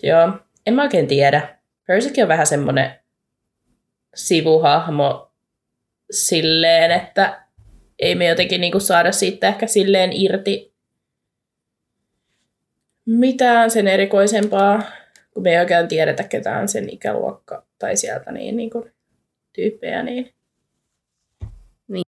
[0.02, 0.28] joo,
[0.66, 1.56] en mä oikein tiedä.
[1.86, 2.90] Percykin on vähän semmoinen
[4.14, 5.32] sivuhahmo
[6.10, 7.46] silleen, että
[7.98, 10.70] ei me jotenkin niinku saada siitä ehkä silleen irti
[13.06, 14.82] mitään sen erikoisempaa,
[15.34, 18.88] kun me ei oikein tiedetä ketään sen ikäluokka tai sieltä niin, niinku
[19.52, 20.02] tyyppejä.
[20.02, 20.34] Niin.
[21.88, 22.04] Niin.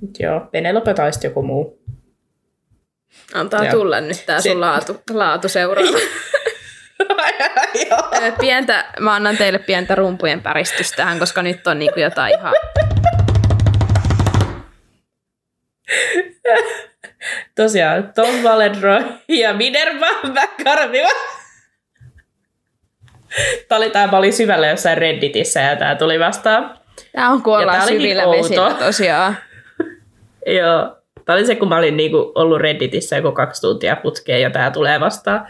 [0.00, 1.84] Mut Joo, Penelope tai sitten joku muu.
[3.34, 3.72] Antaa Joo.
[3.72, 5.98] tulla nyt tää Se- sun laatu, laatu seuraava.
[8.40, 12.54] Pientä, mä annan teille pientä rumpujen päristystä tähän, koska nyt on niinku jotain ihan...
[17.54, 20.98] Tosiaan, Tom Valedro ja Minerva McCarthy.
[23.68, 26.78] Tämä oli, tämä oli syvällä jossain Redditissä ja tämä tuli vastaan.
[27.12, 28.42] Tää on kun Ja ollaan tää oli niin syvillä outo.
[28.42, 29.36] vesillä tosiaan.
[30.46, 30.96] Joo.
[31.24, 34.70] Tämä oli se, kun mä olin niinku ollut Redditissä joku kaksi tuntia putkeen ja tämä
[34.70, 35.46] tulee vastaan.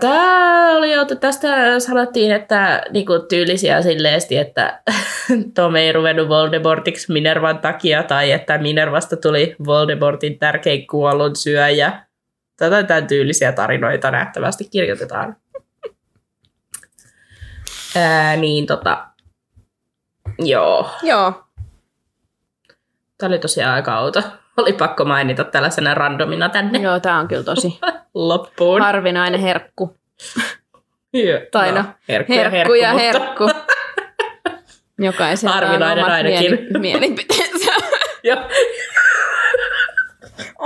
[0.00, 0.90] Tämä oli,
[1.20, 4.82] tästä sanottiin, että niinku tyylisiä silleesti, että
[5.54, 12.06] Tom ei ruvennut Voldemortiksi Minervan takia, tai että Minervasta tuli Voldemortin tärkein kuollun syöjä.
[12.56, 15.36] Tätä tämän tyylisiä tarinoita nähtävästi kirjoitetaan.
[17.96, 19.06] Ää, niin tota,
[20.38, 20.90] joo.
[21.02, 21.44] Joo.
[23.18, 24.22] Tämä oli tosiaan aika outo.
[24.56, 27.78] Oli pakko mainita tällaisena randomina tänne Joo, tää on kyllä tosi
[28.14, 28.80] loppuun.
[28.82, 29.96] harvinainen herkku.
[31.12, 33.50] Joo, Tai no, herkku, Herkku ja mutta- herkku.
[34.98, 36.52] Jokaisella Harvinainen on omat ainakin.
[36.52, 37.72] mieli- mielipiteensä.
[38.22, 38.36] Joo.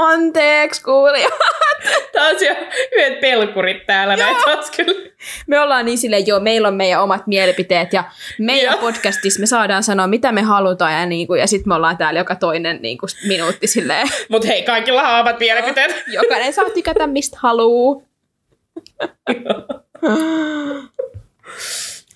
[0.00, 1.28] Anteeksi kuulija.
[2.12, 2.54] Taas jo
[2.96, 5.10] yhdet pelkurit täällä näitä taas kyllä.
[5.46, 8.04] Me ollaan niin silleen, joo, meillä on meidän omat mielipiteet ja
[8.38, 8.80] meidän Joo.
[8.80, 12.36] podcastissa me saadaan sanoa, mitä me halutaan ja, niinku, ja sitten me ollaan täällä joka
[12.36, 16.04] toinen niinku, minuutti silleen, Mut hei, kaikilla on omat mielipiteet.
[16.06, 18.04] jokainen saa tykätä mistä haluu.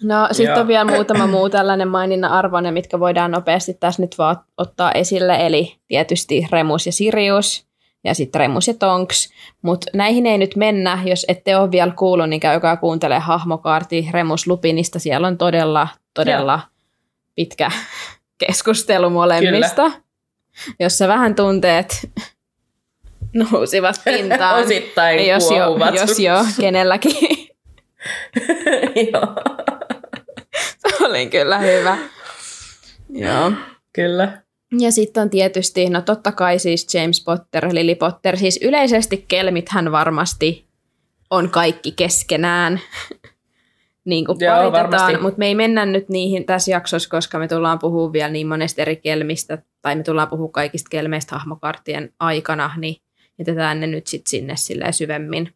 [0.03, 0.61] No sitten Joo.
[0.61, 5.47] on vielä muutama muu tällainen maininnan arvoinen, mitkä voidaan nopeasti tässä nyt vaan ottaa esille.
[5.47, 7.67] Eli tietysti Remus ja Sirius
[8.05, 9.33] ja sitten Remus ja Tonks.
[9.63, 14.47] Mutta näihin ei nyt mennä, jos ette ole vielä kuullut, niin käykää kuuntele hahmokaarti Remus
[14.47, 14.99] Lupinista.
[14.99, 16.61] Siellä on todella, todella
[17.35, 17.71] pitkä
[18.47, 19.93] keskustelu molemmista.
[20.81, 22.11] Jossa vähän tunteet
[23.51, 24.61] nousivat pintaan.
[24.65, 27.49] Osittain jos jo, jos jo kenelläkin.
[29.13, 29.35] Joo,
[30.79, 31.99] Se oli kyllä hyvä.
[33.09, 33.53] Joo.
[33.93, 34.44] kyllä.
[34.79, 39.93] Ja sitten on tietysti, no totta kai siis James Potter, Lily Potter, siis yleisesti kelmithän
[39.93, 40.65] varmasti
[41.31, 42.81] on kaikki keskenään.
[44.05, 47.79] niin kuin Joo, paritetaan, mutta me ei mennä nyt niihin tässä jaksossa, koska me tullaan
[47.79, 52.97] puhumaan vielä niin monesta eri kelmistä, tai me tullaan puhumaan kaikista kelmeistä hahmokarttien aikana, niin
[53.39, 55.55] jätetään ne nyt sitten sinne silleen syvemmin.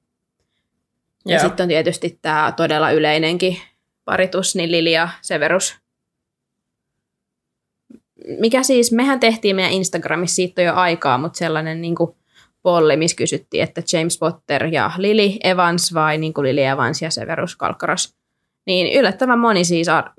[1.27, 1.43] Ja Joo.
[1.43, 3.59] sitten on tietysti tämä todella yleinenkin
[4.05, 5.77] paritus, niin Lili ja Severus.
[8.41, 12.15] Mikä siis, mehän tehtiin meidän Instagramissa siitä on jo aikaa, mutta sellainen niin kuin
[12.63, 17.11] polli, missä kysyttiin, että James Potter ja Lily Evans vai niin kuin Lily Evans ja
[17.11, 18.15] Severus Kalkkaros.
[18.67, 20.11] Niin yllättävän moni siis ar-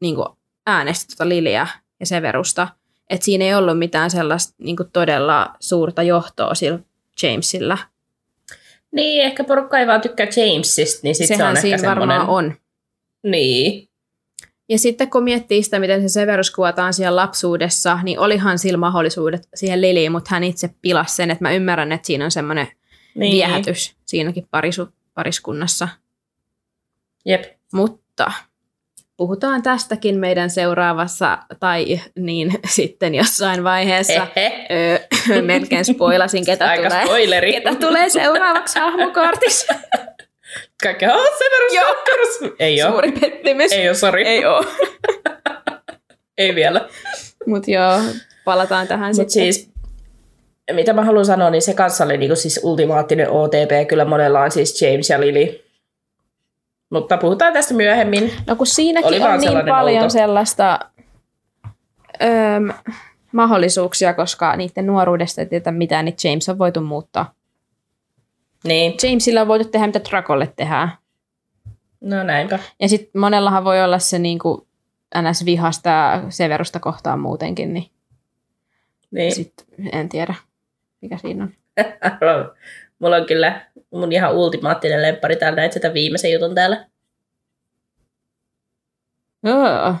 [0.00, 0.28] niin kuin
[0.66, 1.66] äänesti tuota Lilyä
[2.00, 2.68] ja Severusta.
[3.10, 6.78] Että siinä ei ollut mitään sellaista niin kuin todella suurta johtoa sillä
[7.22, 7.78] Jamesilla.
[8.92, 12.18] Niin, ehkä porukka ei vaan tykkää Jamesista, niin sit se Sehän on ehkä siinä semmoinen...
[12.18, 12.54] varmaan on.
[13.22, 13.89] Niin.
[14.70, 19.48] Ja sitten kun miettii sitä, miten se Severus kuvataan siellä lapsuudessa, niin olihan sillä mahdollisuudet
[19.54, 22.68] siihen Liliin, mutta hän itse pilasi sen, että mä ymmärrän, että siinä on semmoinen
[23.14, 23.32] niin.
[23.32, 25.88] viehätys siinäkin parisu, pariskunnassa.
[27.24, 27.44] Jep.
[27.72, 28.32] Mutta
[29.16, 34.26] puhutaan tästäkin meidän seuraavassa, tai niin sitten jossain vaiheessa.
[34.70, 37.52] Öö, melkein spoilasin, ketä Aika tulee, spoileri.
[37.52, 39.74] ketä tulee seuraavaksi hahmokortissa.
[40.82, 41.84] Kaikki, oh, Severus Joo.
[41.84, 42.38] Kalkkaros.
[42.58, 42.90] Ei oo.
[42.90, 43.72] Suuri pettymys.
[43.72, 44.26] Ei oo, sori.
[44.28, 44.64] Ei oo.
[46.38, 46.88] Ei vielä.
[47.46, 48.00] Mutta joo,
[48.44, 49.30] palataan tähän Mut sitten.
[49.30, 49.70] siis,
[50.72, 53.88] mitä mä haluan sanoa, niin se kanssa oli niinku siis ultimaattinen OTP.
[53.88, 55.64] Kyllä monella on siis James ja Lily.
[56.90, 58.32] Mutta puhutaan tästä myöhemmin.
[58.46, 60.10] No kun siinäkin Oli on niin paljon outo.
[60.10, 60.78] sellaista
[62.22, 62.72] öm,
[63.32, 67.34] mahdollisuuksia, koska niiden nuoruudesta ei tiedä mitään, niin James on voitu muuttaa.
[68.64, 70.92] Niin, Jamesilla on voitu tehdä, mitä Dracolle tehdään.
[72.00, 72.58] no näinpä.
[72.80, 74.66] Ja sitten monellahan voi olla se niin kuin
[75.30, 75.44] ns.
[75.44, 77.90] vihasta Severusta kohtaan muutenkin, niin
[79.10, 79.34] Niin.
[79.34, 80.34] sitten en tiedä,
[81.00, 81.50] mikä siinä on.
[82.98, 85.56] Mulla on kyllä mun ihan ultimaattinen lemppari täällä.
[85.56, 86.86] Näit sitä viimeisen jutun täällä.
[89.46, 89.92] Öö.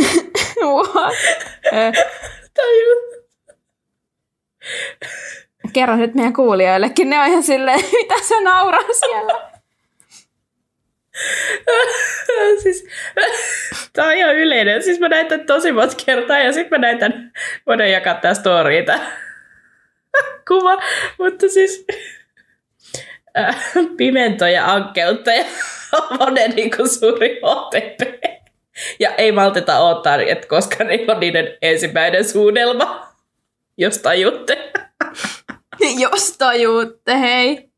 [0.62, 1.14] What?
[2.54, 3.09] Tajun.
[5.72, 9.50] Kerro nyt meidän kuulijoillekin, ne on ihan silleen, mitä se nauraa siellä.
[12.62, 12.86] siis,
[13.92, 14.82] tää on ihan yleinen.
[14.82, 17.32] Siis mä näin tän tosi monta kertaa ja sitten mä näin tän,
[17.66, 19.10] voidaan jakaa tää story, tää
[20.48, 20.82] kuva.
[21.18, 21.86] Mutta siis
[23.38, 23.56] äh,
[23.96, 25.44] pimento ja ankkeutta ja
[26.18, 28.00] monen niinku suuri OTP.
[29.00, 33.06] Ja ei malteta odottaa, että koska niillä on niiden ensimmäinen suunnelma,
[33.76, 34.59] jos tajutte.
[36.02, 37.70] Jos tajuutte, hei.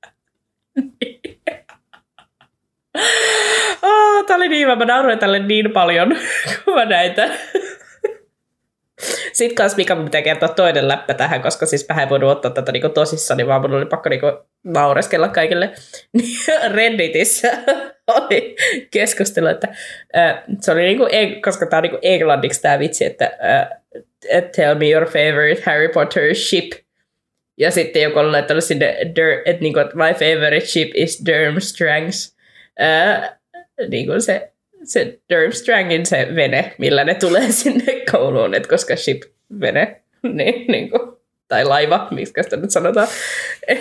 [3.83, 4.69] Oh, tää oli niin.
[4.69, 6.09] Mä nauroin tälle niin paljon,
[6.65, 7.33] kun mä näin tän.
[9.33, 12.51] Sitten kans Mika mun pitää kertoa toinen läppä tähän, koska siis mä en voinut ottaa
[12.51, 14.27] tätä niinku tosissani, vaan mun oli pakko niinku
[14.65, 15.71] naureskella kaikille.
[16.13, 16.37] Niin
[16.73, 17.49] Redditissä
[18.09, 18.57] oli
[18.91, 19.69] keskustelu, että
[20.61, 21.07] se oli niinku,
[21.45, 23.31] koska tää on niinku englanniksi tää vitsi, että
[24.57, 26.73] tell me your favorite Harry Potter ship.
[27.63, 28.97] Ja sitten joku oli laittanut sinne,
[29.45, 32.37] että niinku, että my favorite ship is Durmstrangs.
[32.79, 33.39] Ää,
[33.89, 34.53] niin kuin se,
[34.85, 39.23] se Durmstrangin se vene, millä ne tulee sinne kouluun, että koska ship
[39.61, 41.13] vene, niin, niin kuin,
[41.49, 43.09] tai laiva, miksi sitä nyt sanotaan.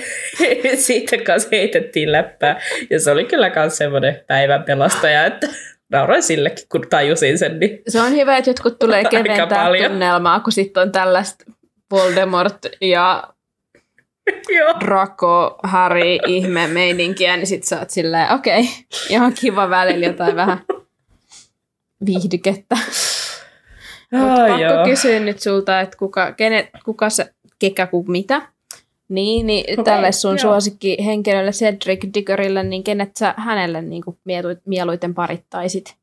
[0.76, 2.62] Siitä kanssa heitettiin läppää.
[2.90, 5.48] Ja se oli kyllä myös semmoinen päivän pelastaja, että
[5.92, 7.60] nauroin sillekin, kun tajusin sen.
[7.60, 7.82] Niin.
[7.88, 11.46] Se on hyvä, että jotkut tulee keventää tunnelmaa, kun sitten on tällaista
[11.92, 13.24] Voldemort ja.
[14.86, 18.74] Draco, Harry, ihme meininkiä, niin sit sä oot silleen, okei, okay,
[19.10, 20.62] ihan kiva välillä jotain vähän
[22.06, 22.76] viihdykettä.
[24.12, 24.86] Ai pakko joo.
[24.86, 28.42] kysyä nyt sulta, että kuka, kenet, kuka se, kekä kuin mitä.
[29.10, 30.38] Niin, niin Okei, tälle sun joo.
[30.38, 34.18] suosikki henkilölle Cedric Diggerille, niin kenet sä hänelle niin kuin
[34.66, 35.96] mieluiten parittaisit?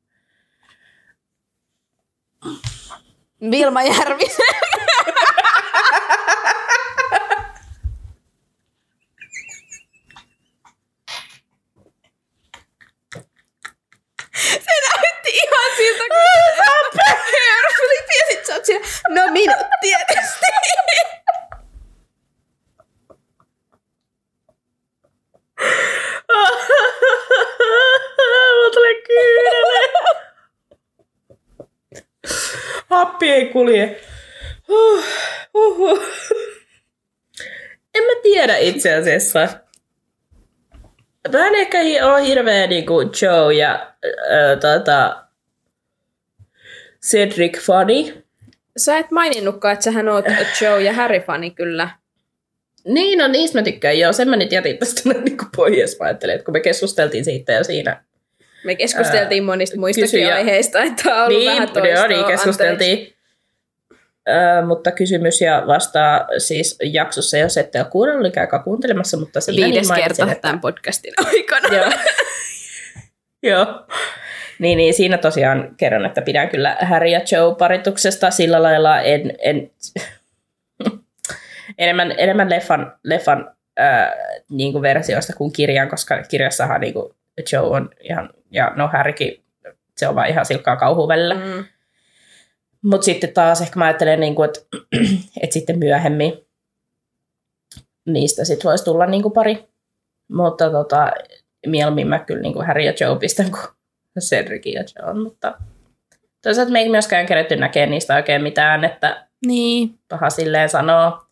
[3.50, 4.46] Vilma Järvisen.
[14.38, 17.00] Se näytti ihan siltä, kun
[17.32, 20.46] hairflip ja sit sä oot siellä, no minut tietysti.
[28.54, 29.88] Mulla tulee kyynele.
[32.90, 34.00] Happi ei kulje.
[34.68, 35.04] Huh.
[37.94, 39.48] En mä tiedä itse asiassa.
[41.32, 45.27] Mä en ehkä ole hirveä niinku Joe ja äh, tota,
[47.06, 48.14] Cedric fani.
[48.76, 50.24] Sä et maininnutkaan, että sähän oot
[50.60, 51.90] Joe ja Harry-fani kyllä.
[52.84, 53.98] Niin, no niistä mä tykkään.
[53.98, 55.98] Joo, sen mä nyt jätin tästä niinku pois.
[56.00, 58.04] Mä ajattelin, että kun me keskusteltiin siitä ja siinä.
[58.64, 61.94] Me keskusteltiin monista muistakin kysyjä- aiheista, että on ollut niin, vähän toistoa.
[61.94, 63.14] joo, niin keskusteltiin.
[64.28, 69.40] Ö, mutta kysymys ja vastaa siis jaksossa, jos ette ole kuunnellut, niin käykää kuuntelemassa, mutta
[69.56, 71.76] Viides niin kerta että- tämän podcastin aikana.
[71.76, 71.92] Joo.
[73.42, 73.66] Joo.
[74.58, 79.34] Niin, niin, siinä tosiaan kerron, että pidän kyllä Harry ja Joe parituksesta sillä lailla en,
[79.38, 79.70] en
[81.78, 84.12] enemmän, enemmän leffan, leffan ää,
[84.50, 87.14] niin kuin versioista kuin kirjan, koska kirjassahan niin kuin
[87.52, 89.42] Joe on ihan, ja no Harrykin,
[89.96, 91.34] se on vaan ihan silkkaa kauhua välillä.
[91.34, 91.64] Mm.
[92.82, 94.60] Mutta sitten taas ehkä mä ajattelen, niin kuin, että,
[95.42, 96.32] että sitten myöhemmin
[98.06, 99.68] niistä sit voisi tulla niin kuin pari.
[100.32, 101.12] Mutta tota,
[101.66, 103.77] mieluummin mä kyllä niin kuin Harry ja Joe pistän kuin
[104.18, 105.18] Cedric ja John.
[105.22, 105.54] Mutta
[106.42, 109.98] toisaalta me ei myöskään keretty näkeä niistä oikein mitään, että Niin.
[110.08, 111.22] paha silleen sanoo.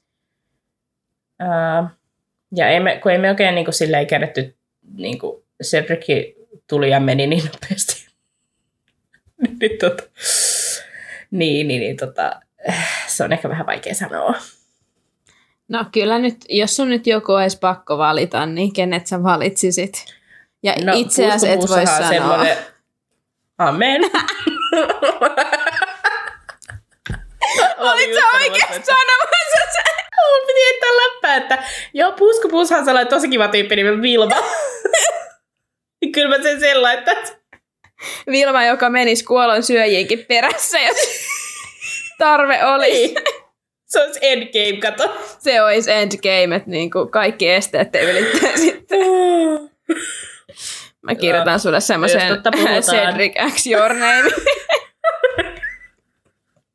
[1.39, 1.91] Ää,
[2.57, 4.57] ja ei me, kun ei me oikein niin kuin silleen keretty,
[4.95, 6.35] niin kuin Cedric
[6.69, 8.07] tuli ja meni niin nopeasti.
[9.61, 10.03] niin, tota,
[11.31, 12.41] niin, niin, niin tota,
[13.07, 14.35] se on ehkä vähän vaikea sanoa.
[15.69, 19.93] No kyllä nyt, jos sun nyt joku olisi pakko valita, niin kenet sä valitsisit?
[20.63, 22.09] Ja no, itse asiassa et voi sanoa.
[22.09, 22.57] semmoinen-
[23.59, 24.03] Amen.
[27.79, 29.95] Olit sä oikein sanomassa sen?
[30.17, 31.65] Mun piti heittää läppää, että
[31.95, 34.37] joo, puskupussahan on sellainen tosi kiva tyyppi nimeltä Vilma.
[36.01, 37.15] Niin Kyllä mä sen sen laittaa.
[38.31, 40.97] Vilma, joka menisi kuolon syöjiinkin perässä, jos
[42.19, 42.93] tarve oli.
[42.93, 43.17] Niin.
[43.87, 45.17] Se olisi endgame, kato.
[45.39, 49.01] Se olisi endgame, että niinku kaikki esteet te ylittää sitten.
[51.07, 52.43] Mä kirjoitan sulle semmoisen.
[52.81, 54.31] Cedric X Your Name.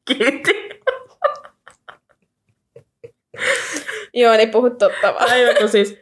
[0.08, 0.72] Kiitti.
[4.14, 5.32] Joo, niin puhut totta vaan.
[5.32, 5.98] Aivan kun siis,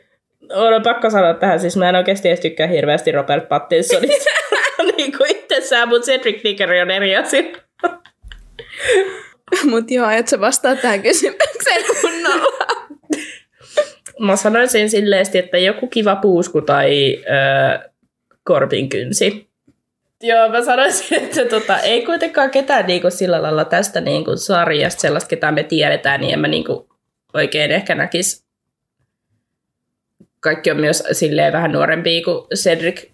[0.50, 4.30] on pakko sanoa tähän, siis mä en oikeasti edes tykkää hirveästi Robert Pattinsonista.
[4.98, 7.44] niin kuin itsessään, mutta Cedric Diggory on eri asia.
[9.64, 12.68] Mut joo, aiot sä vastaa tähän kysymykseen kunnolla?
[14.20, 17.24] Mä sanoisin silleesti, että joku kiva puusku tai
[18.54, 19.50] äh, korpinkynsi.
[20.24, 25.28] Joo, mä sanoisin, että tota, ei kuitenkaan ketään niinku sillä lailla tästä niinku sarjasta sellaista,
[25.28, 26.90] ketä me tiedetään, niin en mä niinku
[27.34, 28.44] oikein ehkä näkisi.
[30.40, 33.10] Kaikki on myös silleen vähän nuorempia kuin Cedric.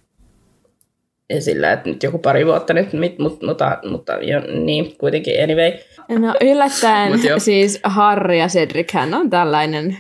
[1.30, 5.44] Ja sillä, että nyt joku pari vuotta nyt, mit- mut, mutta, mutta jo, niin, kuitenkin
[5.44, 5.72] anyway.
[6.10, 9.98] No yllättäen Mut siis Harry ja Cedric, hän on tällainen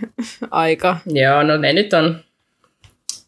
[0.52, 0.98] aika.
[1.06, 2.25] Joo, no ne nyt on.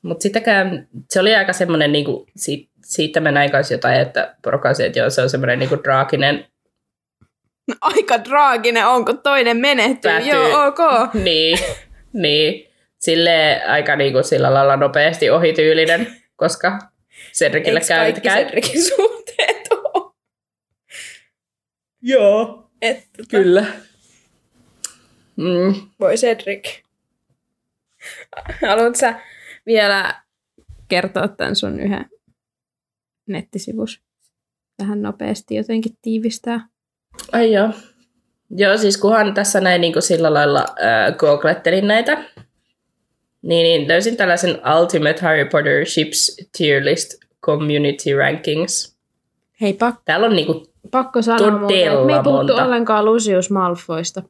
[0.08, 4.86] Mutta sitäkään, se oli aika semmoinen, niinku, siitä, siitä mä näin kanssa jotain, että porukasi,
[4.86, 6.46] että joo, se on semmoinen niinku draakinen.
[7.82, 10.12] Aika draaginen on, kun toinen menehtyy.
[10.12, 10.30] Päätyy.
[10.30, 10.80] Joo, ok.
[11.24, 11.60] niin,
[12.14, 12.68] niin.
[13.00, 16.80] Sille aika niinku sillä lailla nopeasti ohityylinen, koska
[17.34, 18.44] Cedricille käy, kaikki käy.
[18.46, 20.14] Cedricin suhteet ole?
[22.02, 23.66] Joo, Et, kyllä.
[25.36, 25.74] Mm.
[26.00, 26.80] Voi Cedric.
[28.68, 29.16] Haluatko sä
[29.68, 30.24] vielä
[30.88, 32.06] kertoa tämän sun yhden
[33.28, 34.02] nettisivus?
[34.78, 36.68] Tähän nopeasti jotenkin tiivistää.
[37.32, 37.70] Ai joo.
[38.50, 44.18] Joo, siis kunhan tässä näin niin kuin sillä lailla äh, googlettelin näitä, niin, niin löysin
[44.18, 47.14] tällaisen Ultimate Harry Potter Ships Tier List
[47.46, 48.98] Community Rankings.
[49.62, 52.66] Hei, pak- Täällä on niinku, pakko sanoa muuten, että me ei Todella puhuttu monta.
[52.66, 54.24] ollenkaan Lucius Malfoista.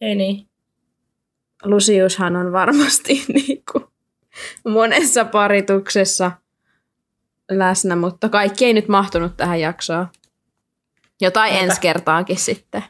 [0.00, 0.46] ei niin,
[1.64, 3.81] Luciushan on varmasti niinku
[4.68, 6.32] monessa parituksessa
[7.50, 10.08] läsnä, mutta kaikki ei nyt mahtunut tähän jaksoon.
[11.20, 11.70] Jotain Niinpä.
[11.70, 12.84] ensi kertaankin sitten.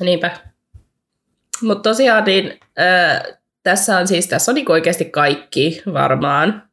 [0.00, 0.30] niinpä.
[1.62, 6.68] Mutta tosiaan niin, äh, tässä on siis, tässä on niinku oikeasti kaikki varmaan.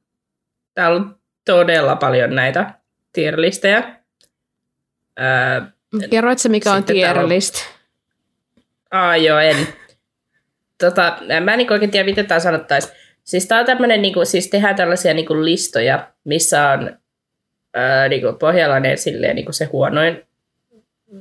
[0.73, 2.73] Täällä on todella paljon näitä
[3.13, 3.77] tierlistejä.
[5.19, 5.73] Äh,
[6.09, 7.41] Kerroit mikä on Sitten tier täällä on-?
[8.91, 9.67] Aa, joo, en.
[10.77, 12.93] Tota, mä en niinku oikein tiedä, miten tämä sanottaisiin.
[13.29, 16.97] Siis tää on tämmönen, niinku, siis tehdään tällaisia niinku listoja, missä on
[17.73, 20.23] ää, niinku pohjalla ne silleen niinku se huonoin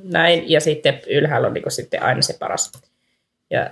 [0.03, 2.71] näin, ja sitten ylhäällä on niinku sitten aina se paras.
[3.49, 3.69] Ja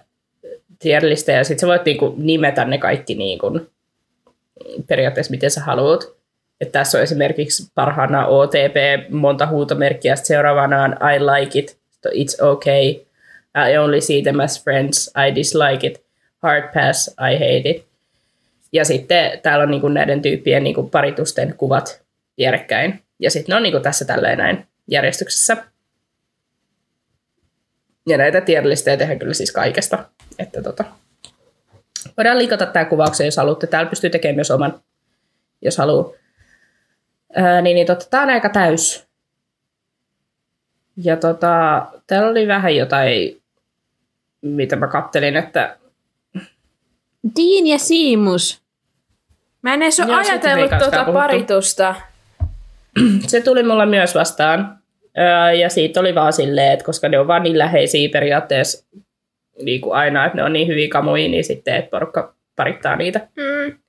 [0.79, 3.59] tierlistä, ja sitten sä voit niinku nimetä ne kaikki niinku,
[4.87, 6.03] periaatteessa miten sä haluat.
[6.61, 11.77] Et tässä on esimerkiksi parhaana OTP, monta huutomerkkiä, sitten seuraavana on I like it,
[12.07, 12.87] it's okay,
[13.71, 16.03] I only see them as friends, I dislike it,
[16.43, 17.86] hard pass, I hate it.
[18.71, 22.01] Ja sitten täällä on niinku näiden tyyppien niinku paritusten kuvat
[22.37, 23.03] vierekkäin.
[23.19, 25.57] Ja sitten ne on niinku tässä tälleen näin järjestyksessä.
[28.07, 30.05] Ja näitä tierlistejä tehdään kyllä siis kaikesta.
[30.39, 30.83] Että tota,
[32.17, 33.67] voidaan liikata tämä kuvaukseen, jos haluatte.
[33.67, 34.81] Täällä pystyy tekemään myös oman,
[35.61, 36.13] jos haluaa.
[37.35, 39.07] Ää, niin, niin tota, tämä on aika täys.
[40.97, 43.41] Ja tota, täällä oli vähän jotain,
[44.41, 45.77] mitä mä kattelin, että
[47.35, 48.61] Dean ja Siimus.
[49.61, 51.95] Mä en edes ole Joo, ajatellut tuota paritusta.
[53.27, 54.77] se tuli mulla myös vastaan.
[55.59, 58.87] Ja siitä oli vaan silleen, että koska ne on vaan niin läheisiä periaatteessa
[59.61, 63.27] niin kuin aina, että ne on niin hyviä kamoja, niin sitten että porukka parittaa niitä.
[63.35, 63.79] Mm.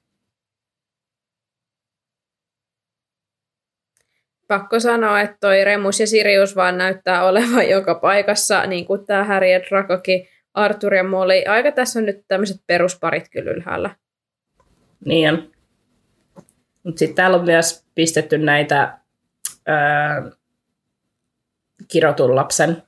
[4.48, 9.24] Pakko sanoa, että toi Remus ja Sirius vaan näyttää olevan joka paikassa, niin kuin tämä
[9.24, 10.28] Harry ja Dracokin,
[10.59, 11.43] Arthur ja Molly.
[11.49, 13.97] Aika tässä on nyt tämmöiset perusparit kyllä ylhäällä.
[15.05, 15.51] Niin on.
[16.83, 18.99] Mutta sitten täällä on myös pistetty näitä
[19.67, 20.31] ää,
[21.89, 22.83] kirotun lapsen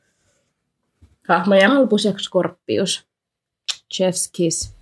[1.29, 1.71] hahmoja.
[1.71, 3.09] Albus ja Scorpius.
[3.95, 4.77] Chef's Kiss.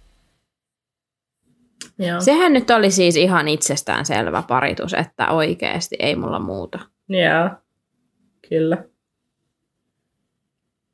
[1.98, 2.20] Joo.
[2.20, 6.78] Sehän nyt oli siis ihan itsestään selvä paritus, että oikeasti ei mulla muuta.
[7.08, 7.50] Joo.
[8.48, 8.84] Kyllä.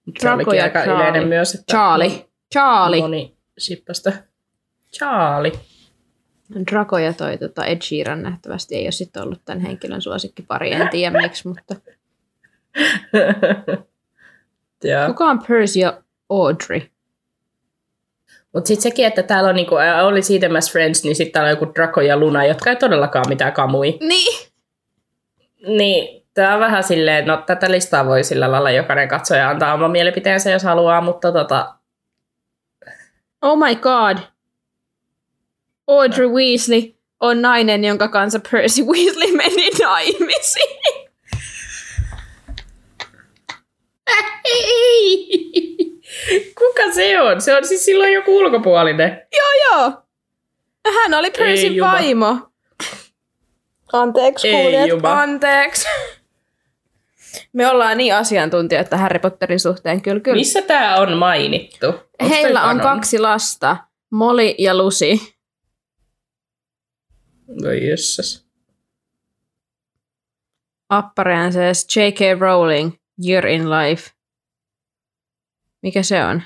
[0.07, 1.03] Se Draco olikin ja aika Charlie.
[1.09, 2.29] yleinen myös, että Charlie.
[2.53, 3.01] Charlie.
[3.01, 4.13] moni shippasta.
[4.93, 5.53] Charlie.
[6.71, 10.89] Draco ja toi tota Ed Sheeran nähtävästi ei ole sitten ollut tämän henkilön suosikkipari, en
[10.89, 11.75] tiedä miksi, mutta
[14.85, 15.07] Joo.
[15.07, 16.81] kuka on Percy ja Audrey?
[18.53, 21.61] Mutta sitten sekin, että täällä on niinku, oli siitä Mass Friends, niin sitten täällä on
[21.61, 23.99] joku Draco ja Luna, jotka ei todellakaan mitään kamui.
[24.01, 24.51] Niin.
[25.67, 29.75] Niin, tää on vähän silleen, että no tätä listaa voi sillä lailla jokainen katsoja antaa
[29.75, 31.75] oma mielipiteensä, jos haluaa, mutta tota,
[33.43, 34.19] Oh my god.
[35.89, 40.81] Audrey Weasley on nainen, jonka kanssa Percy Weasley meni naimisiin.
[44.45, 45.29] ei!
[46.59, 47.41] Kuka se on?
[47.41, 49.27] Se on siis silloin joku ulkopuolinen.
[49.37, 49.93] joo, joo.
[50.95, 51.93] Hän oli Percyn juma.
[51.93, 52.37] vaimo.
[53.93, 55.05] Anteeksi, kuulijat.
[55.05, 55.89] Anteeksi.
[57.53, 60.37] Me ollaan niin asiantuntijoita Harry Potterin suhteen, kyllä, kyllä.
[60.37, 61.87] Missä tää on mainittu?
[61.87, 63.77] Onks Heillä on kaksi lasta,
[64.11, 65.19] Molly ja Lucy.
[67.63, 68.45] Voi jössäs.
[70.89, 72.41] Appareen says J.K.
[72.41, 72.93] Rowling,
[73.27, 74.11] Year in Life.
[75.83, 76.43] Mikä se on?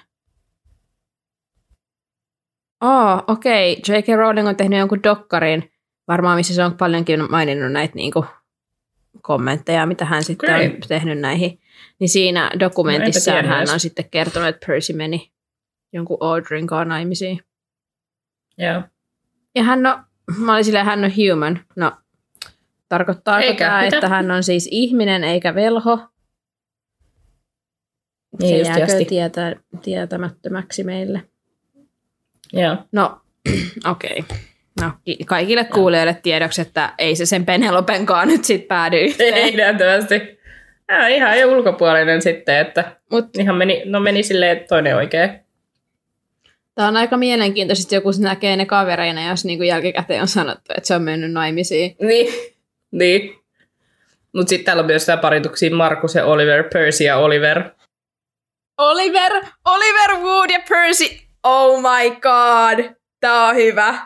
[2.81, 3.73] Oh, okei.
[3.73, 3.97] Okay.
[3.97, 4.09] J.K.
[4.17, 5.73] Rowling on tehnyt jonkun dokkarin,
[6.09, 8.25] varmaan missä se on paljonkin maininnut näitä niinku
[9.23, 10.67] kommentteja, mitä hän sitten Okei.
[10.67, 11.61] on tehnyt näihin.
[11.99, 15.33] Niin siinä dokumentissaan tiennyt hän on sitten kertonut, että Percy meni
[15.93, 17.41] jonkun Audreyn kanssa naimisiin.
[18.59, 18.83] Joo.
[19.55, 20.05] Ja hän on,
[20.37, 21.61] mä olin silleen, hän on human.
[21.77, 21.93] No,
[22.89, 23.97] tarkoittaako Eikä, tämä, mitä?
[23.97, 25.99] että hän on siis ihminen eikä velho?
[28.41, 31.23] Niin se jääkö tietä, tietämättömäksi meille.
[32.53, 32.77] Joo.
[32.93, 33.21] No,
[33.91, 34.19] okei.
[34.19, 34.37] Okay.
[34.81, 39.35] No, ki- kaikille kuulijoille tiedoksi, että ei se sen Penelopenkaan nyt sit päädy yhteen.
[39.35, 40.39] Ei nähtävästi.
[41.05, 45.31] On ihan jo ulkopuolinen sitten, että Mut ihan meni, no meni silleen että toinen oikein.
[46.75, 50.95] tää on aika mielenkiintoista, joku näkee ne kavereina, jos niinku jälkikäteen on sanottu, että se
[50.95, 51.97] on mennyt naimisiin.
[52.01, 52.33] Niin.
[52.91, 53.39] niin.
[54.35, 57.63] Mutta sitten täällä on myös tää parituksia Markus ja Oliver, Percy ja Oliver.
[58.79, 59.33] Oliver,
[59.65, 61.05] Oliver Wood ja Percy.
[61.45, 62.95] Oh my god.
[63.21, 63.99] Tää on hyvä.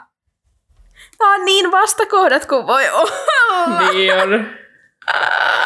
[1.23, 3.93] Tää on niin vastakohdat kuin voi olla.
[3.93, 4.47] Niin on.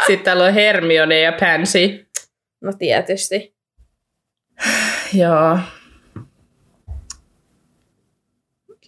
[0.06, 2.06] Sitten täällä on Hermione ja Pansy.
[2.60, 3.56] No tietysti.
[5.14, 5.58] Joo.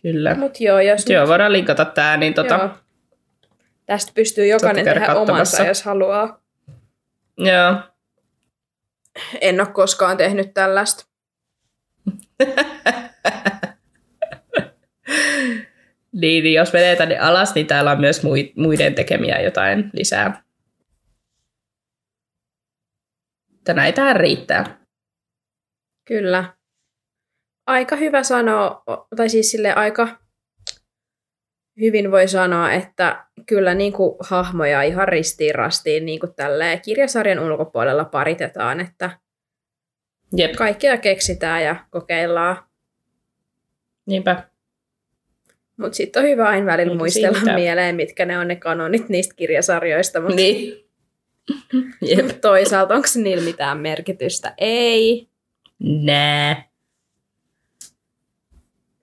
[0.03, 0.35] Kyllä.
[0.35, 2.69] Mut joo, jos Joo, voidaan linkata tää, niin tota, Joo.
[3.87, 5.33] Tästä pystyy jokainen käydä tehdä katsomassa.
[5.33, 6.41] omansa, jos haluaa.
[7.39, 7.75] joo.
[9.41, 11.05] En ole koskaan tehnyt tällaista.
[16.21, 20.43] Niin, niin jos menee tänne alas, niin täällä on myös mui- muiden tekemiä jotain lisää.
[23.59, 24.79] Että näitähän riittää.
[26.05, 26.55] Kyllä.
[27.67, 28.83] Aika hyvä sanoa,
[29.17, 30.19] tai siis sille aika
[31.81, 37.39] hyvin voi sanoa, että kyllä niin kuin hahmoja ihan ristiin rastiin niin kuin tälleen kirjasarjan
[37.39, 39.11] ulkopuolella paritetaan, että
[40.37, 42.57] Jep, kaikkea keksitään ja kokeillaan.
[44.07, 44.49] niinpä.
[45.79, 47.55] Mutta sitten on hyvä aina välillä Eikä muistella siitä.
[47.55, 50.85] mieleen, mitkä ne on ne kanonit niistä kirjasarjoista, mutta Niin.
[52.17, 52.41] Jep.
[52.41, 54.55] toisaalta onko niillä mitään merkitystä?
[54.59, 55.29] Ei.
[55.79, 56.69] Nää.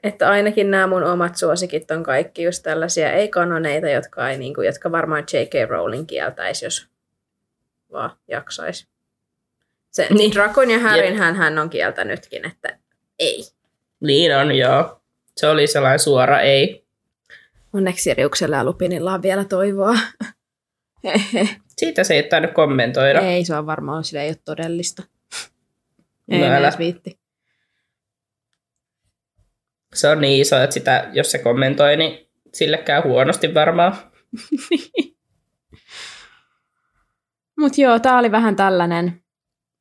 [0.03, 4.65] Että ainakin nämä mun omat suosikit on kaikki just tällaisia ei-kanoneita, jotka, ei, niin kuin,
[4.65, 5.69] jotka varmaan J.K.
[5.69, 6.87] Rowling kieltäisi, jos
[7.91, 8.87] vaan jaksaisi.
[9.91, 10.17] Se, Niin.
[10.17, 10.31] niin.
[10.33, 12.77] Drakon ja Harryn hän, hän on kieltänytkin, että
[13.19, 13.43] ei.
[13.99, 15.01] Niin on, joo.
[15.37, 16.85] Se oli sellainen suora ei.
[17.73, 19.95] Onneksi Siriuksella ja Lupinilla on vielä toivoa.
[21.77, 23.19] Siitä se ei tainnut kommentoida.
[23.19, 25.03] ei, se on varmaan sillä ei ole todellista.
[26.29, 26.57] Ei no, älä.
[26.57, 27.19] edes viitti.
[29.93, 33.95] Se on niin iso, että sitä, jos se kommentoi, niin sille käy huonosti varmaan.
[37.59, 39.23] Mutta joo, tää oli vähän tällainen,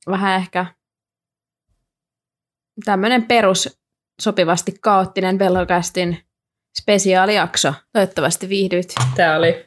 [0.07, 0.67] vähän ehkä
[2.85, 3.84] tämmöinen perus
[4.21, 6.19] sopivasti kaoottinen Velhokästin
[6.81, 7.75] spesiaalijakso.
[7.93, 9.67] Toivottavasti viihdyit Tämä oli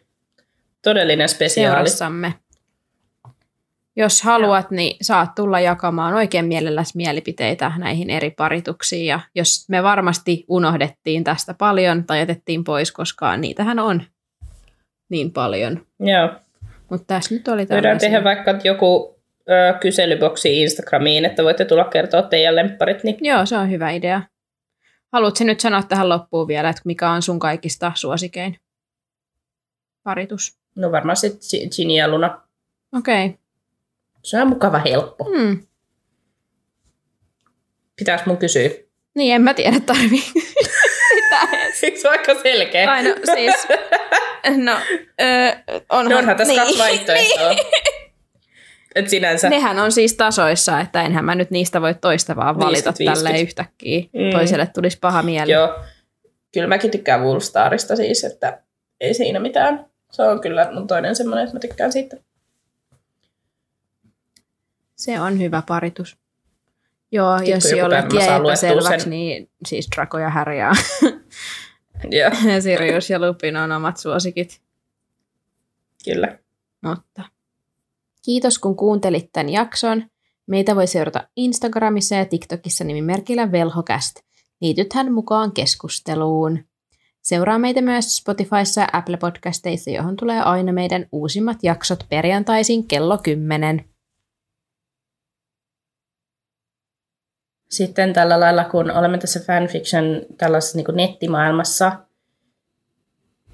[0.84, 1.76] todellinen spesiaali.
[1.76, 2.34] seurassamme.
[3.95, 9.06] Jos haluat, niin saat tulla jakamaan oikein mielelläsi mielipiteitä näihin eri parituksiin.
[9.06, 14.03] Ja jos me varmasti unohdettiin tästä paljon tai jätettiin pois, koska niitähän on
[15.10, 15.86] niin paljon.
[15.99, 16.30] Joo.
[16.90, 18.10] Mutta tässä nyt oli Voidaan tällaisia.
[18.10, 19.19] tehdä vaikka joku
[19.49, 23.03] ö, kyselyboksi Instagramiin, että voitte tulla kertoa teidän lempparit.
[23.03, 24.22] Niin Joo, se on hyvä idea.
[25.18, 28.60] Haluatko nyt sanoa tähän loppuun vielä, että mikä on sun kaikista suosikein
[30.03, 30.57] paritus?
[30.76, 32.41] no varmaan sitten Ginny ja Luna.
[32.98, 33.26] Okei.
[33.26, 33.38] Okay.
[34.23, 35.23] Se on mukava helppo.
[35.23, 35.68] Hmm.
[37.95, 38.69] Pitäis mun kysyä.
[39.15, 40.23] Niin, en mä tiedä tarvii.
[41.80, 42.91] Se ole aika selkeä?
[42.91, 43.56] Ai no siis,
[44.64, 44.77] no,
[45.22, 45.52] öö,
[45.89, 47.49] onhan, No onhan tässä niin, kaksi vaihtoehtoa.
[47.53, 47.68] Niin.
[48.98, 49.49] Et sinänsä.
[49.49, 52.94] Nehän on siis tasoissa, että enhän mä nyt niistä voi toista vaan valita 50-50.
[53.06, 53.99] tälle yhtäkkiä.
[54.02, 54.32] Mm.
[54.32, 55.52] Toiselle tulisi paha mieli.
[55.52, 55.80] Joo.
[56.53, 58.61] Kyllä mäkin tykkään Woolstarista siis, että
[59.02, 59.86] ei siinä mitään.
[60.11, 62.18] Se on kyllä mun toinen semmoinen, että mä tykkään siitä.
[64.95, 66.18] Se on hyvä paritus.
[67.11, 69.88] Joo, Sitten jos kun joku jollekin päivä mä jäi saan luettua epäselväksi, sen- niin siis
[69.95, 70.72] Draco ja Harry ja
[72.61, 74.61] Sirius ja Lupin on omat suosikit.
[76.06, 76.38] kyllä.
[76.82, 77.24] Mutta
[78.28, 80.04] kiitos kun kuuntelit tämän jakson.
[80.48, 84.16] Meitä voi seurata Instagramissa ja TikTokissa nimimerkillä Velhokäst.
[84.62, 86.60] Liitythän mukaan keskusteluun.
[87.22, 93.18] Seuraa meitä myös Spotifyssa ja Apple Podcasteissa, johon tulee aina meidän uusimmat jaksot perjantaisin kello
[93.18, 93.86] 10.
[97.70, 100.06] Sitten tällä lailla, kun olemme tässä fanfiction
[100.38, 101.91] tällaisessa niin nettimaailmassa,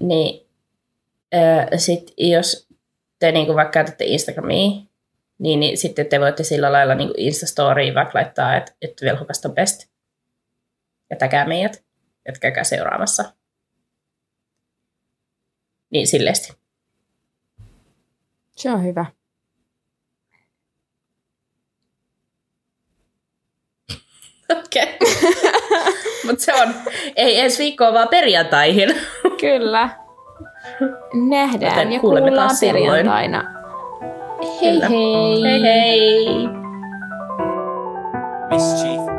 [0.00, 0.46] niin
[1.32, 2.73] ää, sit jos
[3.18, 4.86] te niin kuin vaikka käytätte Instagramia,
[5.38, 9.54] niin, niin sitten te voitte sillä lailla niin Instastoriin vaikka laittaa, että, että velhokasta on
[9.54, 9.88] best.
[11.10, 11.84] Ja täkää meidät,
[12.26, 13.24] että käykää seuraamassa.
[15.90, 16.52] Niin silleesti.
[18.56, 19.06] Se on hyvä.
[24.58, 24.98] Okei.
[25.04, 25.94] Okay.
[26.24, 26.74] Mutta se on,
[27.16, 29.00] ei ensi viikkoa vaan perjantaihin.
[29.40, 30.03] Kyllä.
[31.28, 32.84] Nähdään Joten ja kuulemme kuullaan silloin.
[32.84, 33.44] perjantaina.
[34.60, 34.88] Hei Kyllä.
[34.88, 35.42] hei!
[35.42, 36.48] Hei hei!
[38.50, 39.13] Mischief